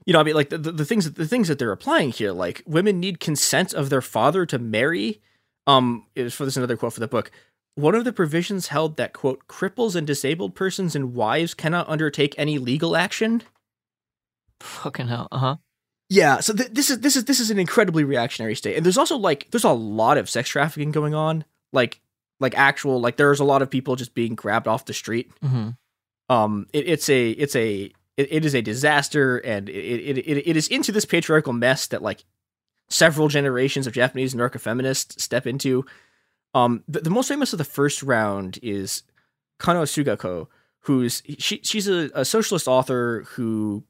you 0.07 0.13
know, 0.13 0.21
I 0.21 0.23
mean, 0.23 0.35
like 0.35 0.49
the, 0.49 0.57
the, 0.57 0.85
things 0.85 1.03
that 1.03 1.15
the 1.15 1.27
things 1.27 1.49
that 1.49 1.59
they're 1.59 1.73
applying 1.73 2.11
here, 2.11 2.31
like 2.31 2.63
women 2.65 2.97
need 2.99 3.19
consent 3.19 3.73
of 3.73 3.89
their 3.89 4.01
father 4.01 4.45
to 4.45 4.57
marry. 4.57 5.21
Um, 5.67 6.05
is 6.15 6.33
for 6.33 6.45
this 6.45 6.55
another 6.55 6.77
quote 6.77 6.93
for 6.93 7.01
the 7.01 7.09
book. 7.09 7.29
One 7.75 7.93
of 7.93 8.05
the 8.05 8.13
provisions 8.13 8.67
held 8.67 8.95
that 8.95 9.11
quote 9.11 9.47
cripples 9.49 9.97
and 9.97 10.07
disabled 10.07 10.55
persons 10.55 10.95
and 10.95 11.13
wives 11.13 11.53
cannot 11.53 11.89
undertake 11.89 12.33
any 12.37 12.57
legal 12.57 12.95
action. 12.95 13.43
Fucking 14.61 15.09
hell. 15.09 15.27
Uh 15.29 15.37
huh. 15.37 15.55
Yeah, 16.09 16.39
so 16.39 16.53
th- 16.53 16.71
this 16.71 16.89
is 16.89 17.01
this 17.01 17.17
is 17.17 17.25
this 17.25 17.41
is 17.41 17.51
an 17.51 17.59
incredibly 17.59 18.05
reactionary 18.05 18.55
state, 18.55 18.77
and 18.77 18.85
there's 18.85 18.97
also 18.97 19.17
like 19.17 19.51
there's 19.51 19.65
a 19.65 19.73
lot 19.73 20.17
of 20.17 20.29
sex 20.29 20.47
trafficking 20.47 20.91
going 20.91 21.13
on, 21.13 21.43
like 21.73 21.99
like 22.39 22.57
actual 22.57 23.01
like 23.01 23.17
there's 23.17 23.41
a 23.41 23.43
lot 23.43 23.61
of 23.61 23.69
people 23.69 23.97
just 23.97 24.13
being 24.13 24.35
grabbed 24.35 24.69
off 24.69 24.85
the 24.85 24.93
street. 24.93 25.29
hmm 25.41 25.71
Um, 26.29 26.67
it, 26.71 26.87
it's 26.87 27.09
a 27.09 27.31
it's 27.31 27.57
a 27.57 27.91
it, 28.17 28.27
it 28.31 28.45
is 28.45 28.55
a 28.55 28.61
disaster, 28.61 29.37
and 29.37 29.69
it, 29.69 29.73
it 29.73 30.17
it 30.17 30.47
it 30.49 30.57
is 30.57 30.67
into 30.67 30.91
this 30.91 31.05
patriarchal 31.05 31.53
mess 31.53 31.87
that 31.87 32.01
like 32.01 32.25
several 32.89 33.27
generations 33.27 33.87
of 33.87 33.93
Japanese 33.93 34.33
anarcho 34.33 34.59
feminists 34.59 35.23
step 35.23 35.45
into. 35.45 35.85
Um, 36.53 36.83
the, 36.87 37.01
the 37.01 37.09
most 37.09 37.27
famous 37.27 37.53
of 37.53 37.57
the 37.57 37.63
first 37.63 38.01
round 38.01 38.57
is 38.63 39.03
Kanno 39.59 39.83
Sugako, 39.83 40.47
who's 40.81 41.21
she 41.37 41.61
she's 41.63 41.87
a, 41.87 42.09
a 42.15 42.25
socialist 42.25 42.67
author 42.67 43.25
who 43.29 43.83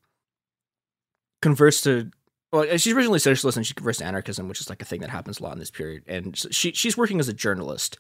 converts 1.42 1.82
to 1.82 2.12
well 2.52 2.66
she's 2.78 2.94
originally 2.94 3.20
socialist 3.20 3.58
and 3.58 3.66
she 3.66 3.76
converts 3.76 4.00
to 4.00 4.06
anarchism 4.06 4.48
which 4.48 4.60
is 4.60 4.70
like 4.70 4.82
a 4.82 4.86
thing 4.86 5.02
that 5.02 5.10
happens 5.10 5.40
a 5.40 5.44
lot 5.44 5.54
in 5.54 5.60
this 5.60 5.72
period. 5.72 6.04
And 6.08 6.38
so 6.38 6.50
she 6.50 6.72
she's 6.74 6.98
working 6.98 7.20
as 7.20 7.30
a 7.30 7.34
journalist. 7.34 7.98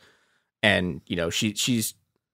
And 0.63 1.01
you 1.05 1.15
know 1.15 1.29
she 1.29 1.53
she's 1.53 1.93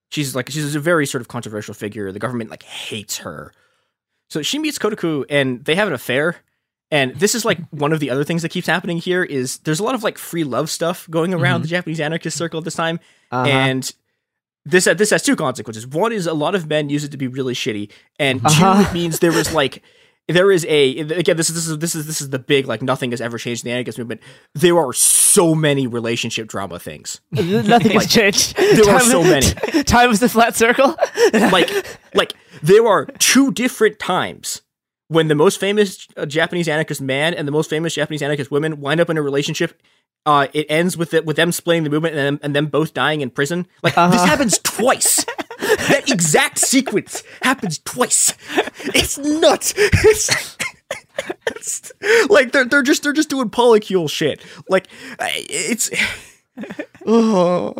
she's 0.09 0.33
like 0.33 0.49
she's 0.49 0.73
a 0.75 0.79
very 0.79 1.05
sort 1.05 1.21
of 1.21 1.27
controversial 1.27 1.73
figure. 1.73 2.11
The 2.11 2.19
government 2.19 2.49
like 2.49 2.63
hates 2.63 3.17
her 3.17 3.53
so 4.29 4.41
she 4.41 4.59
meets 4.59 4.77
kotoku 4.79 5.23
and 5.29 5.63
they 5.65 5.75
have 5.75 5.87
an 5.87 5.93
affair 5.93 6.37
and 6.91 7.15
this 7.15 7.33
is 7.35 7.43
like 7.45 7.59
one 7.71 7.91
of 7.93 7.99
the 7.99 8.09
other 8.09 8.23
things 8.23 8.41
that 8.41 8.49
keeps 8.49 8.67
happening 8.67 8.97
here 8.97 9.23
is 9.23 9.57
there's 9.59 9.79
a 9.79 9.83
lot 9.83 9.95
of 9.95 10.03
like 10.03 10.17
free 10.17 10.43
love 10.43 10.69
stuff 10.69 11.07
going 11.09 11.33
around 11.33 11.59
Mhm. 11.59 11.63
the 11.63 11.69
japanese 11.69 11.99
anarchist 11.99 12.37
circle 12.37 12.59
at 12.59 12.63
this 12.65 12.75
time 12.75 12.99
Uh-huh. 13.31 13.47
and 13.49 13.91
this 14.65 14.85
this 14.85 15.09
has 15.09 15.21
two 15.21 15.35
consequences. 15.35 15.85
One 15.85 16.13
is 16.13 16.25
a 16.25 16.33
lot 16.33 16.55
of 16.55 16.67
men 16.67 16.89
use 16.89 17.03
it 17.03 17.11
to 17.11 17.17
be 17.17 17.27
really 17.27 17.53
shitty, 17.53 17.91
and 18.17 18.39
2 18.41 18.45
Uh-huh. 18.47 18.85
it 18.89 18.93
means 18.93 19.19
there 19.19 19.37
is 19.37 19.53
like 19.53 19.83
there 20.27 20.51
is 20.51 20.65
a 20.65 20.99
again 20.99 21.35
this 21.35 21.49
is 21.49 21.55
this 21.55 21.67
is 21.67 21.77
this 21.79 21.95
is 21.95 22.07
this 22.07 22.21
is 22.21 22.29
the 22.29 22.39
big 22.39 22.65
like 22.65 22.81
nothing 22.81 23.11
has 23.11 23.19
ever 23.19 23.37
changed 23.37 23.65
in 23.65 23.69
the 23.69 23.73
anarchist 23.73 23.97
movement. 23.97 24.21
There 24.53 24.77
are 24.77 24.93
so 24.93 25.53
many 25.53 25.85
relationship 25.87 26.47
drama 26.47 26.79
things. 26.79 27.19
Nothing 27.31 27.91
has 27.99 28.07
changed. 28.07 28.55
There 28.55 28.89
are 28.89 29.01
so 29.01 29.21
many. 29.23 29.51
Time 29.83 30.11
is 30.11 30.23
a 30.23 30.29
flat 30.29 30.55
circle. 30.55 30.95
like 31.33 31.69
like 32.13 32.33
there 32.61 32.85
are 32.87 33.05
two 33.19 33.51
different 33.51 33.99
times 33.99 34.61
when 35.09 35.27
the 35.27 35.35
most 35.35 35.59
famous 35.59 36.07
uh, 36.15 36.25
Japanese 36.25 36.67
anarchist 36.69 37.01
man 37.01 37.33
and 37.33 37.47
the 37.47 37.51
most 37.51 37.69
famous 37.69 37.93
Japanese 37.93 38.21
anarchist 38.21 38.49
woman 38.49 38.79
wind 38.79 39.01
up 39.01 39.09
in 39.09 39.17
a 39.17 39.21
relationship, 39.21 39.81
uh, 40.25 40.47
it 40.53 40.65
ends 40.69 40.95
with 40.95 41.13
it 41.13 41.25
with 41.25 41.35
them 41.35 41.51
splitting 41.51 41.83
the 41.83 41.89
movement 41.89 42.15
and 42.15 42.25
them, 42.25 42.39
and 42.41 42.55
them 42.55 42.67
both 42.67 42.93
dying 42.93 43.19
in 43.19 43.29
prison. 43.29 43.67
Like 43.81 43.95
this 43.95 44.23
happens 44.23 44.57
twice. 44.59 45.25
That 45.89 46.09
exact 46.11 46.59
sequence 46.59 47.23
happens 47.41 47.79
twice. 47.79 48.33
It's 48.95 49.17
nuts. 49.17 49.73
It's, 49.77 50.29
it's- 51.47 51.91
like 52.29 52.51
they're 52.51 52.65
they're 52.65 52.81
just 52.83 53.03
they're 53.03 53.13
just 53.13 53.29
doing 53.29 53.49
polycule 53.49 54.09
shit. 54.09 54.41
Like 54.67 54.87
it's 55.19 55.89
oh 57.05 57.73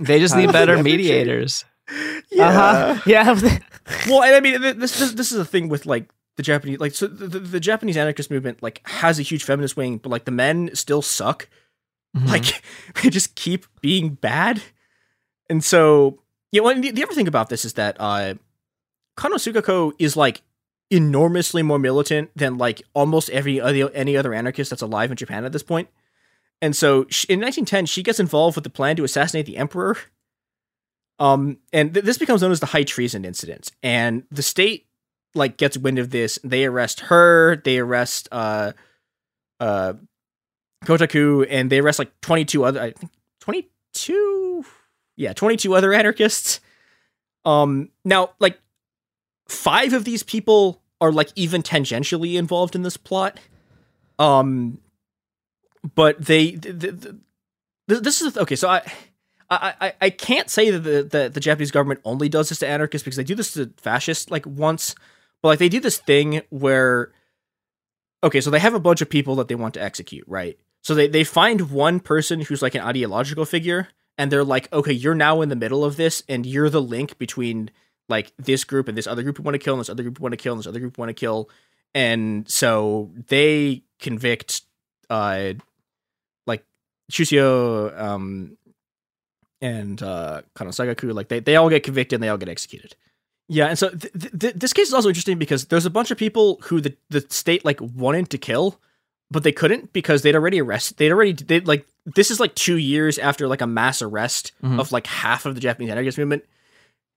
They 0.00 0.18
just 0.18 0.36
need 0.36 0.52
better 0.52 0.82
mediators. 0.82 1.64
yeah. 2.30 2.48
Uh-huh. 2.48 3.02
Yeah. 3.06 3.38
well, 4.08 4.22
and 4.22 4.34
I 4.34 4.40
mean, 4.40 4.60
this, 4.60 4.98
this 4.98 5.12
this 5.12 5.32
is 5.32 5.38
the 5.38 5.44
thing 5.44 5.68
with 5.68 5.84
like 5.86 6.10
the 6.36 6.42
Japanese, 6.42 6.80
like 6.80 6.94
so 6.94 7.06
the, 7.06 7.26
the, 7.26 7.38
the 7.40 7.60
Japanese 7.60 7.96
anarchist 7.96 8.30
movement, 8.30 8.62
like 8.62 8.80
has 8.88 9.18
a 9.18 9.22
huge 9.22 9.44
feminist 9.44 9.76
wing, 9.76 9.98
but 9.98 10.08
like 10.10 10.24
the 10.24 10.30
men 10.30 10.70
still 10.74 11.02
suck. 11.02 11.48
Like 12.14 12.62
they 13.02 13.10
just 13.10 13.34
keep 13.34 13.66
being 13.80 14.10
bad, 14.14 14.62
and 15.50 15.62
so 15.62 16.20
know. 16.60 16.68
And 16.68 16.84
the, 16.84 16.90
the 16.90 17.02
other 17.02 17.14
thing 17.14 17.28
about 17.28 17.48
this 17.48 17.64
is 17.64 17.74
that 17.74 17.96
uh, 17.98 18.34
is 19.98 20.16
like 20.16 20.42
enormously 20.90 21.62
more 21.62 21.78
militant 21.78 22.30
than 22.36 22.58
like 22.58 22.82
almost 22.92 23.30
every 23.30 23.60
other 23.60 23.90
any 23.94 24.16
other 24.16 24.34
anarchist 24.34 24.70
that's 24.70 24.82
alive 24.82 25.10
in 25.10 25.16
Japan 25.16 25.44
at 25.44 25.52
this 25.52 25.62
point. 25.62 25.88
And 26.60 26.76
so 26.76 27.06
sh 27.08 27.24
in 27.24 27.40
1910, 27.40 27.86
she 27.86 28.02
gets 28.02 28.20
involved 28.20 28.56
with 28.56 28.64
the 28.64 28.70
plan 28.70 28.96
to 28.96 29.04
assassinate 29.04 29.46
the 29.46 29.56
emperor. 29.56 29.96
Um, 31.18 31.58
and 31.72 31.94
th- 31.94 32.04
this 32.04 32.18
becomes 32.18 32.42
known 32.42 32.52
as 32.52 32.60
the 32.60 32.66
high 32.66 32.82
treason 32.82 33.24
incident. 33.24 33.72
And 33.82 34.24
the 34.30 34.42
state 34.42 34.86
like 35.34 35.56
gets 35.56 35.78
wind 35.78 35.98
of 35.98 36.10
this. 36.10 36.38
They 36.44 36.64
arrest 36.66 37.00
her. 37.00 37.56
They 37.56 37.78
arrest 37.78 38.28
uh, 38.30 38.72
uh, 39.60 39.94
Kotoku, 40.84 41.46
and 41.48 41.70
they 41.70 41.78
arrest 41.78 41.98
like 41.98 42.12
22 42.20 42.64
other. 42.64 42.80
I 42.80 42.90
think 42.92 43.12
22. 43.40 44.64
Yeah, 45.22 45.32
22 45.32 45.74
other 45.74 45.92
anarchists. 45.92 46.60
Um, 47.44 47.90
now 48.04 48.30
like 48.40 48.58
five 49.48 49.92
of 49.92 50.04
these 50.04 50.22
people 50.22 50.82
are 51.00 51.12
like 51.12 51.30
even 51.36 51.62
tangentially 51.62 52.34
involved 52.34 52.74
in 52.74 52.82
this 52.82 52.96
plot. 52.96 53.38
Um, 54.18 54.78
but 55.94 56.24
they 56.24 56.52
th- 56.52 56.78
th- 56.78 57.00
th- 57.00 58.02
this 58.02 58.20
is 58.20 58.36
okay. 58.36 58.56
So 58.56 58.68
I. 58.68 58.82
I, 59.50 59.74
I, 59.82 59.92
I 60.00 60.08
can't 60.08 60.48
say 60.48 60.70
that 60.70 60.78
the, 60.78 61.02
the, 61.02 61.28
the 61.28 61.40
Japanese 61.40 61.70
government 61.70 62.00
only 62.06 62.30
does 62.30 62.48
this 62.48 62.60
to 62.60 62.66
anarchists 62.66 63.04
because 63.04 63.18
they 63.18 63.24
do 63.24 63.34
this 63.34 63.52
to 63.52 63.70
fascists 63.76 64.30
like 64.30 64.46
once, 64.46 64.94
but 65.42 65.48
like 65.48 65.58
they 65.58 65.68
do 65.68 65.78
this 65.78 65.98
thing 65.98 66.40
where 66.48 67.12
okay, 68.24 68.40
so 68.40 68.48
they 68.48 68.60
have 68.60 68.72
a 68.72 68.80
bunch 68.80 69.02
of 69.02 69.10
people 69.10 69.36
that 69.36 69.48
they 69.48 69.54
want 69.54 69.74
to 69.74 69.82
execute, 69.82 70.24
right? 70.26 70.58
So 70.80 70.94
they, 70.94 71.06
they 71.06 71.24
find 71.24 71.70
one 71.70 72.00
person 72.00 72.40
who's 72.40 72.62
like 72.62 72.74
an 72.74 72.80
ideological 72.80 73.44
figure, 73.44 73.88
and 74.18 74.30
they're 74.30 74.44
like, 74.44 74.72
okay, 74.72 74.92
you're 74.92 75.14
now 75.14 75.40
in 75.40 75.48
the 75.48 75.56
middle 75.56 75.84
of 75.84 75.96
this, 75.96 76.22
and 76.28 76.46
you're 76.46 76.70
the 76.70 76.82
link 76.82 77.18
between 77.18 77.70
like 78.08 78.32
this 78.36 78.64
group 78.64 78.88
and 78.88 78.96
this 78.96 79.06
other 79.06 79.22
group 79.22 79.38
you 79.38 79.44
want 79.44 79.54
to 79.54 79.58
kill, 79.58 79.74
and 79.74 79.80
this 79.80 79.88
other 79.88 80.02
group 80.02 80.18
you 80.18 80.22
want 80.22 80.32
to 80.32 80.36
kill, 80.36 80.52
and 80.52 80.60
this 80.60 80.66
other 80.66 80.80
group 80.80 80.96
you 80.96 81.00
want 81.00 81.10
to 81.10 81.14
kill. 81.14 81.48
And 81.94 82.48
so 82.48 83.10
they 83.28 83.82
convict 83.98 84.62
uh 85.10 85.52
like 86.46 86.64
Shusui 87.10 88.00
um 88.00 88.56
and 89.60 90.02
uh 90.02 90.42
Kanno 90.56 90.70
Sugako, 90.70 91.14
like 91.14 91.28
they, 91.28 91.40
they 91.40 91.56
all 91.56 91.68
get 91.68 91.82
convicted 91.82 92.16
and 92.16 92.22
they 92.22 92.28
all 92.28 92.38
get 92.38 92.48
executed. 92.48 92.96
Yeah, 93.48 93.66
and 93.66 93.78
so 93.78 93.90
th- 93.90 94.12
th- 94.18 94.38
th- 94.38 94.54
this 94.54 94.72
case 94.72 94.88
is 94.88 94.94
also 94.94 95.08
interesting 95.08 95.38
because 95.38 95.66
there's 95.66 95.84
a 95.84 95.90
bunch 95.90 96.10
of 96.10 96.16
people 96.16 96.58
who 96.62 96.80
the, 96.80 96.96
the 97.10 97.20
state 97.28 97.64
like 97.64 97.80
wanted 97.80 98.30
to 98.30 98.38
kill, 98.38 98.80
but 99.32 99.42
they 99.42 99.52
couldn't 99.52 99.92
because 99.92 100.22
they'd 100.22 100.34
already 100.34 100.60
arrested. 100.60 100.96
They'd 100.98 101.10
already 101.12 101.32
they 101.32 101.60
like 101.60 101.86
this 102.04 102.30
is 102.30 102.38
like 102.38 102.54
two 102.54 102.76
years 102.76 103.18
after 103.18 103.48
like 103.48 103.60
a 103.62 103.66
mass 103.66 104.02
arrest 104.02 104.52
Mhm. 104.62 104.78
of 104.78 104.92
like 104.92 105.06
half 105.06 105.46
of 105.46 105.54
the 105.54 105.60
Japanese 105.60 105.90
anarchist 105.90 106.18
movement, 106.18 106.44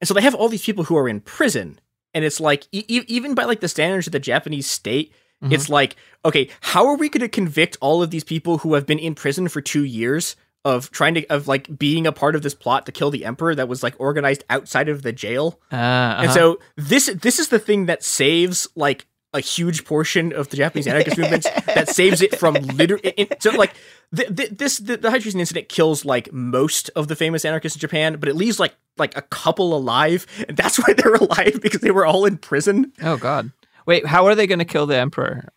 and 0.01 0.07
so 0.07 0.13
they 0.13 0.21
have 0.21 0.35
all 0.35 0.49
these 0.49 0.63
people 0.65 0.85
who 0.85 0.97
are 0.97 1.09
in 1.09 1.19
prison, 1.21 1.79
and 2.13 2.23
it's 2.25 2.39
like 2.39 2.63
e- 2.71 2.85
even 2.87 3.35
by 3.35 3.43
like 3.43 3.59
the 3.59 3.67
standards 3.67 4.07
of 4.07 4.13
the 4.13 4.19
Japanese 4.19 4.67
state, 4.67 5.11
Mhm. 5.43 5.51
it's 5.53 5.69
like 5.69 5.95
okay, 6.23 6.49
how 6.61 6.87
are 6.87 6.95
we 6.97 7.09
going 7.09 7.21
to 7.21 7.29
convict 7.29 7.77
all 7.81 8.01
of 8.01 8.09
these 8.09 8.23
people 8.23 8.59
who 8.59 8.73
have 8.73 8.85
been 8.87 8.97
in 8.99 9.13
prison 9.15 9.47
for 9.47 9.61
two 9.61 9.83
years? 9.83 10.35
Of 10.65 10.89
trying 10.89 11.13
to 11.13 11.27
of 11.27 11.47
like 11.47 11.77
being 11.77 12.07
a 12.07 12.11
part 12.11 12.35
of 12.35 12.41
this 12.41 12.55
plot 12.55 12.87
to 12.87 12.91
kill 12.91 13.11
the 13.11 13.23
emperor 13.23 13.53
that 13.53 13.67
was 13.67 13.83
like 13.83 13.93
organized 13.99 14.43
outside 14.49 14.89
of 14.89 15.03
the 15.03 15.11
jail, 15.13 15.59
Uh, 15.71 15.75
and 15.75 16.25
uh-huh. 16.29 16.33
so 16.33 16.59
this 16.75 17.05
this 17.21 17.37
is 17.37 17.49
the 17.49 17.59
thing 17.59 17.85
that 17.85 18.03
saves 18.03 18.67
like 18.75 19.05
a 19.35 19.39
huge 19.41 19.85
portion 19.85 20.33
of 20.33 20.49
the 20.49 20.57
Japanese 20.57 20.87
anarchist 20.87 21.17
movements 21.17 21.47
that 21.67 21.89
saves 21.89 22.21
it 22.21 22.37
from 22.39 22.53
literally. 22.55 23.27
So 23.39 23.51
like 23.51 23.73
th- 24.15 24.35
th- 24.35 24.49
this 24.51 24.77
the, 24.79 24.97
the 24.97 25.11
high 25.11 25.19
treason 25.19 25.39
incident 25.39 25.69
kills 25.69 26.05
like 26.05 26.31
most 26.33 26.89
of 26.95 27.07
the 27.07 27.15
famous 27.15 27.45
anarchists 27.45 27.75
in 27.75 27.79
Japan, 27.81 28.17
but 28.19 28.29
it 28.29 28.35
leaves 28.35 28.59
like 28.59 28.75
like 28.97 29.15
a 29.17 29.21
couple 29.21 29.75
alive, 29.75 30.25
and 30.47 30.55
that's 30.57 30.77
why 30.79 30.93
they're 30.93 31.15
alive 31.15 31.59
because 31.61 31.81
they 31.81 31.91
were 31.91 32.05
all 32.05 32.25
in 32.25 32.37
prison. 32.37 32.91
Oh 33.03 33.17
God! 33.17 33.51
Wait, 33.85 34.05
how 34.07 34.25
are 34.25 34.35
they 34.35 34.47
going 34.47 34.59
to 34.59 34.65
kill 34.65 34.85
the 34.87 34.97
emperor? 34.97 35.49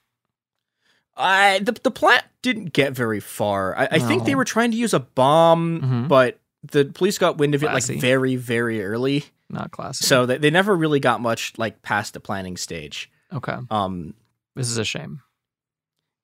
I 1.16 1.59
the 1.61 1.72
the 1.72 1.91
plot 1.91 2.24
didn't 2.43 2.72
get 2.72 2.93
very 2.93 3.20
far. 3.20 3.76
I, 3.76 3.89
I 3.93 3.99
think 3.99 4.24
they 4.24 4.35
were 4.35 4.45
trying 4.45 4.70
to 4.70 4.76
use 4.76 4.95
a 4.95 5.01
bomb, 5.01 5.81
Mhm. 5.81 6.09
but 6.09 6.39
the 6.62 6.85
police 6.85 7.18
got 7.18 7.39
wind 7.39 7.55
of 7.55 7.62
it 7.62 7.66
like 7.66 7.85
very 7.85 8.37
very 8.37 8.85
early. 8.85 9.24
Not 9.51 9.70
classic. 9.70 10.07
So 10.07 10.26
they, 10.26 10.39
they 10.39 10.51
never 10.51 10.76
really 10.76 11.01
got 11.01 11.20
much 11.20 11.53
like 11.57 11.81
past 11.83 12.14
the 12.14 12.20
planning 12.20 12.57
stage. 12.57 13.11
Okay, 13.33 13.59
Um, 13.70 14.14
this 14.57 14.68
is 14.68 14.79
a 14.79 14.85
shame. 14.85 15.20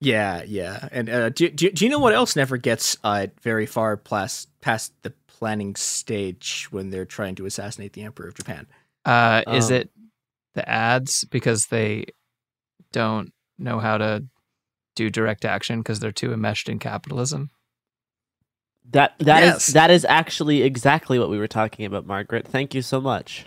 Yeah, 0.00 0.42
yeah. 0.46 0.88
And 0.92 1.08
uh, 1.08 1.28
do, 1.30 1.48
do, 1.48 1.70
do 1.70 1.84
you 1.84 1.90
know 1.90 1.98
what 1.98 2.14
else 2.14 2.36
never 2.36 2.56
gets 2.56 2.96
uh, 3.04 3.28
very 3.42 3.64
far 3.64 3.96
past, 3.96 4.48
past 4.60 4.92
the 5.02 5.14
planning 5.26 5.76
stage 5.76 6.68
when 6.70 6.90
they're 6.90 7.06
trying 7.06 7.34
to 7.36 7.46
assassinate 7.46 7.94
the 7.94 8.02
Emperor 8.02 8.28
of 8.28 8.34
Japan? 8.34 8.66
Uh, 9.04 9.42
is 9.48 9.70
Um, 9.70 9.76
it 9.76 9.90
the 10.54 10.68
ads 10.68 11.24
because 11.24 11.66
they 11.66 12.06
don't 12.92 13.32
know 13.58 13.78
how 13.78 13.98
to 13.98 14.24
do 14.94 15.10
direct 15.10 15.44
action 15.44 15.80
because 15.80 16.00
they're 16.00 16.12
too 16.12 16.32
enmeshed 16.32 16.68
in 16.68 16.78
capitalism? 16.78 17.50
That 18.90 19.14
that 19.20 19.42
is 19.42 19.52
Yes. 19.52 19.66
that 19.68 19.90
is 19.90 20.04
actually 20.04 20.62
exactly 20.62 21.18
what 21.18 21.30
we 21.30 21.38
were 21.38 21.48
talking 21.48 21.86
about, 21.86 22.06
Margaret. 22.06 22.46
Thank 22.46 22.74
you 22.74 22.82
so 22.82 23.00
much. 23.00 23.46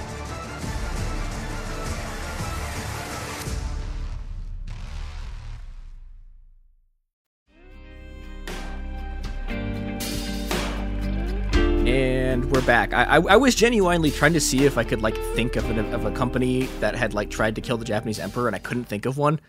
We're 12.51 12.61
back. 12.65 12.93
I, 12.93 13.03
I, 13.03 13.15
I 13.15 13.35
was 13.37 13.55
genuinely 13.55 14.11
trying 14.11 14.33
to 14.33 14.41
see 14.41 14.65
if 14.65 14.77
I 14.77 14.83
could 14.83 15.01
like 15.01 15.15
think 15.35 15.55
of, 15.55 15.69
an, 15.69 15.79
of 15.93 16.05
a 16.05 16.11
company 16.11 16.63
that 16.81 16.95
had 16.95 17.13
like 17.13 17.29
tried 17.29 17.55
to 17.55 17.61
kill 17.61 17.77
the 17.77 17.85
Japanese 17.85 18.19
emperor, 18.19 18.47
and 18.47 18.55
I 18.55 18.59
couldn't 18.59 18.85
think 18.85 19.05
of 19.05 19.17
one. 19.17 19.39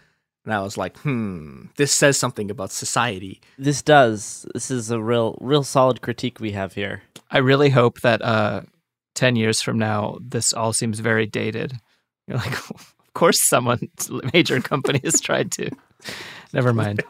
And 0.45 0.55
I 0.55 0.61
was 0.61 0.77
like, 0.77 0.97
hmm, 0.99 1.67
this 1.77 1.93
says 1.93 2.17
something 2.17 2.51
about 2.51 2.71
society. 2.71 3.41
This 3.59 3.83
does. 3.83 4.47
This 4.55 4.71
is 4.71 4.91
a 4.91 5.01
real, 5.01 5.37
real 5.41 5.63
solid 5.63 6.01
critique 6.01 6.41
we 6.41 6.53
have 6.53 6.75
here. 6.75 7.03
I 7.31 7.39
really 7.39 7.71
hope 7.71 8.01
that 8.01 8.23
uh, 8.23 8.63
10 9.15 9.37
years 9.37 9.61
from 9.63 9.79
now, 9.79 10.19
this 10.21 10.53
all 10.53 10.73
seems 10.73 11.01
very 11.01 11.27
dated. 11.27 11.75
You're 12.27 12.39
like, 12.39 12.53
of 12.71 12.95
course, 13.15 13.41
someone, 13.43 13.89
major 14.33 14.61
company 14.61 15.01
has 15.05 15.21
tried 15.21 15.53
to. 15.53 15.71
Never 16.53 16.73
mind. 16.73 17.03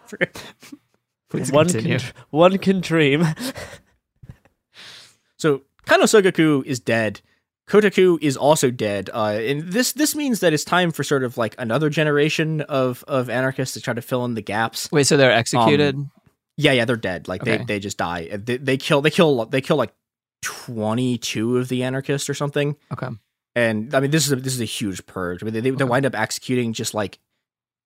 Please 1.31 1.51
one 1.51 1.69
continue. 1.69 1.99
can, 1.99 2.13
one 2.31 2.59
can 2.59 2.81
dream. 2.81 3.27
So 5.43 5.63
Kanno 5.87 6.05
Sugako 6.05 6.65
is 6.65 6.81
dead. 6.81 7.21
Kotoku 7.69 8.19
is 8.21 8.37
also 8.37 8.71
dead. 8.71 9.09
Uh, 9.15 9.39
and 9.41 9.63
this 9.73 9.93
this 9.93 10.15
means 10.15 10.41
that 10.41 10.53
it's 10.53 10.65
time 10.65 10.91
for 10.91 11.05
sort 11.05 11.23
of 11.25 11.39
like 11.39 11.55
another 11.59 11.89
generation 11.91 12.61
of 12.63 13.05
of 13.09 13.31
anarchists 13.31 13.75
to 13.75 13.81
try 13.81 13.95
to 13.95 14.03
fill 14.03 14.25
in 14.25 14.35
the 14.35 14.43
gaps. 14.43 14.91
Wait, 14.93 15.05
so 15.07 15.17
they're 15.17 15.33
executed? 15.33 15.95
Um, 15.95 16.11
yeah, 16.57 16.73
yeah, 16.73 16.85
they're 16.85 16.97
dead. 16.97 17.29
Like 17.29 17.43
Okay. 17.43 17.59
they 17.59 17.65
they 17.65 17.79
just 17.81 17.99
die. 17.99 18.29
They, 18.37 18.57
they 18.59 18.77
kill 18.77 19.01
they 19.01 19.11
kill 19.11 19.47
they 19.47 19.61
kill 19.61 19.77
like 19.77 19.93
twenty 20.43 21.19
two 21.19 21.57
of 21.59 21.69
the 21.69 21.85
anarchists 21.85 22.29
or 22.29 22.35
something. 22.35 22.77
Okay. 22.93 23.09
And 23.55 23.95
I 23.95 24.01
mean 24.01 24.11
this 24.11 24.27
is 24.27 24.33
a, 24.33 24.37
this 24.37 24.55
is 24.55 24.61
a 24.61 24.65
huge 24.67 25.07
purge. 25.07 25.43
I 25.43 25.45
mean 25.45 25.55
they 25.55 25.61
they, 25.61 25.71
they 25.71 25.85
wind 25.85 26.05
up 26.05 26.15
executing 26.15 26.73
just 26.73 26.95
like 26.95 27.19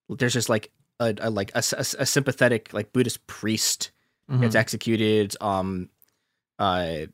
there's 0.08 0.32
just 0.32 0.48
like 0.48 0.70
a, 1.00 1.14
a 1.18 1.30
like 1.30 1.50
a, 1.54 1.62
a, 1.76 1.84
a 2.00 2.06
sympathetic 2.06 2.72
like 2.72 2.92
Buddhist 2.92 3.26
priest 3.26 3.90
gets 4.40 4.56
Mhm. 4.56 4.58
executed. 4.58 5.36
Um, 5.40 5.90
uh, 6.58 7.06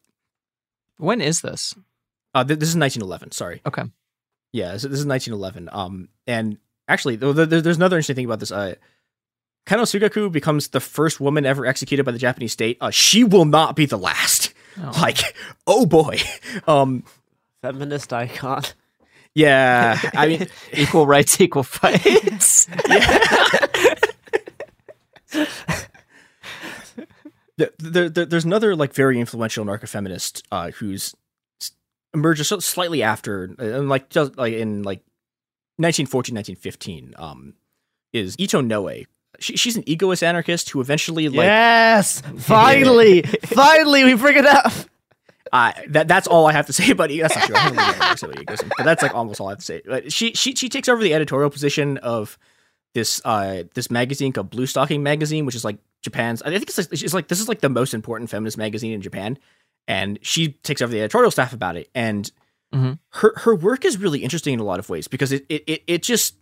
When 1.02 1.20
is 1.20 1.40
this? 1.40 1.74
uh, 2.34 2.44
th- 2.44 2.58
this 2.58 2.68
is 2.68 2.76
1911. 2.76 3.32
Sorry. 3.32 3.60
Okay. 3.66 3.82
Yeah, 4.52 4.76
so 4.76 4.88
this 4.88 4.98
is 5.00 5.06
1911. 5.06 5.68
Um, 5.72 6.08
and 6.26 6.58
actually, 6.88 7.16
th- 7.16 7.34
th- 7.36 7.48
there's 7.62 7.76
another 7.76 7.96
interesting 7.96 8.16
thing 8.16 8.24
about 8.26 8.40
this. 8.40 8.52
Uh, 8.52 8.74
Kanno 9.66 9.82
Sugako 9.82 10.30
becomes 10.30 10.68
the 10.68 10.80
first 10.80 11.20
woman 11.20 11.44
ever 11.46 11.66
executed 11.66 12.04
by 12.04 12.12
the 12.12 12.18
Japanese 12.18 12.52
state. 12.52 12.78
Uh, 12.80 12.90
she 12.90 13.24
will 13.24 13.44
not 13.44 13.76
be 13.76 13.86
the 13.86 13.98
last. 13.98 14.52
Like, 15.02 15.36
oh 15.66 15.84
boy. 15.84 16.16
Um, 16.66 17.04
Feminist 17.60 18.10
icon. 18.12 18.62
yeah, 19.34 20.00
I 20.14 20.26
mean, 20.28 20.46
equal 20.72 21.06
rights, 21.06 21.38
equal 21.42 21.62
fights. 21.62 22.64
Th- 22.86 23.98
there, 27.78 28.08
there, 28.08 28.26
there's 28.26 28.44
another 28.44 28.74
like 28.76 28.94
very 28.94 29.18
influential 29.18 29.64
anarcho-feminist 29.64 30.46
uh, 30.52 30.70
who's 30.72 31.14
emerges 32.14 32.48
so- 32.48 32.60
slightly 32.60 33.02
after, 33.02 33.54
uh, 33.58 33.64
and 33.64 33.88
like 33.88 34.08
just 34.08 34.36
like 34.36 34.54
in 34.54 34.82
like 34.82 35.00
1914, 35.78 36.34
1915. 36.34 37.14
Um, 37.16 37.54
is 38.12 38.36
Ito 38.38 38.60
Noe. 38.60 39.04
She, 39.40 39.56
she's 39.56 39.76
an 39.76 39.88
egoist 39.88 40.22
anarchist 40.22 40.70
who 40.70 40.80
eventually 40.80 41.28
like 41.28 41.46
yes, 41.46 42.20
finally, 42.38 43.22
finally, 43.22 44.04
we 44.04 44.14
bring 44.14 44.36
it 44.36 44.46
up. 44.46 44.72
Uh, 45.52 45.72
that 45.88 46.08
that's 46.08 46.26
all 46.26 46.46
I 46.46 46.52
have 46.52 46.66
to 46.66 46.72
say 46.72 46.90
about 46.90 47.10
ego. 47.10 47.24
That's 47.28 47.36
not 47.36 47.46
true. 47.46 47.56
Really 47.72 47.76
have 47.76 48.22
about 48.22 48.40
egoism, 48.40 48.70
but 48.76 48.84
that's 48.84 49.02
like 49.02 49.14
almost 49.14 49.40
all 49.40 49.48
I 49.48 49.52
have 49.52 49.58
to 49.58 49.64
say. 49.64 49.82
But 49.84 50.12
she 50.12 50.32
she 50.34 50.54
she 50.54 50.68
takes 50.68 50.88
over 50.88 51.02
the 51.02 51.14
editorial 51.14 51.50
position 51.50 51.98
of 51.98 52.38
this 52.94 53.20
uh 53.24 53.64
this 53.74 53.90
magazine 53.90 54.32
called 54.32 54.50
Blue 54.50 54.66
Stocking 54.66 55.02
Magazine, 55.02 55.46
which 55.46 55.54
is 55.54 55.64
like 55.64 55.78
Japan's. 56.02 56.42
I 56.42 56.50
think 56.50 56.62
it's 56.64 56.78
like, 56.78 56.88
it's 56.92 57.14
like 57.14 57.28
this 57.28 57.40
is 57.40 57.48
like 57.48 57.60
the 57.60 57.68
most 57.68 57.94
important 57.94 58.30
feminist 58.30 58.58
magazine 58.58 58.92
in 58.92 59.00
Japan, 59.02 59.38
and 59.88 60.18
she 60.22 60.48
takes 60.62 60.82
over 60.82 60.92
the 60.92 61.00
editorial 61.00 61.30
staff 61.30 61.52
about 61.52 61.76
it. 61.76 61.88
And 61.94 62.30
Mhm. 62.74 62.98
her 63.10 63.34
her 63.38 63.54
work 63.54 63.84
is 63.84 63.98
really 63.98 64.20
interesting 64.22 64.54
in 64.54 64.60
a 64.60 64.64
lot 64.64 64.78
of 64.78 64.88
ways 64.88 65.06
because 65.08 65.30
it 65.32 65.44
it 65.48 65.62
it, 65.66 65.82
it 65.86 66.02
just 66.02 66.36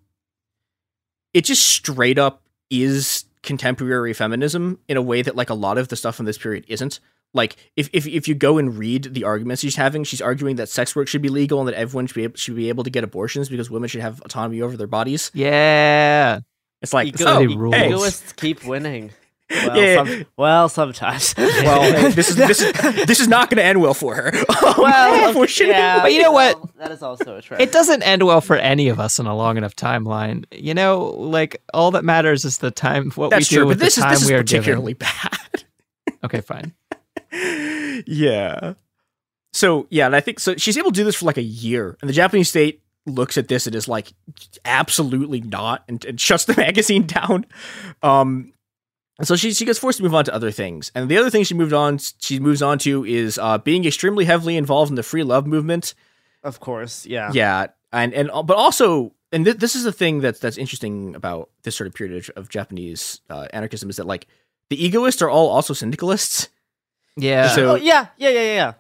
it 1.35 1.45
just 1.45 1.65
straight 1.67 2.19
up 2.19 2.43
is 2.71 3.25
contemporary 3.43 4.13
feminism 4.13 4.79
in 4.89 4.97
a 4.97 5.03
way 5.03 5.23
that 5.23 5.35
like 5.37 5.51
a 5.51 5.55
lot 5.55 5.79
of 5.79 5.89
the 5.89 5.97
stuff 5.97 6.15
from 6.17 6.27
this 6.27 6.39
period 6.39 6.65
isn't. 6.69 7.01
Like 7.33 7.57
if 7.77 7.89
if 7.93 8.07
if 8.07 8.27
you 8.27 8.35
go 8.35 8.59
and 8.59 8.77
read 8.77 9.05
the 9.15 9.25
arguments 9.25 9.63
she's 9.63 9.77
having, 9.77 10.03
she's 10.05 10.21
arguing 10.21 10.57
that 10.57 10.69
sex 10.69 10.97
work 10.97 11.07
should 11.09 11.23
be 11.23 11.29
legal 11.29 11.61
and 11.61 11.69
that 11.69 11.75
everyone 11.77 12.07
should 12.09 12.17
be 12.17 12.25
able, 12.25 12.37
should 12.37 12.57
be 12.57 12.69
able 12.69 12.83
to 12.85 12.91
get 12.91 13.05
abortions 13.05 13.49
because 13.49 13.71
women 13.71 13.89
should 13.89 14.01
have 14.01 14.21
autonomy 14.23 14.61
over 14.63 14.77
their 14.77 14.89
bodies. 14.89 15.31
Yeah. 15.33 16.41
It's 16.83 16.93
like 16.93 17.09
Ego- 17.09 17.25
oh, 17.27 17.45
rules. 17.45 17.75
hey. 17.75 17.89
Egoists 17.91 18.33
keep 18.35 18.65
winning. 18.65 19.13
Well, 19.53 19.77
Yeah. 19.77 20.05
some- 20.05 20.27
well 20.37 20.69
sometimes. 20.69 21.35
well, 21.39 22.11
this 22.13 22.29
is 22.31 22.37
this 22.37 22.61
is 22.61 22.73
this 23.07 23.19
is 23.19 23.27
not 23.27 23.51
going 23.51 23.57
to 23.57 23.65
end 23.65 23.81
well 23.81 23.95
for 23.95 24.15
her. 24.15 24.29
Um, 24.29 24.75
well, 24.79 25.29
Unfortunately. 25.29 25.75
yeah, 25.75 26.01
But 26.03 26.13
you 26.13 26.23
know 26.23 26.31
what? 26.31 26.55
well, 26.57 26.71
that 26.79 26.93
is 26.93 27.03
also 27.03 27.35
a 27.37 27.43
trend. 27.43 27.61
It 27.61 27.73
doesn't 27.73 28.05
end 28.05 28.23
well 28.23 28.41
for 28.41 28.55
any 28.55 28.89
of 28.91 29.01
us 29.01 29.19
in 29.19 29.27
a 29.27 29.35
long 29.35 29.57
enough 29.57 29.75
timeline. 29.75 30.45
You 30.53 30.73
know, 30.75 31.01
like 31.19 31.61
all 31.75 31.91
that 31.91 32.05
matters 32.05 32.45
is 32.45 32.59
the 32.59 32.71
time, 32.71 33.11
what 33.17 33.31
That's 33.31 33.51
we 33.51 33.57
do 33.57 33.61
true, 33.63 33.67
with 33.67 33.79
but 33.81 33.85
this 33.87 33.97
the 33.97 34.01
is 34.01 34.05
time 34.05 34.13
this 34.15 34.23
is 34.23 34.29
we 34.31 34.35
are 34.37 34.39
particularly 34.45 34.95
given. 34.95 35.09
bad. 35.21 35.65
Okay, 36.23 36.41
fine. 36.43 36.73
Yeah. 37.33 38.75
So 39.53 39.87
yeah, 39.91 40.07
and 40.07 40.17
I 40.17 40.21
think 40.21 40.41
so. 40.41 40.57
She's 40.57 40.79
able 40.79 40.91
to 40.91 41.01
do 41.01 41.05
this 41.05 41.17
for 41.17 41.27
like 41.27 41.39
a 41.39 41.43
year, 41.43 41.97
and 42.01 42.09
the 42.09 42.15
Japanese 42.15 42.49
state 42.49 42.83
looks 43.07 43.37
at 43.37 43.49
this 43.49 43.67
and 43.67 43.75
is 43.75 43.89
like, 43.89 44.13
absolutely 44.65 45.41
not, 45.41 45.83
and, 45.89 46.05
and 46.05 46.21
shuts 46.21 46.45
the 46.45 46.57
magazine 46.57 47.07
down. 47.07 47.47
Um, 48.03 48.53
and 49.19 49.27
so 49.27 49.37
she 49.37 49.53
she 49.53 49.65
gets 49.65 49.79
forced 49.79 49.99
to 49.99 50.03
move 50.05 50.15
on 50.15 50.25
to 50.25 50.35
other 50.35 50.51
things, 50.51 50.91
and 50.95 51.09
the 51.09 51.19
other 51.19 51.31
thing 51.31 51.45
she 51.45 51.55
moved 51.55 51.73
on 51.73 51.99
she 52.21 52.39
moves 52.39 52.63
on 52.63 52.79
to 52.81 53.05
is 53.05 53.39
uh, 53.39 53.59
being 53.59 53.85
extremely 53.85 54.25
heavily 54.25 54.57
involved 54.57 54.91
in 54.91 54.97
the 54.97 55.03
free 55.03 55.23
love 55.23 55.47
movement. 55.47 55.95
of 56.43 56.61
course, 56.61 57.05
yeah. 57.05 57.31
Yeah, 57.33 57.67
and 57.93 58.15
and 58.15 58.31
but 58.47 58.57
also, 58.57 59.13
and 59.31 59.45
th- 59.45 59.59
this 59.59 59.75
is 59.77 59.85
the 59.85 59.93
thing 59.93 60.21
that's 60.21 60.39
that's 60.39 60.57
interesting 60.57 61.15
about 61.15 61.51
this 61.65 61.77
sort 61.77 61.87
of 61.87 61.95
period 61.95 62.31
of, 62.31 62.31
of 62.37 62.49
Japanese 62.49 63.21
uh, 63.29 63.47
anarchism 63.53 63.91
is 63.91 63.97
that 63.97 64.07
like 64.07 64.27
the 64.71 64.83
egoists 64.83 65.21
are 65.21 65.29
all 65.29 65.49
also 65.49 65.75
syndicalists. 65.75 66.49
Yeah. 67.17 67.49
So 67.49 67.73
oh, 67.73 67.75
yeah, 67.77 68.07
yeah, 68.17 68.31
yeah, 68.31 68.41
yeah, 68.41 68.55
yeah. 68.55 68.73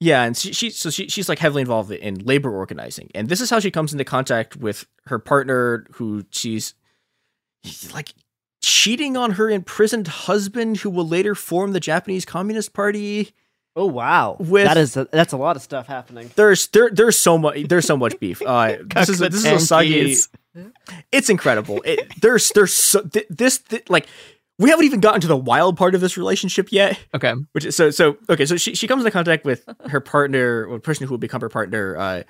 Yeah, 0.00 0.22
and 0.24 0.36
she, 0.36 0.52
she 0.52 0.70
so 0.70 0.90
she, 0.90 1.08
she's 1.08 1.28
like 1.28 1.38
heavily 1.38 1.60
involved 1.60 1.92
in 1.92 2.16
labor 2.24 2.50
organizing, 2.50 3.10
and 3.14 3.28
this 3.28 3.40
is 3.40 3.50
how 3.50 3.60
she 3.60 3.70
comes 3.70 3.92
into 3.92 4.04
contact 4.04 4.56
with 4.56 4.84
her 5.06 5.20
partner, 5.20 5.86
who 5.92 6.24
she's 6.30 6.74
like 7.94 8.12
cheating 8.60 9.16
on 9.16 9.32
her 9.32 9.48
imprisoned 9.48 10.08
husband, 10.08 10.78
who 10.78 10.90
will 10.90 11.06
later 11.06 11.36
form 11.36 11.70
the 11.72 11.78
Japanese 11.78 12.24
Communist 12.24 12.72
Party. 12.72 13.32
Oh 13.76 13.86
wow, 13.86 14.36
With- 14.40 14.66
that 14.66 14.76
is 14.76 14.96
a, 14.96 15.06
that's 15.12 15.32
a 15.32 15.36
lot 15.36 15.54
of 15.54 15.62
stuff 15.62 15.86
happening. 15.86 16.30
There's 16.34 16.66
there 16.68 16.90
there's 16.90 17.16
so 17.18 17.38
much 17.38 17.68
there's 17.68 17.86
so 17.86 17.96
much 17.96 18.18
beef. 18.18 18.42
Uh, 18.46 18.78
this 18.94 19.08
is 19.08 19.18
this 19.20 19.44
is 19.44 19.70
Osugi. 19.70 20.28
It's 21.12 21.30
incredible. 21.30 21.80
It, 21.84 22.20
there's 22.20 22.50
there's 22.50 22.74
so 22.74 23.02
th- 23.02 23.26
this 23.30 23.58
th- 23.58 23.88
like 23.88 24.06
we 24.58 24.70
haven't 24.70 24.84
even 24.84 25.00
gotten 25.00 25.20
to 25.22 25.26
the 25.28 25.36
wild 25.36 25.76
part 25.76 25.94
of 25.94 26.00
this 26.00 26.16
relationship 26.16 26.70
yet. 26.70 26.98
Okay. 27.14 27.32
Which 27.52 27.64
is 27.64 27.74
so 27.76 27.90
so 27.90 28.16
okay. 28.28 28.46
So 28.46 28.56
she 28.56 28.74
she 28.74 28.86
comes 28.86 29.00
into 29.02 29.10
contact 29.10 29.44
with 29.44 29.68
her 29.88 30.00
partner 30.00 30.66
or 30.66 30.74
the 30.76 30.80
person 30.80 31.06
who 31.06 31.12
will 31.12 31.18
become 31.18 31.40
her 31.40 31.48
partner, 31.48 31.96
uh, 31.96 32.22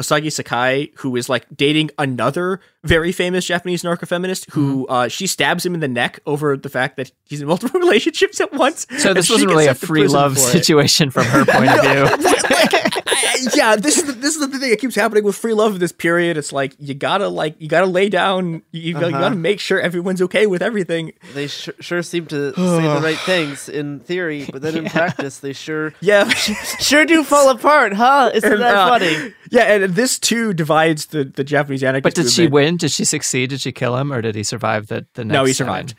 Osugi 0.00 0.28
Sakae, 0.28 0.90
who 0.98 1.14
is 1.16 1.28
like 1.28 1.46
dating 1.54 1.90
another 1.98 2.60
very 2.82 3.12
famous 3.12 3.44
Japanese 3.44 3.84
narco 3.84 4.06
feminist 4.06 4.50
who 4.50 4.84
Mm-hmm. 4.84 4.92
uh, 4.92 5.08
she 5.08 5.26
stabs 5.26 5.64
him 5.66 5.74
in 5.74 5.80
the 5.80 5.88
neck 5.88 6.20
over 6.26 6.56
the 6.56 6.68
fact 6.70 6.96
that 6.96 7.12
he's 7.24 7.40
in 7.42 7.46
multiple 7.48 7.78
relationships 7.86 8.40
at 8.40 8.52
once. 8.52 8.86
So 8.98 9.12
this 9.14 9.28
wasn't 9.28 9.50
really 9.50 9.66
a 9.66 9.74
free 9.74 10.08
love 10.08 10.38
situation 10.38 11.10
from 11.10 11.24
her 11.26 11.44
point 11.44 11.68
of 11.68 11.80
view. 12.80 12.81
yeah, 13.54 13.76
this 13.76 13.98
is 13.98 14.04
the, 14.04 14.12
this 14.12 14.34
is 14.36 14.40
the 14.40 14.48
thing 14.58 14.70
that 14.70 14.78
keeps 14.80 14.94
happening 14.94 15.24
with 15.24 15.36
free 15.36 15.54
love 15.54 15.74
in 15.74 15.80
this 15.80 15.92
period. 15.92 16.36
It's 16.36 16.52
like 16.52 16.74
you 16.78 16.94
gotta 16.94 17.28
like 17.28 17.54
you 17.60 17.68
gotta 17.68 17.86
lay 17.86 18.08
down. 18.08 18.62
You, 18.72 18.80
you 18.80 18.92
gotta- 18.94 19.06
Uh-huh. 19.08 19.20
gotta 19.20 19.36
make 19.36 19.60
sure 19.60 19.80
everyone's 19.80 20.22
okay 20.22 20.46
with 20.46 20.62
everything. 20.62 21.12
They 21.34 21.48
sh- 21.48 21.70
sure 21.80 22.02
seem 22.02 22.26
to 22.26 22.52
say 22.54 22.60
the 22.82 23.00
right 23.02 23.18
things 23.18 23.68
in 23.68 24.00
theory, 24.00 24.48
but 24.50 24.62
then 24.62 24.76
in 24.76 24.84
practice, 24.90 25.38
they 25.40 25.52
sure 25.52 25.92
Yeah, 26.00 26.28
sure 26.80 27.04
do 27.04 27.22
fall 27.24 27.50
apart, 27.50 27.92
huh? 27.92 28.30
Isn't 28.34 28.52
And, 28.52 28.62
that 28.62 28.74
uh, 28.76 28.88
funny? 28.88 29.34
Yeah, 29.50 29.62
and 29.74 29.94
this 29.94 30.18
too 30.18 30.52
divides 30.54 31.06
the 31.06 31.24
the 31.24 31.44
Japanese 31.44 31.82
anarchist. 31.84 32.02
But 32.02 32.14
did 32.14 32.30
she 32.30 32.46
win? 32.46 32.76
Did 32.76 32.90
she 32.90 33.04
succeed? 33.04 33.50
Did 33.50 33.60
she 33.60 33.72
kill 33.72 33.96
him, 33.96 34.12
or 34.12 34.22
did 34.22 34.34
he 34.34 34.42
survive 34.42 34.86
the 34.86 35.06
the 35.14 35.24
next? 35.24 35.34
No, 35.34 35.44
he 35.44 35.52
time? 35.52 35.56
survived. 35.56 35.94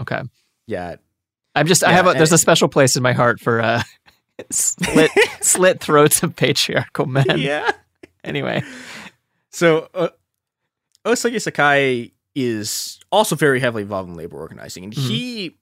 Okay. 0.00 0.22
Yeah, 0.66 0.96
I'm 1.54 1.66
just. 1.66 1.82
I 1.82 1.92
have. 1.92 2.06
A, 2.06 2.12
there's 2.14 2.32
a 2.32 2.38
special 2.38 2.68
place 2.68 2.96
in 2.96 3.02
my 3.02 3.12
heart 3.12 3.40
for 3.40 3.60
uh, 3.60 3.82
slit 4.50 5.10
slit 5.40 5.80
throats 5.80 6.22
of 6.22 6.36
patriarchal 6.36 7.06
men. 7.06 7.24
yeah. 7.36 7.70
Anyway, 8.24 8.62
So 9.50 9.88
uh, 9.94 10.08
Osugi 11.04 11.36
Sakae 11.36 12.12
is 12.34 13.00
also 13.10 13.34
very 13.34 13.60
heavily 13.60 13.82
involved 13.82 14.08
in 14.08 14.14
labor 14.14 14.38
organizing, 14.38 14.84
and 14.84 14.94
he 14.94 15.56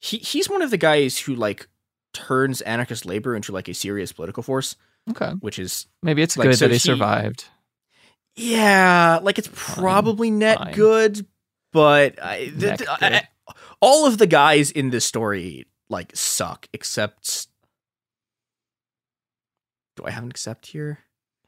he 0.00 0.18
he's 0.18 0.48
one 0.48 0.62
of 0.62 0.70
the 0.70 0.76
guys 0.78 1.18
who 1.18 1.34
like 1.34 1.68
turns 2.12 2.60
anarchist 2.62 3.04
labor 3.04 3.34
into 3.34 3.52
like 3.52 3.68
a 3.68 3.74
serious 3.74 4.12
political 4.12 4.42
force. 4.42 4.76
Okay. 5.10 5.32
which 5.40 5.58
is 5.58 5.86
maybe 6.02 6.22
it's 6.22 6.38
like, 6.38 6.48
good 6.48 6.56
so 6.56 6.66
that 6.68 6.72
he, 6.72 6.78
survived. 6.78 7.44
Yeah, 8.36 9.18
like 9.22 9.38
it's 9.38 9.50
probably 9.52 10.30
net 10.30 10.58
fine. 10.58 10.74
good, 10.74 11.26
but 11.72 12.22
I, 12.22 12.50
th- 12.58 12.78
th-. 12.78 12.88
I- 12.88 13.28
all 13.80 14.06
of 14.06 14.16
the 14.16 14.26
guys 14.26 14.70
in 14.70 14.88
this 14.90 15.04
story 15.04 15.66
like 15.90 16.10
suck 16.14 16.68
except. 16.72 17.48
Do 19.96 20.04
I 20.04 20.10
have 20.10 20.24
an 20.24 20.30
accept 20.30 20.66
here? 20.66 20.98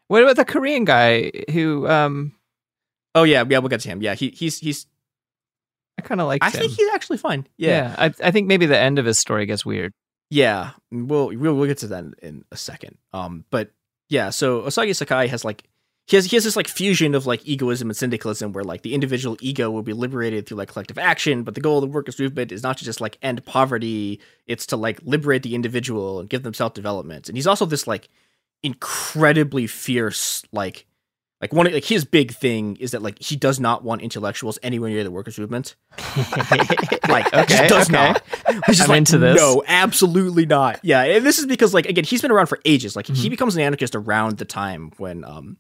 What 0.09 0.23
about 0.23 0.37
the 0.37 0.45
Korean 0.45 0.85
guy 0.85 1.33
who? 1.51 1.89
um 1.89 2.33
Oh 3.17 3.23
yeah, 3.23 3.45
yeah, 3.49 3.59
we'll 3.59 3.71
get 3.71 3.81
to 3.81 3.89
him. 3.89 4.03
Yeah, 4.03 4.15
he 4.15 4.29
he's 4.29 4.59
he's. 4.59 4.87
I 5.99 6.03
kind 6.03 6.21
of 6.21 6.27
like. 6.27 6.45
I 6.45 6.49
him. 6.49 6.61
think 6.61 6.73
he's 6.73 6.93
actually 6.93 7.17
fine. 7.17 7.47
Yeah, 7.57 7.95
I, 7.99 8.13
I 8.23 8.31
think 8.31 8.47
maybe 8.47 8.67
the 8.67 8.79
end 8.79 8.99
of 8.99 9.07
his 9.07 9.19
story 9.19 9.47
gets 9.47 9.65
weird. 9.65 9.95
Yeah, 10.29 10.73
we'll 10.93 11.29
we'll, 11.29 11.55
we'll 11.55 11.67
get 11.67 11.79
to 11.79 11.87
that 11.89 12.05
in, 12.05 12.15
in 12.21 12.45
a 12.53 12.57
second. 12.59 12.99
Um, 13.15 13.47
but 13.51 13.71
yeah, 14.11 14.29
so 14.29 14.63
Osugi 14.63 14.91
Sakae 14.91 15.29
has 15.29 15.47
like 15.47 15.65
he 16.07 16.17
has 16.17 16.27
he 16.27 16.37
has 16.37 16.45
this 16.45 16.57
like 16.57 16.69
fusion 16.69 17.15
of 17.15 17.25
like 17.25 17.47
egoism 17.49 17.89
and 17.89 17.97
syndicalism, 17.97 18.53
where 18.53 18.65
like 18.65 18.83
the 18.83 18.93
individual 18.93 19.39
ego 19.41 19.71
will 19.71 19.83
be 19.83 19.95
liberated 19.95 20.47
through 20.47 20.59
like 20.59 20.69
collective 20.69 20.99
action, 20.99 21.43
but 21.43 21.55
the 21.55 21.61
goal 21.63 21.79
of 21.79 21.89
the 21.89 21.95
workers' 21.95 22.21
movement 22.21 22.53
is 22.53 22.63
not 22.63 22.77
to 22.77 22.85
just 22.85 23.01
like 23.01 23.17
end 23.23 23.43
poverty; 23.47 24.21
it's 24.47 24.67
to 24.67 24.77
like 24.77 25.01
liberate 25.05 25.43
the 25.43 25.55
individual 25.55 26.21
and 26.21 26.29
give 26.29 26.43
them 26.43 26.53
self 26.53 26.75
development. 26.75 27.31
And 27.31 27.39
he's 27.39 27.47
also 27.47 27.65
this 27.65 27.87
like 27.87 28.11
incredibly 28.67 29.67
fierce 29.67 30.43
like. 30.53 30.87
Like 31.39 31.53
one, 31.53 31.71
like 31.71 31.85
his 31.85 32.07
big 32.07 32.33
thing 32.33 32.77
is 32.77 32.93
that 32.93 33.03
like 33.03 33.21
he 33.23 33.37
does 33.37 33.61
not 33.61 33.85
want 33.85 34.01
intellectuals 34.01 34.59
anywhere 34.63 34.89
near 34.89 35.05
the 35.05 35.11
workers' 35.11 35.39
movement. 35.39 35.77
like, 37.09 37.31
Okay, 37.35 37.69
does 37.69 37.91
okay. 37.91 37.93
not. 37.93 38.23
He's 38.67 38.81
I'm 38.81 38.89
like, 38.89 38.97
into 38.99 39.19
this. 39.19 39.37
No, 39.37 39.63
absolutely 39.67 40.47
not. 40.47 40.81
Yeah, 40.83 41.03
and 41.03 41.27
this 41.27 41.39
is 41.39 41.45
because 41.45 41.75
like 41.75 41.85
again, 41.85 42.05
he's 42.05 42.23
been 42.23 42.31
around 42.31 42.47
for 42.47 42.59
ages. 42.65 42.97
Like 42.97 43.05
Mm-hmm. 43.05 43.15
he 43.23 43.29
becomes 43.29 43.55
an 43.55 43.61
anarchist 43.61 43.95
around 43.95 44.39
the 44.39 44.47
time 44.47 44.93
when 44.97 45.25
um 45.25 45.59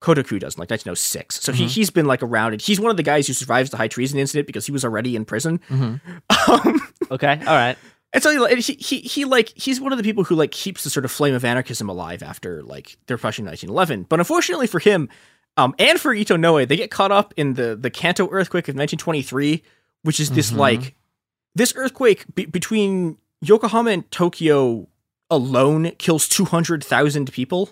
Kotoku 0.00 0.38
does, 0.38 0.54
in, 0.54 0.60
like 0.60 0.70
1906. 0.70 1.40
So 1.40 1.52
he 1.52 1.64
Mhm. 1.64 1.68
he's 1.68 1.90
been 1.90 2.06
like 2.06 2.22
around 2.22 2.54
it. 2.54 2.62
He's 2.62 2.78
one 2.78 2.92
of 2.92 2.96
the 2.96 3.02
guys 3.02 3.26
who 3.26 3.32
survives 3.32 3.70
the 3.70 3.78
high 3.78 3.88
treason 3.88 4.20
incident 4.20 4.46
because 4.46 4.66
he 4.66 4.72
was 4.72 4.84
already 4.84 5.16
in 5.16 5.24
prison. 5.24 5.58
Mhm. 5.68 6.00
Okay, 7.10 7.40
all 7.46 7.54
right. 7.56 7.76
And 8.12 8.22
so 8.22 8.46
he, 8.46 8.60
he 8.74 8.98
he 9.00 9.24
like 9.24 9.52
he's 9.56 9.80
one 9.80 9.92
of 9.92 9.96
the 9.98 10.04
people 10.04 10.24
who 10.24 10.34
like 10.34 10.50
keeps 10.50 10.84
the 10.84 10.90
sort 10.90 11.04
of 11.06 11.10
flame 11.10 11.34
of 11.34 11.44
anarchism 11.44 11.88
alive 11.88 12.22
after 12.22 12.62
like 12.62 12.96
the 13.06 13.14
repression 13.14 13.44
in 13.44 13.50
1911. 13.50 14.04
But 14.08 14.18
unfortunately 14.20 14.66
for 14.66 14.80
him, 14.80 15.08
um, 15.56 15.74
and 15.78 15.98
for 15.98 16.12
Ito 16.12 16.36
Noe, 16.36 16.64
they 16.66 16.76
get 16.76 16.90
caught 16.90 17.10
up 17.12 17.32
in 17.36 17.54
the 17.54 17.74
the 17.74 17.90
Kanto 17.90 18.28
earthquake 18.30 18.68
of 18.68 18.74
1923, 18.74 19.62
which 20.02 20.20
is 20.20 20.30
this 20.30 20.50
Mhm. 20.50 20.56
like 20.58 20.94
this 21.54 21.72
earthquake 21.76 22.24
be- 22.34 22.44
between 22.46 23.16
Yokohama 23.40 23.90
and 23.90 24.10
Tokyo 24.10 24.88
alone 25.30 25.92
kills 25.92 26.28
200,000 26.28 27.32
people. 27.32 27.70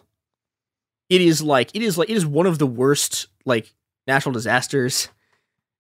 It 1.11 1.21
is 1.21 1.43
like 1.43 1.71
it 1.75 1.83
is 1.83 1.99
like 1.99 2.09
it 2.09 2.17
is 2.17 2.25
one 2.25 2.47
of 2.47 2.59
the 2.59 2.67
worst 2.67 3.27
like 3.45 3.75
natural 4.07 4.33
disasters. 4.33 5.09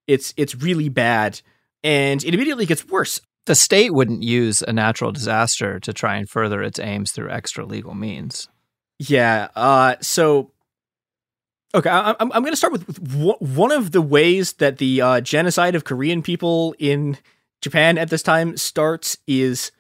It's 0.06 0.34
it's 0.36 0.54
really 0.54 0.88
bad, 0.90 1.40
and 1.82 2.22
it 2.24 2.34
immediately 2.34 2.66
gets 2.66 2.86
worse. 2.86 3.20
The 3.46 3.54
state 3.54 3.92
wouldn't 3.94 4.22
use 4.22 4.62
a 4.62 4.72
natural 4.72 5.12
disaster 5.12 5.80
to 5.80 5.92
try 5.92 6.16
and 6.16 6.28
further 6.28 6.62
its 6.62 6.78
aims 6.78 7.10
through 7.10 7.30
extra 7.30 7.64
legal 7.64 7.94
means. 7.94 8.48
Yeah. 8.98 9.48
Uh. 9.56 9.96
So. 10.00 10.52
Okay, 11.72 11.88
I, 11.88 12.10
I'm 12.18 12.32
I'm 12.32 12.42
going 12.42 12.52
to 12.52 12.56
start 12.56 12.72
with, 12.72 12.86
with 12.86 13.40
one- 13.40 13.70
of 13.72 13.92
the 13.92 14.02
ways 14.02 14.54
that 14.54 14.78
the 14.78 15.00
uh, 15.00 15.20
genocide 15.20 15.74
of 15.76 15.84
Korean 15.84 16.20
people 16.20 16.74
in 16.80 17.16
Japan 17.62 17.96
at 17.96 18.10
this 18.10 18.22
time 18.22 18.56
starts 18.56 19.16
is 19.28 19.70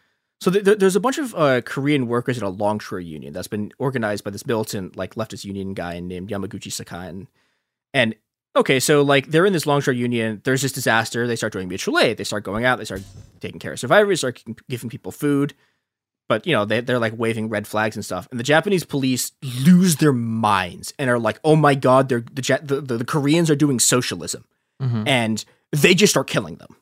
so 0.40 0.50
th- 0.52 0.64
th- 0.64 0.78
there's 0.78 0.94
a 0.96 1.00
bunch 1.00 1.18
of 1.18 1.34
uh, 1.34 1.60
Korean 1.62 2.06
workers 2.06 2.38
in 2.38 2.44
a 2.44 2.48
longshore 2.48 3.00
union 3.00 3.32
that's 3.32 3.48
been 3.48 3.72
organized 3.78 4.22
by 4.22 4.30
this 4.30 4.46
militant 4.46 4.96
like 4.96 5.16
leftist 5.16 5.44
union 5.44 5.74
guy 5.74 5.98
named 5.98 6.30
Yamaguchi 6.30 6.70
Sakai 6.72 7.26
and 7.92 8.14
okay 8.56 8.80
so 8.80 9.02
like 9.02 9.28
they're 9.28 9.46
in 9.46 9.52
this 9.52 9.66
longshore 9.66 9.94
union 9.94 10.40
there's 10.44 10.62
this 10.62 10.72
disaster 10.72 11.26
they 11.26 11.36
start 11.36 11.52
doing 11.52 11.68
mutual 11.68 11.98
aid 11.98 12.16
they 12.16 12.24
start 12.24 12.42
going 12.44 12.64
out 12.64 12.78
they 12.78 12.84
start 12.84 13.02
taking 13.40 13.58
care 13.60 13.72
of 13.72 13.78
survivors 13.80 14.18
start 14.20 14.42
giving 14.68 14.90
people 14.90 15.12
food 15.12 15.54
but 16.28 16.46
you 16.46 16.52
know 16.52 16.64
they, 16.64 16.80
they're 16.80 16.98
like 16.98 17.12
waving 17.16 17.48
red 17.48 17.66
flags 17.66 17.96
and 17.96 18.04
stuff 18.04 18.26
and 18.30 18.40
the 18.40 18.44
japanese 18.44 18.84
police 18.84 19.32
lose 19.64 19.96
their 19.96 20.12
minds 20.12 20.92
and 20.98 21.08
are 21.10 21.18
like 21.18 21.38
oh 21.44 21.54
my 21.56 21.74
god 21.74 22.08
they're 22.08 22.24
the 22.32 22.42
Ja- 22.44 22.58
the, 22.62 22.80
the, 22.80 22.96
the 22.98 23.04
koreans 23.04 23.50
are 23.50 23.56
doing 23.56 23.78
socialism 23.80 24.44
Mhm. 24.82 25.06
and 25.06 25.44
they 25.72 25.94
just 25.94 26.10
start 26.12 26.26
killing 26.26 26.56
them 26.56 26.74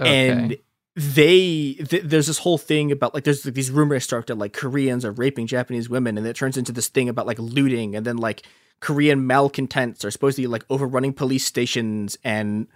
Okay. 0.00 0.28
and 0.30 0.56
they 0.94 1.74
th- 1.88 2.02
there's 2.04 2.26
this 2.26 2.38
whole 2.38 2.58
thing 2.58 2.92
about 2.92 3.14
like 3.14 3.24
there's 3.24 3.44
like, 3.44 3.54
these 3.54 3.70
rumors 3.70 4.04
start 4.04 4.26
that 4.28 4.36
like 4.38 4.52
koreans 4.52 5.04
are 5.04 5.12
raping 5.12 5.46
japanese 5.46 5.88
women 5.88 6.16
and 6.18 6.26
it 6.26 6.36
turns 6.36 6.56
into 6.56 6.70
this 6.72 6.88
thing 6.88 7.08
about 7.08 7.26
like 7.26 7.38
looting 7.38 7.94
and 7.96 8.04
then 8.06 8.16
like 8.16 8.42
korean 8.82 9.26
malcontents 9.26 10.04
are 10.04 10.10
supposedly 10.10 10.46
like 10.46 10.64
overrunning 10.68 11.12
police 11.12 11.44
stations 11.44 12.18
and 12.22 12.66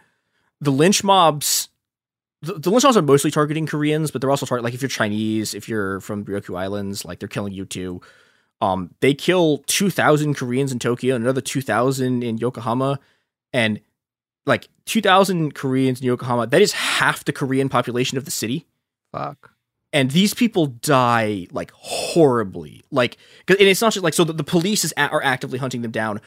the 0.60 0.70
lynch 0.70 1.04
mobs 1.04 1.68
the, 2.40 2.54
the 2.54 2.70
lynch 2.70 2.84
mobs 2.84 2.96
are 2.96 3.02
mostly 3.02 3.30
targeting 3.30 3.66
koreans 3.66 4.10
but 4.10 4.20
they're 4.20 4.30
also 4.30 4.46
targeting 4.46 4.64
like 4.64 4.74
if 4.74 4.80
you're 4.80 4.88
chinese 4.88 5.52
if 5.52 5.68
you're 5.68 6.00
from 6.00 6.24
Ryukyu 6.24 6.58
islands 6.58 7.04
like 7.04 7.18
they're 7.18 7.28
killing 7.28 7.52
you 7.52 7.66
too 7.66 8.00
um 8.62 8.94
they 9.00 9.12
kill 9.12 9.58
2000 9.66 10.34
koreans 10.34 10.72
in 10.72 10.78
tokyo 10.78 11.14
and 11.14 11.24
another 11.24 11.42
2000 11.42 12.22
in 12.22 12.38
yokohama 12.38 12.98
and 13.52 13.80
like 14.46 14.68
2000 14.86 15.54
koreans 15.54 16.00
in 16.00 16.06
yokohama 16.06 16.46
that 16.46 16.62
is 16.62 16.72
half 16.72 17.24
the 17.24 17.32
korean 17.32 17.68
population 17.68 18.16
of 18.16 18.24
the 18.24 18.30
city 18.30 18.64
Fuck. 19.12 19.55
And 19.96 20.10
these 20.10 20.34
people 20.34 20.66
die 20.66 21.46
like 21.50 21.70
horribly 21.72 22.82
like 22.90 23.16
and 23.48 23.58
it's 23.60 23.80
not 23.80 23.94
just 23.94 24.04
like 24.04 24.12
so 24.12 24.24
the, 24.24 24.32
the 24.34 24.44
police 24.44 24.84
is 24.84 24.92
a- 24.96 25.08
are 25.08 25.24
actively 25.24 25.58
hunting 25.58 25.80
them 25.80 25.90
down 25.90 26.20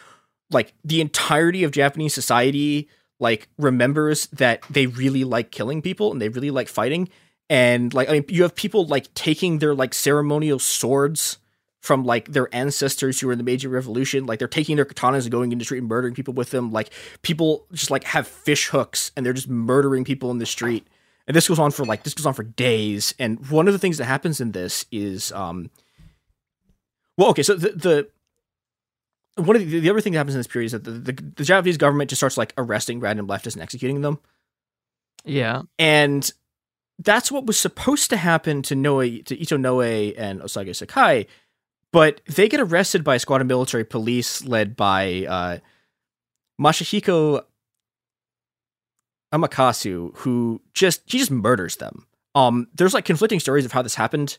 like 0.50 0.74
the 0.84 1.00
entirety 1.00 1.64
of 1.64 1.72
japanese 1.72 2.14
society 2.14 2.90
like 3.20 3.48
remembers 3.58 4.26
that 4.28 4.64
they 4.72 4.88
really 4.88 5.24
like 5.24 5.52
killing 5.52 5.82
people 5.82 6.12
and 6.12 6.20
they 6.20 6.30
really 6.30 6.50
like 6.50 6.68
fighting 6.68 7.08
and 7.48 7.94
like 7.94 8.10
i 8.10 8.14
mean 8.14 8.26
you 8.28 8.42
have 8.42 8.56
people 8.56 8.88
like 8.88 9.14
taking 9.14 9.60
their 9.60 9.76
like 9.76 9.94
ceremonial 9.94 10.58
swords 10.58 11.38
from 11.80 12.04
like 12.04 12.28
their 12.34 12.54
ancestors 12.54 13.20
who 13.20 13.28
were 13.28 13.34
in 13.34 13.40
the 13.40 13.44
Meiji 13.44 13.66
Revolution. 13.66 14.26
Like 14.26 14.38
they're 14.38 14.50
taking 14.50 14.76
their 14.76 14.84
katanas 14.84 15.22
and 15.22 15.32
going 15.32 15.54
into 15.54 15.62
the 15.62 15.66
street 15.66 15.78
and 15.78 15.88
murdering 15.88 16.14
people 16.14 16.34
with 16.34 16.50
them. 16.50 16.72
Like 16.72 16.90
people 17.22 17.66
just 17.72 17.90
like 17.90 18.04
have 18.04 18.28
fish 18.28 18.68
hooks 18.68 19.14
and 19.16 19.26
they're 19.26 19.32
just 19.32 19.48
murdering 19.48 20.04
people 20.04 20.30
in 20.30 20.40
the 20.40 20.46
street. 20.46 20.86
And 21.30 21.36
this 21.36 21.48
goes 21.48 21.60
on 21.60 21.70
for 21.70 21.86
like 21.86 22.04
this 22.04 22.16
goes 22.16 22.26
on 22.26 22.34
for 22.34 22.44
days. 22.44 23.14
And 23.20 23.48
one 23.50 23.68
of 23.68 23.74
the 23.74 23.80
things 23.80 24.00
that 24.00 24.06
happens 24.06 24.42
in 24.42 24.52
this 24.52 24.88
is 24.92 25.32
um 25.32 25.70
Well, 27.18 27.30
okay, 27.30 27.44
so 27.44 27.54
the, 27.56 27.70
the 27.70 29.42
one 29.42 29.56
of 29.56 29.62
the, 29.62 29.80
the 29.80 29.90
other 29.92 30.02
thing 30.02 30.14
that 30.14 30.20
happens 30.20 30.34
in 30.34 30.40
this 30.40 30.48
period 30.48 30.66
is 30.66 30.72
that 30.72 30.84
the, 30.84 30.92
the, 30.92 31.12
the 31.38 31.44
Japanese 31.44 31.78
government 31.78 32.10
just 32.10 32.20
starts 32.20 32.36
like 32.36 32.54
arresting 32.58 33.00
random 33.00 33.28
leftists 33.28 33.54
and 33.54 33.62
executing 33.62 34.02
them. 34.02 34.20
Yeah. 35.24 35.62
And 35.78 36.30
that's 36.98 37.32
what 37.32 37.46
was 37.46 37.60
supposed 37.60 38.10
to 38.10 38.18
happen 38.18 38.64
to 38.64 38.76
Noe 38.76 39.02
to 39.02 39.38
Ito 39.38 39.56
Noe 39.58 39.82
and 39.82 40.42
Osugi 40.42 40.72
Sakae, 40.72 41.28
but 41.94 42.22
they 42.26 42.50
get 42.50 42.60
arrested 42.60 43.04
by 43.04 43.16
a 43.16 43.20
squad 43.20 43.42
of 43.42 43.48
military 43.48 43.86
police 43.86 44.44
led 44.44 44.76
by 44.76 45.26
uh, 45.30 45.58
Masahiko 46.60 47.44
Amakasu, 49.34 50.16
who 50.18 50.62
just 50.74 51.02
he 51.06 51.18
just 51.18 51.32
murders 51.32 51.78
them. 51.78 52.06
Um, 52.36 52.68
there's 52.76 52.94
like 52.94 53.06
conflicting 53.06 53.40
stories 53.40 53.66
of 53.66 53.72
how 53.72 53.82
this 53.82 53.96
happened. 53.96 54.38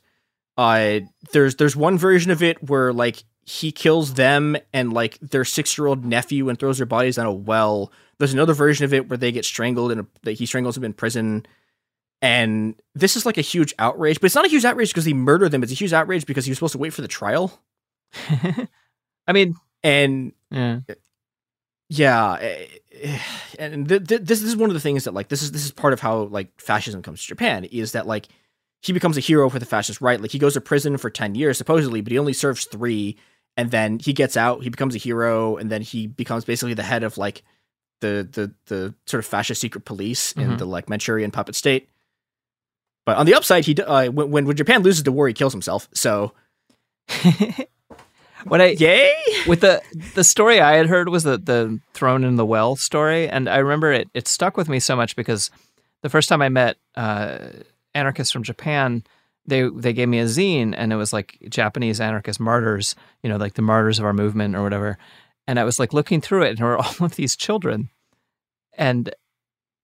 Uh, 0.57 1.01
there's 1.32 1.57
there's 1.57 1.76
one 1.76 1.99
version 1.99 2.30
of 2.30 2.43
it 2.43 2.68
where 2.68 2.93
like 2.93 3.24
he 3.45 3.72
kills 3.72 4.14
them 4.14 4.57
and 4.72 4.93
like 4.93 5.18
their 5.20 5.45
six 5.45 5.76
year 5.76 5.86
old 5.86 6.05
nephew 6.05 6.49
and 6.49 6.59
throws 6.59 6.78
their 6.78 6.86
bodies 6.86 7.16
down 7.16 7.26
a 7.26 7.32
well. 7.32 7.93
There's 8.18 8.32
another 8.34 8.53
version 8.53 8.84
of 8.84 8.93
it 8.93 9.09
where 9.09 9.16
they 9.16 9.32
get 9.32 9.45
strangled 9.45 9.93
and 9.93 10.07
that 10.22 10.32
he 10.32 10.47
strangles 10.47 10.74
them 10.74 10.84
in 10.84 10.93
prison. 10.93 11.47
And 12.22 12.74
this 12.95 13.16
is 13.16 13.24
like 13.24 13.38
a 13.38 13.43
huge 13.43 13.72
outrage, 13.78 14.20
but 14.20 14.26
it's 14.26 14.34
not 14.34 14.45
a 14.45 14.51
huge 14.51 14.64
outrage 14.64 14.91
because 14.91 15.07
he 15.07 15.14
murdered 15.14 15.53
them. 15.53 15.62
It's 15.62 15.72
a 15.72 15.76
huge 15.76 15.95
outrage 15.95 16.26
because 16.26 16.45
he 16.45 16.51
was 16.51 16.59
supposed 16.59 16.72
to 16.72 16.78
wait 16.78 16.93
for 16.93 17.01
the 17.01 17.09
trial. 17.09 17.59
I 19.26 19.32
mean, 19.32 19.55
and 19.82 20.32
yeah, 20.51 20.80
yeah, 21.91 22.38
eh, 22.41 22.66
eh, 23.03 23.18
and 23.59 23.88
th- 23.88 24.07
th- 24.07 24.20
this, 24.22 24.41
this 24.41 24.49
is 24.49 24.57
one 24.57 24.70
of 24.70 24.74
the 24.74 24.80
things 24.80 25.05
that 25.05 25.12
like 25.12 25.28
this 25.28 25.43
is 25.43 25.51
this 25.53 25.64
is 25.64 25.72
part 25.72 25.93
of 25.93 26.01
how 26.01 26.22
like 26.22 26.49
fascism 26.61 27.03
comes 27.03 27.20
to 27.20 27.26
Japan 27.28 27.64
is 27.64 27.93
that 27.93 28.07
like 28.07 28.28
he 28.80 28.93
becomes 28.93 29.16
a 29.16 29.20
hero 29.20 29.51
for 29.51 29.59
the 29.59 29.66
fascist 29.66 30.01
right. 30.01 30.20
Like 30.20 30.30
he 30.30 30.38
goes 30.38 30.55
to 30.55 30.61
prison 30.61 30.97
for 30.97 31.11
ten 31.11 31.34
years 31.34 31.59
supposedly, 31.59 32.01
but 32.01 32.12
he 32.12 32.18
only 32.18 32.32
serves 32.32 32.64
three, 32.64 33.16
and 33.57 33.70
then 33.72 33.99
he 33.99 34.12
gets 34.12 34.36
out. 34.36 34.62
He 34.62 34.70
becomes 34.70 34.95
a 34.95 34.99
hero, 34.99 35.57
and 35.57 35.68
then 35.70 35.82
he 35.82 36.07
becomes 36.07 36.45
basically 36.45 36.74
the 36.74 36.82
head 36.84 37.03
of 37.03 37.18
like 37.18 37.43
the 38.01 38.26
the 38.32 38.55
the 38.66 38.95
sort 39.07 39.18
of 39.18 39.26
fascist 39.26 39.61
secret 39.61 39.84
police 39.84 40.32
in 40.32 40.51
Mhm. 40.53 40.59
the 40.59 40.64
like 40.66 40.88
Manchurian 40.88 41.30
puppet 41.32 41.55
state. 41.57 41.88
But 43.05 43.16
on 43.16 43.26
the 43.26 43.34
upside, 43.34 43.64
he 43.64 43.74
uh, 43.82 44.07
when, 44.11 44.30
when 44.30 44.47
when 44.47 44.57
Japan 44.57 44.82
loses 44.82 45.03
the 45.03 45.11
war, 45.12 45.26
he 45.26 45.34
kills 45.34 45.53
himself. 45.53 45.88
So 45.93 46.32
When 48.45 48.61
I 48.61 48.68
yay 48.68 49.12
with 49.47 49.61
the 49.61 49.82
the 50.14 50.24
story 50.24 50.61
I 50.61 50.72
had 50.72 50.86
heard 50.86 51.09
was 51.09 51.24
the 51.24 51.38
the 51.38 51.80
thrown 51.95 52.24
in 52.24 52.36
the 52.36 52.47
well 52.47 52.76
story, 52.76 53.28
and 53.28 53.49
I 53.49 53.59
remember 53.59 53.93
it 53.93 54.09
it 54.14 54.28
stuck 54.28 54.57
with 54.57 54.68
me 54.68 54.80
so 54.80 54.97
much 54.97 55.16
because 55.16 55.51
the 56.03 56.09
first 56.09 56.28
time 56.28 56.43
I 56.43 56.49
met 56.49 56.76
uh, 56.95 57.38
anarchists 57.95 58.32
from 58.32 58.43
Japan, 58.43 59.05
they 59.47 59.68
they 59.68 59.93
gave 59.93 60.09
me 60.09 60.18
a 60.20 60.24
zine, 60.24 60.74
and 60.76 60.93
it 60.93 60.97
was 60.97 61.12
like 61.12 61.38
Japanese 61.49 62.01
anarchist 62.01 62.41
martyrs, 62.41 62.95
you 63.22 63.28
know, 63.28 63.36
like 63.36 63.55
the 63.55 63.62
martyrs 63.62 63.99
of 63.99 64.05
our 64.05 64.12
movement 64.12 64.57
or 64.57 64.62
whatever. 64.62 64.99
And 65.47 65.59
I 65.59 65.64
was 65.64 65.78
like 65.78 65.93
looking 65.93 66.20
through 66.20 66.45
it, 66.45 66.51
and 66.51 66.59
there 66.59 66.66
were 66.66 66.78
all 66.82 66.95
of 67.01 67.16
these 67.16 67.36
children, 67.36 67.91
and 68.74 69.14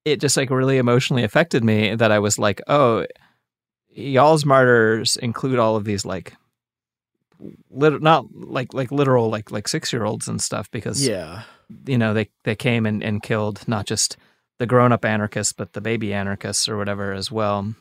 it 0.05 0.21
just 0.21 0.37
like 0.37 0.51
really 0.51 0.79
emotionally 0.79 1.25
affected 1.25 1.65
me 1.65 1.95
that 1.95 2.13
I 2.13 2.21
was 2.21 2.39
like, 2.39 2.63
oh, 2.69 3.05
y'all's 3.89 4.45
martyrs 4.45 5.17
include 5.17 5.59
all 5.59 5.77
of 5.77 5.85
these 5.85 6.05
like 6.05 6.35
lit- 7.71 8.03
not 8.03 8.27
like 8.35 8.73
like 8.75 8.91
literal 8.93 9.29
like 9.31 9.51
like 9.51 9.69
six 9.69 9.93
year 9.93 10.05
olds 10.05 10.29
and 10.29 10.41
stuff 10.41 10.71
because 10.71 11.07
Yeah. 11.07 11.43
you 11.87 11.99
know 11.99 12.15
they 12.15 12.31
they 12.45 12.55
came 12.57 12.87
and, 12.87 13.03
and 13.03 13.23
killed 13.23 13.67
not 13.69 13.87
just 13.87 14.17
the 14.59 14.67
grown 14.67 14.93
up 14.93 15.05
anarchists 15.05 15.53
but 15.53 15.73
the 15.73 15.81
baby 15.81 16.13
anarchists 16.15 16.69
or 16.69 16.77
whatever 16.77 17.13
as 17.13 17.31
well. 17.31 17.75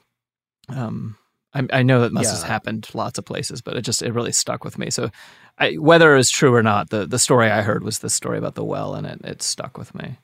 Um 0.70 1.18
I, 1.54 1.66
I 1.72 1.84
know 1.84 2.02
that 2.02 2.12
must 2.12 2.36
have 2.36 2.48
happened 2.50 2.90
lots 2.94 3.18
of 3.18 3.26
places 3.26 3.62
but 3.62 3.78
it 3.78 3.82
just 3.84 4.02
it 4.04 4.12
really 4.14 4.34
stuck 4.34 4.64
with 4.64 4.78
me. 4.78 4.90
So 4.90 5.10
I, 5.58 5.76
whether 5.76 6.18
it's 6.18 6.30
true 6.30 6.54
or 6.54 6.64
not 6.64 6.90
the 6.90 7.06
the 7.06 7.20
story 7.20 7.50
I 7.50 7.62
heard 7.62 7.84
was 7.84 8.00
the 8.00 8.10
story 8.10 8.38
about 8.38 8.56
the 8.56 8.64
well 8.66 8.94
and 8.94 9.08
it, 9.08 9.22
it 9.24 9.42
stuck 9.42 9.78
with 9.78 9.96
me. 9.96 10.18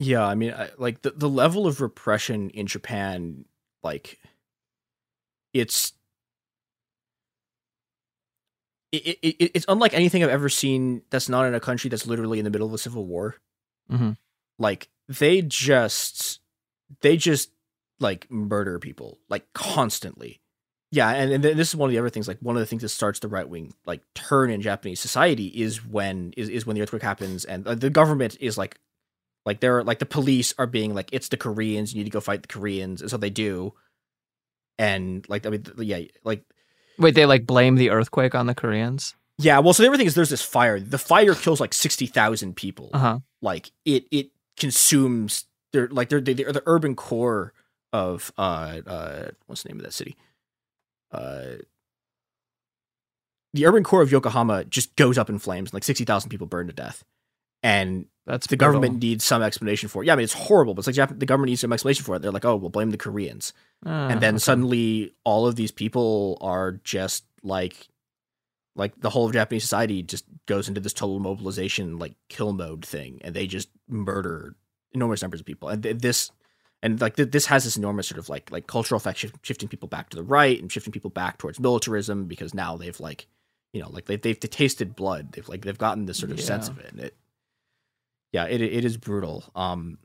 Yeah, 0.00 0.26
I 0.26 0.34
mean, 0.34 0.52
I, 0.52 0.70
like 0.76 1.02
the 1.02 1.10
the 1.12 1.28
level 1.28 1.66
of 1.66 1.80
repression 1.80 2.50
in 2.50 2.66
Japan, 2.66 3.44
like 3.84 4.18
it's 5.52 5.92
it, 8.96 9.18
it, 9.22 9.36
it- 9.44 9.50
it's 9.54 9.66
unlike 9.68 9.94
anything 9.94 10.22
I've 10.22 10.30
ever 10.30 10.48
seen. 10.48 11.02
That's 11.10 11.28
not 11.28 11.46
in 11.46 11.54
a 11.54 11.60
country 11.60 11.88
that's 11.90 12.06
literally 12.06 12.38
in 12.38 12.44
the 12.44 12.50
middle 12.50 12.66
of 12.66 12.74
a 12.74 12.78
civil 12.78 13.04
war. 13.06 13.36
mm-hmm. 13.90 14.12
Like 14.58 14.88
they 15.08 15.42
just 15.42 16.40
they 17.00 17.16
just 17.16 17.50
like 18.00 18.30
murder 18.30 18.78
people 18.78 19.18
like 19.28 19.52
constantly. 19.52 20.40
Yeah, 20.90 21.10
and, 21.10 21.32
and 21.32 21.42
this 21.42 21.70
is 21.70 21.76
one 21.76 21.88
of 21.90 21.92
the 21.92 21.98
other 21.98 22.08
things. 22.10 22.28
Like 22.28 22.38
one 22.38 22.54
of 22.54 22.60
the 22.60 22.66
things 22.66 22.82
that 22.82 22.90
starts 22.90 23.18
the 23.18 23.26
right 23.28 23.48
wing 23.48 23.74
like 23.84 24.02
turn 24.14 24.50
in 24.50 24.62
Japanese 24.62 25.00
society 25.00 25.48
is 25.48 25.84
when 25.84 26.32
is, 26.36 26.48
is 26.48 26.66
when 26.66 26.76
the 26.76 26.82
earthquake 26.82 27.02
happens 27.02 27.44
and 27.44 27.66
uh, 27.66 27.74
the 27.74 27.90
government 27.90 28.36
is 28.40 28.56
like 28.56 28.78
like 29.44 29.58
they're 29.58 29.82
like 29.82 29.98
the 29.98 30.06
police 30.06 30.54
are 30.56 30.68
being 30.68 30.94
like 30.94 31.08
it's 31.12 31.28
the 31.28 31.36
Koreans 31.36 31.92
you 31.92 31.98
need 31.98 32.04
to 32.04 32.10
go 32.10 32.20
fight 32.20 32.42
the 32.42 32.48
Koreans 32.48 33.00
and 33.02 33.10
so 33.10 33.16
they 33.16 33.30
do, 33.30 33.74
and 34.78 35.24
like 35.28 35.46
I 35.46 35.50
mean 35.50 35.64
yeah 35.78 36.00
like 36.22 36.44
wait 36.98 37.14
they 37.14 37.26
like 37.26 37.46
blame 37.46 37.76
the 37.76 37.90
earthquake 37.90 38.34
on 38.34 38.46
the 38.46 38.54
Koreans? 38.54 39.14
Yeah 39.38 39.58
well 39.58 39.74
so 39.74 39.82
the 39.82 39.88
other 39.88 39.98
thing 39.98 40.06
is 40.06 40.14
there's 40.14 40.30
this 40.30 40.42
fire. 40.42 40.78
The 40.80 40.98
fire 40.98 41.34
kills 41.34 41.60
like 41.60 41.74
sixty 41.74 42.06
thousand 42.06 42.56
people. 42.56 42.90
Uh-huh. 42.92 43.20
Like 43.42 43.72
it 43.84 44.06
it 44.10 44.30
consumes 44.56 45.46
they're 45.72 45.88
like 45.88 46.08
they're 46.08 46.20
they're 46.20 46.52
the 46.52 46.62
urban 46.66 46.94
core 46.94 47.52
of 47.92 48.32
uh 48.38 48.80
uh 48.86 49.30
what's 49.46 49.62
the 49.62 49.68
name 49.68 49.78
of 49.78 49.84
that 49.84 49.92
city? 49.92 50.16
Uh 51.10 51.56
the 53.52 53.66
urban 53.66 53.84
core 53.84 54.02
of 54.02 54.10
Yokohama 54.10 54.64
just 54.64 54.96
goes 54.96 55.16
up 55.16 55.30
in 55.30 55.38
flames 55.38 55.70
and 55.70 55.74
like 55.74 55.84
60,000 55.84 56.28
people 56.28 56.48
burn 56.48 56.66
to 56.66 56.72
death 56.72 57.04
and 57.64 58.06
that's 58.26 58.46
the 58.46 58.56
government 58.56 59.02
needs 59.02 59.24
some 59.24 59.42
explanation 59.42 59.88
for 59.88 60.02
it. 60.02 60.06
Yeah, 60.06 60.12
I 60.12 60.16
mean 60.16 60.24
it's 60.24 60.32
horrible, 60.34 60.74
but 60.74 60.86
it's 60.86 60.98
like 60.98 61.18
the 61.18 61.26
government 61.26 61.48
needs 61.48 61.62
some 61.62 61.72
explanation 61.72 62.04
for 62.04 62.14
it. 62.14 62.22
They're 62.22 62.30
like, 62.30 62.44
"Oh, 62.44 62.56
we'll 62.56 62.70
blame 62.70 62.90
the 62.90 62.96
Koreans." 62.96 63.52
Ah, 63.84 64.08
and 64.08 64.20
then 64.20 64.34
okay. 64.34 64.40
suddenly 64.40 65.14
all 65.24 65.46
of 65.46 65.56
these 65.56 65.72
people 65.72 66.38
are 66.40 66.72
just 66.84 67.24
like 67.42 67.88
like 68.76 69.00
the 69.00 69.10
whole 69.10 69.26
of 69.26 69.32
Japanese 69.32 69.62
society 69.62 70.02
just 70.02 70.24
goes 70.46 70.68
into 70.68 70.80
this 70.80 70.92
total 70.92 71.20
mobilization 71.20 71.98
like 71.98 72.14
kill 72.28 72.52
mode 72.52 72.84
thing 72.84 73.20
and 73.22 73.34
they 73.34 73.46
just 73.46 73.68
murder 73.88 74.56
enormous 74.92 75.22
numbers 75.22 75.40
of 75.40 75.46
people. 75.46 75.68
And 75.68 75.82
th- 75.82 75.98
this 75.98 76.30
and 76.82 77.00
like 77.00 77.16
th- 77.16 77.30
this 77.30 77.46
has 77.46 77.64
this 77.64 77.76
enormous 77.76 78.08
sort 78.08 78.18
of 78.18 78.28
like 78.28 78.50
like 78.50 78.66
cultural 78.66 78.98
effect 78.98 79.18
shif- 79.18 79.34
shifting 79.42 79.68
people 79.68 79.88
back 79.88 80.10
to 80.10 80.16
the 80.16 80.22
right 80.22 80.60
and 80.60 80.70
shifting 80.70 80.92
people 80.92 81.10
back 81.10 81.38
towards 81.38 81.60
militarism 81.60 82.26
because 82.26 82.52
now 82.52 82.76
they've 82.76 82.98
like 83.00 83.26
you 83.72 83.80
know 83.80 83.88
like 83.90 84.06
they 84.06 84.16
they've 84.16 84.38
tasted 84.38 84.96
blood. 84.96 85.32
They've 85.32 85.48
like 85.48 85.62
they've 85.62 85.78
gotten 85.78 86.06
this 86.06 86.18
sort 86.18 86.32
of 86.32 86.40
sense 86.40 86.68
of 86.68 86.78
it. 86.78 86.90
And 86.92 87.00
it 87.00 87.14
yeah, 88.34 88.44
it 88.46 88.60
it 88.60 88.84
is 88.84 88.96
brutal. 88.98 89.44
Um 89.54 89.98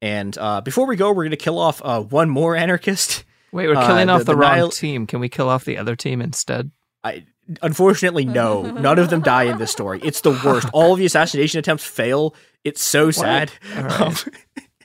and 0.00 0.36
uh 0.38 0.60
before 0.62 0.86
we 0.86 0.96
go, 0.96 1.12
we're 1.12 1.24
gonna 1.24 1.36
kill 1.36 1.58
off 1.58 1.82
uh 1.84 2.00
one 2.00 2.30
more 2.30 2.56
anarchist. 2.56 3.24
wait 3.52 3.66
we're 3.68 3.76
Uh, 3.76 3.86
killing 3.86 4.08
off 4.08 4.24
the, 4.24 4.36
wrong 4.36 4.52
Nihil- 4.54 4.70
team 4.70 5.06
can 5.06 5.20
we 5.20 5.28
kill 5.28 5.48
off 5.48 5.64
the 5.64 5.76
other 5.76 5.96
team 5.96 6.20
instead 6.22 6.70
I 7.04 7.24
unfortunately 7.62 8.24
no. 8.24 8.62
None 8.62 8.98
of 8.98 9.08
them 9.10 9.20
die 9.22 9.44
in 9.44 9.58
this 9.58 9.70
story. 9.72 10.00
It's 10.02 10.20
the 10.20 10.32
worst. 10.44 10.68
All 10.72 10.92
of 10.92 10.98
the 10.98 11.06
assassination 11.06 11.58
attempts 11.58 11.84
fail. 11.84 12.34
It's 12.64 12.82
so 12.82 13.10
sad. 13.10 13.50
Right. 13.74 14.00
Um, 14.00 14.14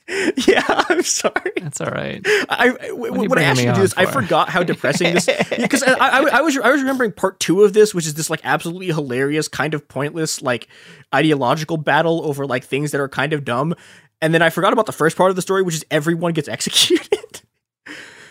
yeah, 0.47 0.63
I'm 0.67 1.01
sorry. 1.01 1.53
That's 1.61 1.79
all 1.79 1.91
right. 1.91 2.21
I, 2.49 2.91
What 2.91 3.29
when 3.29 3.39
I 3.39 3.43
asked 3.43 3.61
you 3.61 3.67
to 3.67 3.73
do 3.73 3.81
this, 3.81 3.93
I 3.95 4.05
forgot 4.05 4.49
how 4.49 4.61
depressing 4.61 5.13
this 5.13 5.25
because 5.57 5.81
I, 5.81 5.93
I, 5.93 6.19
I 6.39 6.41
was 6.41 6.57
I 6.57 6.71
was 6.71 6.81
remembering 6.81 7.13
part 7.13 7.39
two 7.39 7.63
of 7.63 7.73
this, 7.73 7.93
which 7.93 8.05
is 8.05 8.15
this 8.15 8.29
like 8.29 8.41
absolutely 8.43 8.87
hilarious, 8.87 9.47
kind 9.47 9.73
of 9.73 9.87
pointless, 9.87 10.41
like 10.41 10.67
ideological 11.15 11.77
battle 11.77 12.25
over 12.25 12.45
like 12.45 12.65
things 12.65 12.91
that 12.91 12.99
are 12.99 13.07
kind 13.07 13.31
of 13.31 13.45
dumb, 13.45 13.75
and 14.21 14.33
then 14.33 14.41
I 14.41 14.49
forgot 14.49 14.73
about 14.73 14.87
the 14.87 14.91
first 14.91 15.15
part 15.15 15.29
of 15.29 15.37
the 15.37 15.41
story, 15.41 15.61
which 15.61 15.75
is 15.75 15.85
everyone 15.89 16.33
gets 16.33 16.49
executed. 16.49 17.41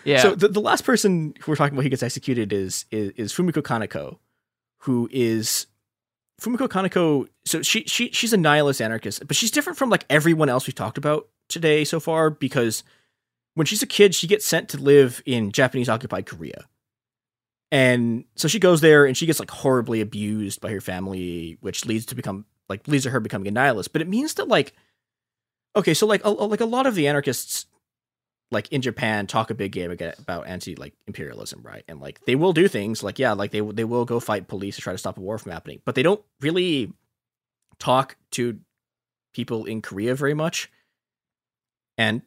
Yeah. 0.05 0.19
So 0.19 0.35
the, 0.35 0.49
the 0.49 0.61
last 0.61 0.85
person 0.85 1.35
who 1.41 1.53
we're 1.53 1.57
talking 1.57 1.75
about 1.75 1.85
who 1.85 1.91
gets 1.91 2.03
executed 2.03 2.53
is 2.53 2.85
is, 2.91 3.11
is 3.13 3.33
Fumiko 3.33 3.63
Kaneko, 3.63 4.19
who 4.81 5.09
is 5.11 5.67
Fumiko 6.41 6.69
Kaneko. 6.69 7.29
So 7.45 7.63
she 7.63 7.85
she 7.85 8.11
she's 8.11 8.33
a 8.33 8.37
nihilist 8.37 8.83
anarchist, 8.83 9.27
but 9.27 9.37
she's 9.37 9.51
different 9.51 9.79
from 9.79 9.91
like 9.91 10.05
everyone 10.11 10.49
else 10.49 10.67
we've 10.67 10.75
talked 10.75 10.99
about 10.99 11.29
today 11.53 11.85
so 11.85 12.01
far 12.01 12.31
because 12.31 12.83
when 13.55 13.67
she's 13.67 13.83
a 13.83 13.87
kid, 13.87 14.15
she 14.15 14.27
gets 14.27 14.47
sent 14.47 14.69
to 14.71 14.79
live 14.79 15.23
in 15.27 15.53
Japanese 15.53 15.89
occupied 15.89 16.27
Korea. 16.27 16.67
And 17.71 18.25
so 18.37 18.49
she 18.49 18.59
goes 18.59 18.81
there 18.81 19.07
and 19.07 19.17
she 19.17 19.27
gets 19.27 19.41
like 19.41 19.51
horribly 19.51 20.01
abused 20.01 20.61
by 20.61 20.71
her 20.71 20.81
family, 20.81 21.57
which 21.61 21.87
leads 21.87 22.07
to 22.07 22.15
become 22.15 22.45
like 22.69 22.87
leads 22.87 23.05
to 23.05 23.11
her 23.11 23.21
becoming 23.21 23.49
a 23.49 23.51
nihilist. 23.51 23.93
But 23.93 24.03
it 24.03 24.09
means 24.09 24.35
that 24.35 24.49
like 24.49 24.75
okay, 25.75 25.95
so 25.95 26.07
like 26.07 26.25
a, 26.25 26.31
like 26.31 26.61
a 26.61 26.67
lot 26.67 26.87
of 26.87 26.95
the 26.95 27.09
anarchists 27.09 27.67
like 28.51 28.71
in 28.71 28.83
Japan 28.83 29.27
talk 29.27 29.51
a 29.51 29.55
big 29.55 29.73
game 29.73 29.91
about 29.91 30.47
anti 30.47 30.77
like 30.77 30.93
imperialism, 31.07 31.63
right? 31.63 31.85
And 31.89 32.01
like 32.01 32.23
they 32.27 32.35
will 32.35 32.53
do 32.53 32.69
things 32.69 33.03
like 33.03 33.19
yeah, 33.19 33.33
like 33.33 33.51
they 33.51 33.61
they 33.61 33.85
will 33.85 34.05
go 34.05 34.21
fight 34.21 34.49
police 34.49 34.77
to 34.77 34.83
try 34.83 34.93
to 34.93 34.99
stop 34.99 35.17
a 35.17 35.21
war 35.21 35.39
from 35.39 35.53
happening, 35.53 35.81
but 35.85 35.95
they 35.95 36.03
don't 36.03 36.23
really 36.41 36.93
talk 37.79 38.17
to 38.33 38.61
people 39.33 39.65
in 39.65 39.81
Korea 39.81 40.15
very 40.15 40.35
much. 40.35 40.71
And 42.03 42.23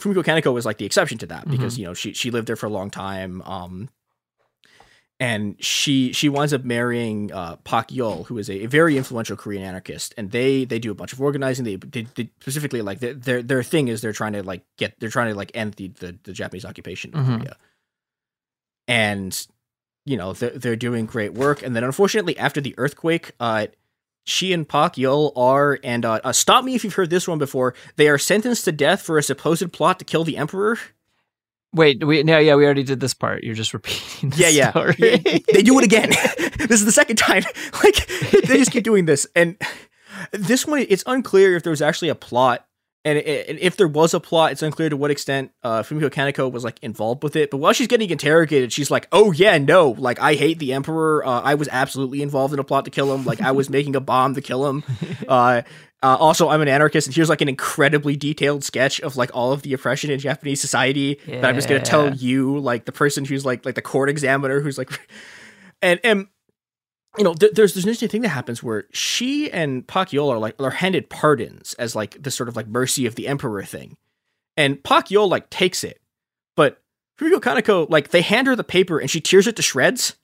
Fumiko 0.00 0.22
Kaneko 0.24 0.52
was 0.52 0.64
like 0.66 0.78
the 0.78 0.86
exception 0.86 1.18
to 1.18 1.26
that 1.26 1.44
because 1.48 1.74
Mhm. 1.74 1.78
you 1.78 1.84
know 1.86 1.94
she 1.94 2.12
she 2.14 2.30
lived 2.30 2.46
there 2.48 2.56
for 2.56 2.66
a 2.66 2.74
long 2.78 2.90
time. 2.90 3.42
Um, 3.42 3.88
and 5.20 5.54
she 5.62 6.12
she 6.12 6.28
winds 6.28 6.52
up 6.52 6.64
marrying 6.64 7.30
uh, 7.40 7.54
Pak 7.62 7.88
Yul, 7.88 8.26
who 8.26 8.38
is 8.38 8.48
a, 8.50 8.64
a 8.64 8.66
very 8.66 8.96
influential 8.96 9.36
Korean 9.36 9.62
anarchist, 9.62 10.14
and 10.16 10.30
they 10.32 10.64
they 10.64 10.78
do 10.80 10.90
a 10.90 10.94
bunch 11.00 11.12
of 11.12 11.20
organizing. 11.20 11.64
They, 11.64 11.76
they, 11.76 12.02
they 12.16 12.30
specifically 12.40 12.82
like 12.82 12.98
their, 12.98 13.14
their 13.14 13.42
their 13.42 13.62
thing 13.62 13.86
is 13.88 14.00
they're 14.00 14.12
trying 14.22 14.32
to 14.32 14.42
like 14.42 14.62
get 14.78 14.98
they're 14.98 15.10
trying 15.16 15.28
to 15.32 15.36
like 15.42 15.52
end 15.54 15.74
the 15.74 15.88
the, 16.02 16.18
the 16.24 16.32
Japanese 16.32 16.64
occupation 16.64 17.14
of 17.14 17.24
Mhm. 17.24 17.38
Korea, 17.38 17.56
and 18.88 19.46
you 20.04 20.16
know 20.16 20.32
they're, 20.32 20.58
they're 20.58 20.76
doing 20.76 21.06
great 21.06 21.34
work. 21.34 21.62
And 21.62 21.76
then 21.76 21.84
unfortunately, 21.84 22.36
after 22.38 22.60
the 22.60 22.74
earthquake, 22.76 23.30
uh, 23.38 23.66
she 24.24 24.52
and 24.52 24.68
Pak 24.68 24.94
Yul 24.94 25.32
are 25.36 25.78
and 25.82 26.04
uh, 26.04 26.20
uh, 26.22 26.32
stop 26.32 26.64
me 26.64 26.74
if 26.74 26.84
you've 26.84 26.94
heard 26.94 27.10
this 27.10 27.26
one 27.26 27.38
before. 27.38 27.74
They 27.96 28.08
are 28.08 28.18
sentenced 28.18 28.64
to 28.66 28.72
death 28.72 29.02
for 29.02 29.18
a 29.18 29.22
supposed 29.22 29.72
plot 29.72 29.98
to 29.98 30.04
kill 30.04 30.24
the 30.24 30.36
emperor. 30.36 30.78
Wait, 31.74 32.04
we 32.04 32.22
no, 32.22 32.38
yeah, 32.38 32.54
we 32.54 32.64
already 32.64 32.82
did 32.82 33.00
this 33.00 33.14
part. 33.14 33.42
You're 33.42 33.54
just 33.54 33.72
repeating. 33.72 34.32
Yeah, 34.36 34.48
yeah. 34.48 34.92
Yeah, 34.98 35.16
they 35.52 35.62
do 35.62 35.78
it 35.78 35.84
again. 35.84 36.10
this 36.58 36.80
is 36.80 36.84
the 36.84 36.92
second 36.92 37.16
time. 37.16 37.42
Like 37.82 38.06
they 38.06 38.58
just 38.58 38.70
keep 38.70 38.84
doing 38.84 39.06
this, 39.06 39.26
and 39.34 39.56
this 40.30 40.66
one 40.66 40.84
it's 40.88 41.02
unclear 41.06 41.56
if 41.56 41.62
there 41.62 41.70
was 41.70 41.82
actually 41.82 42.10
a 42.10 42.14
plot, 42.14 42.66
and, 43.04 43.18
i- 43.18 43.44
and 43.48 43.58
if 43.58 43.76
there 43.76 43.88
was 43.88 44.14
a 44.14 44.20
plot, 44.20 44.52
it's 44.52 44.62
unclear 44.62 44.88
to 44.88 44.96
what 44.96 45.10
extent 45.10 45.50
uh, 45.62 45.82
Fumiko 45.82 46.08
Kaneko 46.10 46.50
was 46.50 46.64
like 46.64 46.78
involved 46.82 47.22
with 47.22 47.36
it. 47.36 47.50
But 47.50 47.58
while 47.58 47.72
she's 47.72 47.88
getting 47.88 48.10
interrogated, 48.10 48.72
she's 48.72 48.90
like, 48.90 49.08
"Oh 49.12 49.32
yeah, 49.32 49.58
no, 49.58 49.90
like 49.90 50.20
I 50.20 50.34
hate 50.34 50.58
the 50.58 50.72
emperor. 50.72 51.24
Uh, 51.26 51.40
I 51.40 51.54
was 51.54 51.68
absolutely 51.72 52.22
involved 52.22 52.52
in 52.54 52.60
a 52.60 52.64
plot 52.64 52.84
to 52.84 52.90
kill 52.90 53.12
him. 53.14 53.24
Like 53.24 53.40
I 53.40 53.50
was 53.52 53.68
making 53.70 53.96
a 53.96 54.00
bomb 54.00 54.34
to 54.34 54.40
kill 54.40 54.66
him." 54.68 54.84
Uh, 55.28 55.62
uh, 56.04 56.16
also, 56.18 56.48
I'm 56.48 56.60
an 56.60 56.66
anarchist, 56.68 57.06
and 57.06 57.14
here's 57.14 57.28
like 57.28 57.40
an 57.42 57.48
incredibly 57.48 58.16
detailed 58.16 58.64
sketch 58.64 59.00
of 59.00 59.16
like 59.16 59.30
all 59.34 59.52
of 59.52 59.62
the 59.62 59.72
oppression 59.72 60.10
in 60.10 60.18
Japanese 60.18 60.60
society 60.60 61.20
that 61.26 61.44
I'm 61.44 61.54
just 61.54 61.68
gonna 61.68 61.80
tell 61.80 62.12
you, 62.12 62.58
like 62.58 62.86
the 62.86 62.92
person 62.92 63.24
who's 63.24 63.46
like 63.46 63.64
like 63.64 63.76
the 63.76 63.82
court 63.82 64.10
examiner 64.10 64.60
who's 64.60 64.78
like, 64.78 64.90
and 65.82 66.00
and 66.02 66.26
you 67.18 67.24
know, 67.24 67.34
th- 67.34 67.52
there's 67.52 67.74
there's 67.74 67.84
an 67.84 67.90
interesting 67.90 68.08
thing 68.08 68.22
that 68.22 68.30
happens 68.30 68.62
where 68.62 68.84
she 68.92 69.50
and 69.50 69.86
Yul 69.86 70.30
are 70.30 70.38
like 70.38 70.60
are 70.60 70.70
handed 70.70 71.10
pardons 71.10 71.74
as 71.74 71.94
like 71.94 72.22
this 72.22 72.34
sort 72.34 72.48
of 72.48 72.56
like 72.56 72.66
mercy 72.66 73.06
of 73.06 73.16
the 73.16 73.28
emperor 73.28 73.62
thing, 73.64 73.96
and 74.56 74.82
Yul 74.82 75.28
like 75.28 75.50
takes 75.50 75.84
it, 75.84 76.00
but 76.56 76.80
Fumiko 77.18 77.40
Kaneko 77.40 77.88
like 77.90 78.10
they 78.10 78.22
hand 78.22 78.46
her 78.46 78.56
the 78.56 78.64
paper 78.64 78.98
and 78.98 79.10
she 79.10 79.20
tears 79.20 79.46
it 79.46 79.56
to 79.56 79.62
shreds 79.62 80.16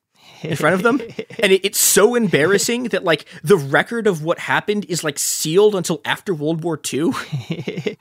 in 0.42 0.56
front 0.56 0.74
of 0.74 0.82
them, 0.82 1.00
and 1.42 1.52
it, 1.52 1.64
it's 1.64 1.78
so 1.80 2.14
embarrassing 2.14 2.84
that 2.84 3.04
like 3.04 3.26
the 3.42 3.56
record 3.56 4.06
of 4.06 4.24
what 4.24 4.38
happened 4.38 4.86
is 4.88 5.04
like 5.04 5.18
sealed 5.18 5.74
until 5.74 6.00
after 6.06 6.32
World 6.32 6.64
War 6.64 6.80
II. 6.92 7.10
because 7.48 7.96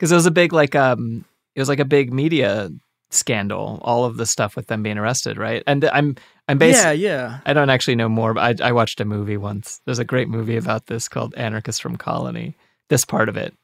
it 0.12 0.14
was 0.14 0.26
a 0.26 0.30
big 0.30 0.52
like 0.52 0.74
um 0.74 1.24
it 1.54 1.60
was 1.60 1.68
like 1.68 1.80
a 1.80 1.84
big 1.86 2.12
media 2.12 2.70
scandal 3.10 3.78
all 3.80 4.04
of 4.04 4.18
the 4.18 4.26
stuff 4.26 4.54
with 4.54 4.66
them 4.66 4.82
being 4.82 4.98
arrested 4.98 5.38
right? 5.38 5.62
And 5.66 5.82
i'm 5.86 6.16
i'm 6.48 6.58
based 6.58 6.82
Yeah, 6.82 6.92
yeah. 6.92 7.38
i 7.46 7.52
don't 7.52 7.70
actually 7.70 7.96
know 7.96 8.08
more 8.08 8.34
but 8.34 8.60
I, 8.60 8.68
I 8.68 8.72
watched 8.72 9.00
a 9.00 9.04
movie 9.04 9.36
once 9.36 9.80
there's 9.84 9.98
a 9.98 10.04
great 10.04 10.28
movie 10.28 10.56
about 10.56 10.86
this 10.86 11.08
called 11.08 11.34
anarchist 11.36 11.80
from 11.82 11.96
colony 11.96 12.56
this 12.88 13.04
part 13.04 13.28
of 13.28 13.36
it 13.36 13.54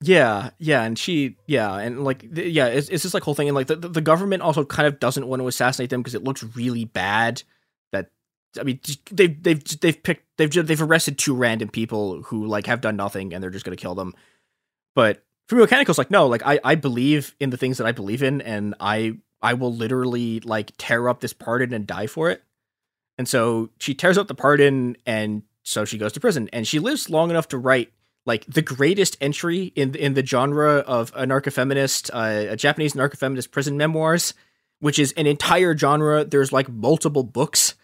Yeah, 0.00 0.50
yeah, 0.58 0.82
and 0.82 0.98
she, 0.98 1.36
yeah, 1.46 1.76
and 1.78 2.02
like, 2.02 2.20
th- 2.34 2.52
yeah, 2.52 2.66
it's, 2.66 2.88
it's 2.88 3.04
this 3.04 3.14
like 3.14 3.22
whole 3.22 3.36
thing, 3.36 3.48
and 3.48 3.54
like 3.54 3.68
the, 3.68 3.76
the 3.76 4.00
government 4.00 4.42
also 4.42 4.64
kind 4.64 4.88
of 4.88 4.98
doesn't 4.98 5.28
want 5.28 5.40
to 5.40 5.46
assassinate 5.46 5.90
them 5.90 6.00
because 6.02 6.16
it 6.16 6.24
looks 6.24 6.42
really 6.56 6.84
bad. 6.84 7.44
That 7.92 8.10
I 8.58 8.64
mean, 8.64 8.80
they've 9.12 9.40
they've 9.40 9.62
they've 9.80 10.02
picked 10.02 10.26
they've 10.38 10.50
they've 10.66 10.82
arrested 10.82 11.18
two 11.18 11.36
random 11.36 11.68
people 11.68 12.22
who 12.22 12.46
like 12.46 12.66
have 12.66 12.80
done 12.80 12.96
nothing, 12.96 13.32
and 13.32 13.40
they're 13.40 13.50
just 13.54 13.64
gonna 13.64 13.76
kill 13.76 13.94
them. 13.94 14.12
But 14.96 15.22
Fumiko 15.48 15.68
Kaneko's 15.68 15.98
like, 15.98 16.10
no, 16.10 16.26
like 16.26 16.42
I 16.44 16.58
I 16.64 16.74
believe 16.74 17.36
in 17.38 17.50
the 17.50 17.56
things 17.56 17.78
that 17.78 17.86
I 17.86 17.92
believe 17.92 18.24
in, 18.24 18.40
and 18.40 18.74
I 18.80 19.18
I 19.42 19.54
will 19.54 19.74
literally 19.74 20.40
like 20.40 20.72
tear 20.78 21.08
up 21.08 21.20
this 21.20 21.32
pardon 21.32 21.74
and 21.74 21.86
die 21.86 22.06
for 22.06 22.30
it. 22.30 22.42
And 23.18 23.28
so 23.28 23.70
she 23.78 23.94
tears 23.94 24.16
up 24.16 24.28
the 24.28 24.34
pardon, 24.34 24.96
and 25.04 25.42
so 25.62 25.84
she 25.84 25.98
goes 25.98 26.12
to 26.12 26.20
prison, 26.20 26.48
and 26.52 26.66
she 26.66 26.78
lives 26.78 27.10
long 27.10 27.30
enough 27.30 27.48
to 27.48 27.58
write 27.58 27.92
like 28.24 28.46
the 28.46 28.62
greatest 28.62 29.16
entry 29.20 29.72
in 29.74 29.94
in 29.94 30.14
the 30.14 30.24
genre 30.24 30.78
of 30.78 31.12
anarcho-feminist, 31.14 32.10
uh, 32.12 32.46
a 32.50 32.56
Japanese 32.56 32.94
anarcho-feminist 32.94 33.50
prison 33.50 33.76
memoirs, 33.76 34.34
which 34.80 34.98
is 34.98 35.12
an 35.12 35.26
entire 35.26 35.76
genre. 35.76 36.24
There's 36.24 36.52
like 36.52 36.68
multiple 36.68 37.22
books 37.22 37.74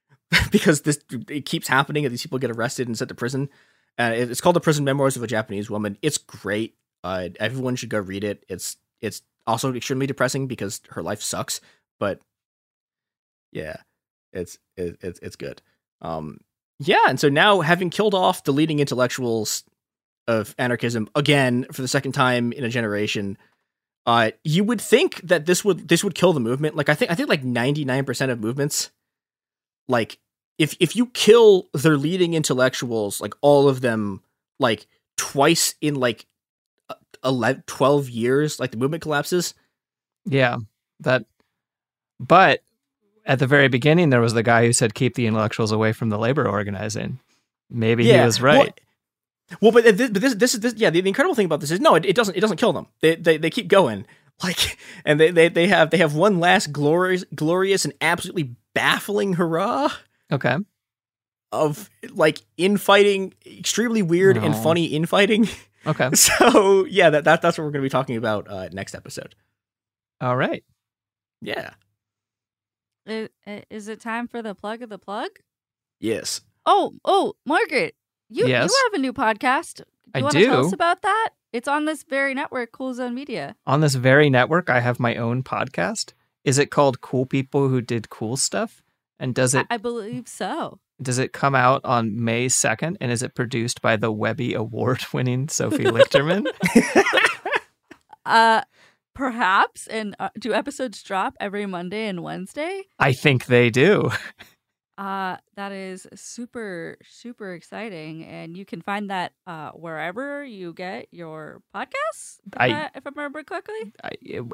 because 0.50 0.82
this 0.82 1.00
it 1.28 1.46
keeps 1.46 1.68
happening, 1.68 2.04
and 2.04 2.12
these 2.12 2.22
people 2.22 2.38
get 2.38 2.50
arrested 2.50 2.86
and 2.86 2.96
sent 2.96 3.08
to 3.08 3.14
prison. 3.14 3.48
Uh, 3.98 4.12
it's 4.14 4.42
called 4.42 4.56
the 4.56 4.60
Prison 4.60 4.84
Memoirs 4.84 5.16
of 5.16 5.22
a 5.22 5.26
Japanese 5.26 5.70
Woman. 5.70 5.96
It's 6.02 6.18
great. 6.18 6.76
Uh, 7.02 7.30
everyone 7.40 7.76
should 7.76 7.88
go 7.88 7.98
read 7.98 8.24
it. 8.24 8.44
It's 8.46 8.76
it's 9.00 9.22
also 9.46 9.74
extremely 9.74 10.06
depressing 10.06 10.46
because 10.46 10.80
her 10.90 11.02
life 11.02 11.22
sucks, 11.22 11.60
but 11.98 12.20
yeah, 13.52 13.76
it's 14.32 14.58
it, 14.76 14.98
it's 15.00 15.18
it's 15.20 15.36
good. 15.36 15.62
Um, 16.02 16.38
yeah, 16.78 17.04
and 17.08 17.18
so 17.18 17.28
now 17.28 17.60
having 17.60 17.90
killed 17.90 18.14
off 18.14 18.44
the 18.44 18.52
leading 18.52 18.80
intellectuals 18.80 19.64
of 20.28 20.54
anarchism 20.58 21.08
again 21.14 21.66
for 21.72 21.82
the 21.82 21.88
second 21.88 22.12
time 22.12 22.52
in 22.52 22.64
a 22.64 22.68
generation, 22.68 23.38
uh, 24.06 24.32
you 24.44 24.64
would 24.64 24.80
think 24.80 25.20
that 25.22 25.46
this 25.46 25.64
would 25.64 25.88
this 25.88 26.04
would 26.04 26.14
kill 26.14 26.32
the 26.32 26.40
movement. 26.40 26.76
Like 26.76 26.88
I 26.88 26.94
think 26.94 27.10
I 27.10 27.14
think 27.14 27.28
like 27.28 27.44
ninety 27.44 27.84
nine 27.84 28.04
percent 28.04 28.30
of 28.30 28.40
movements, 28.40 28.90
like 29.88 30.18
if 30.58 30.76
if 30.80 30.96
you 30.96 31.06
kill 31.06 31.68
their 31.72 31.96
leading 31.96 32.34
intellectuals, 32.34 33.20
like 33.20 33.34
all 33.40 33.68
of 33.68 33.80
them, 33.80 34.22
like 34.58 34.86
twice 35.16 35.74
in 35.80 35.94
like 35.94 36.26
11, 37.24 37.64
12 37.66 38.10
years, 38.10 38.60
like 38.60 38.70
the 38.70 38.76
movement 38.76 39.02
collapses. 39.02 39.54
yeah 40.24 40.56
that 41.00 41.24
but 42.18 42.62
at 43.26 43.38
the 43.38 43.46
very 43.46 43.68
beginning 43.68 44.10
there 44.10 44.20
was 44.20 44.32
the 44.32 44.42
guy 44.42 44.64
who 44.64 44.72
said 44.72 44.94
keep 44.94 45.14
the 45.14 45.26
intellectuals 45.26 45.72
away 45.72 45.92
from 45.92 46.08
the 46.08 46.18
labor 46.18 46.48
organizing 46.48 47.18
maybe 47.68 48.04
he 48.04 48.18
was 48.18 48.40
right 48.40 48.80
Well, 49.60 49.70
but 49.70 49.84
this, 49.84 50.10
but 50.10 50.20
this, 50.20 50.34
this 50.34 50.54
is 50.54 50.60
this, 50.60 50.74
yeah. 50.74 50.90
The, 50.90 51.00
the 51.00 51.08
incredible 51.08 51.36
thing 51.36 51.46
about 51.46 51.60
this 51.60 51.70
is 51.70 51.78
no, 51.78 51.94
it, 51.94 52.04
it 52.04 52.16
doesn't, 52.16 52.36
it 52.36 52.40
doesn't 52.40 52.56
kill 52.56 52.72
them. 52.72 52.88
They, 53.00 53.14
they, 53.14 53.36
they 53.36 53.50
keep 53.50 53.68
going, 53.68 54.04
like, 54.42 54.76
and 55.04 55.20
they, 55.20 55.30
they, 55.30 55.48
they 55.48 55.68
have, 55.68 55.90
they 55.90 55.98
have 55.98 56.14
one 56.14 56.40
last 56.40 56.72
glorious, 56.72 57.24
glorious 57.34 57.84
and 57.84 57.94
absolutely 58.00 58.56
baffling 58.74 59.34
hurrah 59.34 59.90
okay 60.30 60.56
of 61.52 61.88
like 62.10 62.42
infighting, 62.56 63.34
extremely 63.46 64.02
weird 64.02 64.36
and 64.36 64.54
funny 64.54 64.86
infighting. 64.86 65.48
okay 65.86 66.10
So 66.14 66.84
yeah, 66.86 67.10
that, 67.10 67.24
that 67.24 67.42
that's 67.42 67.58
what 67.58 67.64
we're 67.64 67.70
going 67.70 67.82
to 67.82 67.86
be 67.86 67.90
talking 67.90 68.16
about 68.16 68.48
uh, 68.50 68.68
next 68.72 68.94
episode. 68.94 69.34
all 70.20 70.36
right 70.36 70.64
Yeah. 71.40 71.70
I- 73.08 73.28
i- 73.46 73.64
Is 73.70 73.88
it 73.88 74.00
time 74.00 74.26
for 74.28 74.42
the 74.42 74.54
plug 74.54 74.82
of 74.82 74.88
the 74.88 74.98
plug? 74.98 75.30
Yes. 76.00 76.40
Oh, 76.66 76.92
oh, 77.04 77.34
Margaret, 77.46 77.94
you 78.28 78.46
Yes? 78.48 78.70
you 78.70 78.90
have 78.90 78.98
a 78.98 79.02
new 79.02 79.12
podcast. 79.12 79.76
Do 79.76 79.84
I 80.14 80.18
you 80.18 80.24
want 80.24 80.34
to 80.36 80.44
tell 80.44 80.60
do. 80.62 80.66
us 80.66 80.72
about 80.72 81.02
that? 81.02 81.30
It's 81.52 81.68
on 81.68 81.84
this 81.84 82.02
very 82.02 82.34
network, 82.34 82.72
Cool 82.72 82.92
Zone 82.94 83.14
Media. 83.14 83.56
on 83.66 83.80
this 83.80 83.94
very 83.94 84.28
network 84.28 84.68
i 84.68 84.80
have 84.80 84.98
my 85.00 85.14
own 85.16 85.42
podcast 85.42 86.12
is 86.44 86.58
it 86.58 86.70
called 86.70 87.00
cool 87.00 87.24
people 87.26 87.68
who 87.68 87.80
did 87.80 88.10
cool 88.10 88.36
stuff 88.36 88.82
and 89.18 89.34
does 89.34 89.54
it 89.54 89.66
I, 89.70 89.74
I 89.74 89.78
believe 89.78 90.28
so. 90.28 90.80
Does 91.02 91.18
it 91.18 91.32
come 91.32 91.54
out 91.54 91.80
on 91.84 92.24
may 92.24 92.46
2nd 92.46 92.96
and 93.00 93.12
is 93.12 93.22
it 93.22 93.34
produced 93.34 93.82
by 93.82 93.96
the 93.96 94.10
webby 94.10 94.54
award 94.54 95.00
winning 95.12 95.48
sophie 95.48 95.84
lichterman 95.84 96.46
Uh, 98.26 98.62
perhaps. 99.14 99.86
And 99.86 100.16
uh, 100.18 100.30
do 100.38 100.52
episodes 100.52 101.02
drop 101.02 101.34
every 101.40 101.64
Monday 101.64 102.06
and 102.08 102.22
Wednesday? 102.22 102.82
i 102.98 103.12
think 103.12 103.46
they 103.46 103.70
do 103.70 104.10
Uh, 104.98 105.36
that 105.56 105.72
is 105.72 106.06
super, 106.14 106.96
super 107.06 107.52
exciting. 107.52 108.24
And 108.24 108.56
you 108.56 108.64
can 108.64 108.80
find 108.80 109.10
that 109.10 109.32
uh, 109.46 109.72
wherever 109.72 110.42
you 110.42 110.72
get 110.72 111.08
your 111.10 111.60
podcasts, 111.74 112.38
if 112.46 112.54
I- 112.56 112.68
I, 112.70 112.90
if 112.94 113.06
I 113.06 113.10
remember 113.14 113.42
correctly. 113.42 113.92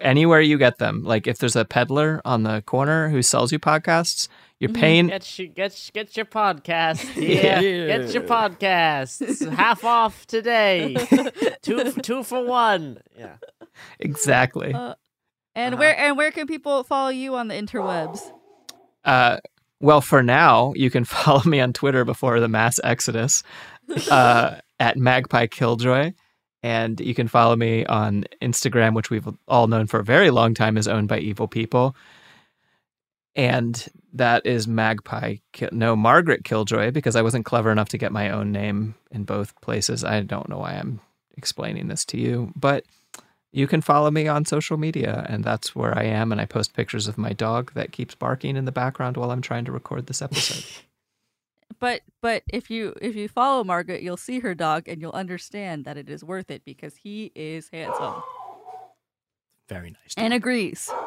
anywhere 0.02 0.40
you 0.40 0.58
get 0.58 0.78
them 0.78 1.04
like 1.04 1.26
if 1.28 1.38
there's 1.38 1.54
a 1.54 1.64
peddler 1.64 2.20
on 2.24 2.42
the 2.42 2.60
corner 2.62 3.08
who 3.08 3.22
sells 3.22 3.52
you 3.52 3.58
podcasts 3.60 4.26
you're 4.58 4.68
Mm-hmm. 4.70 4.80
paying 4.80 5.06
Get 5.08 5.38
your, 5.38 5.48
get, 5.48 5.90
get 5.92 6.16
your 6.16 6.26
podcast. 6.26 7.04
Yeah. 7.16 7.60
Yeah. 7.60 7.98
Get 7.98 8.14
your 8.14 8.22
podcasts. 8.22 9.48
Half 9.56 9.84
off 9.84 10.24
today. 10.26 10.96
two, 11.62 11.90
two 11.92 12.22
for 12.22 12.44
one. 12.44 12.98
Yeah. 13.18 13.36
exactly 13.98 14.72
Uh, 14.74 14.94
and 15.54 15.74
Uh-huh. 15.74 15.80
where 15.80 15.98
and 15.98 16.16
where 16.16 16.30
can 16.30 16.46
people 16.46 16.82
follow 16.84 17.10
you 17.10 17.34
on 17.36 17.48
the 17.48 17.54
interwebs? 17.54 18.20
Uh, 19.04 19.38
well, 19.82 20.00
for 20.00 20.22
now, 20.22 20.72
you 20.74 20.90
can 20.90 21.04
follow 21.16 21.42
me 21.44 21.60
on 21.60 21.74
Twitter 21.74 22.04
before 22.04 22.40
the 22.40 22.48
mass 22.48 22.80
exodus 22.82 23.42
uh, 24.10 24.56
at 24.80 24.96
Magpie 24.96 25.48
Killjoy. 25.48 26.12
And 26.64 27.00
you 27.00 27.12
can 27.12 27.26
follow 27.26 27.56
me 27.56 27.84
on 27.86 28.24
Instagram, 28.40 28.94
which 28.94 29.10
we've 29.10 29.26
all 29.48 29.66
known 29.66 29.88
for 29.88 29.98
a 29.98 30.04
very 30.04 30.30
long 30.30 30.54
time 30.54 30.76
is 30.76 30.86
owned 30.86 31.08
by 31.08 31.18
evil 31.18 31.48
people. 31.48 31.96
And 33.34 33.84
that 34.12 34.46
is 34.46 34.68
Magpie, 34.68 35.36
Ki- 35.52 35.68
no, 35.72 35.96
Margaret 35.96 36.44
Killjoy, 36.44 36.92
because 36.92 37.16
I 37.16 37.22
wasn't 37.22 37.46
clever 37.46 37.72
enough 37.72 37.88
to 37.88 37.98
get 37.98 38.12
my 38.12 38.30
own 38.30 38.52
name 38.52 38.94
in 39.10 39.24
both 39.24 39.60
places. 39.60 40.04
I 40.04 40.20
don't 40.20 40.48
know 40.48 40.58
why 40.58 40.74
I'm 40.74 41.00
explaining 41.36 41.88
this 41.88 42.04
to 42.06 42.18
you, 42.18 42.52
but 42.54 42.84
You 43.52 43.66
can 43.66 43.82
follow 43.82 44.10
me 44.10 44.26
on 44.28 44.46
social 44.46 44.78
media, 44.78 45.26
and 45.28 45.44
that's 45.44 45.76
where 45.76 45.96
I 45.96 46.04
am. 46.04 46.32
And 46.32 46.40
I 46.40 46.46
post 46.46 46.72
pictures 46.74 47.06
of 47.06 47.18
my 47.18 47.34
dog 47.34 47.74
that 47.74 47.92
keeps 47.92 48.14
barking 48.14 48.56
in 48.56 48.64
the 48.64 48.72
background 48.72 49.18
while 49.18 49.30
I'm 49.30 49.42
trying 49.42 49.66
to 49.66 49.72
record 49.72 50.06
this 50.06 50.22
episode. 50.22 50.64
But 51.80 52.02
but 52.20 52.42
if 52.48 52.70
you 52.70 52.94
if 53.00 53.16
you 53.16 53.28
follow 53.28 53.64
Margaret, 53.64 54.02
you'll 54.02 54.16
see 54.18 54.38
her 54.38 54.54
dog 54.54 54.86
and 54.86 55.00
you'll 55.00 55.10
understand 55.10 55.84
that 55.86 55.96
it 55.96 56.08
is 56.08 56.22
worth 56.22 56.48
it 56.50 56.64
because 56.64 56.94
he 56.96 57.32
is 57.34 57.68
handsome 57.72 58.22
Very 59.68 59.90
nice. 59.90 60.14
and 60.16 60.32
agrees. 60.32 60.88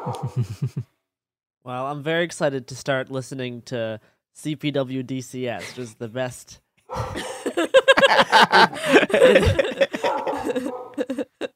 Well, 1.64 1.86
I'm 1.86 2.02
very 2.02 2.24
excited 2.24 2.66
to 2.68 2.76
start 2.76 3.10
listening 3.10 3.62
to 3.62 4.00
CPW 4.36 5.02
DCS, 5.02 5.60
which 5.68 5.78
is 5.78 5.94
the 5.94 6.08
best. 6.08 6.60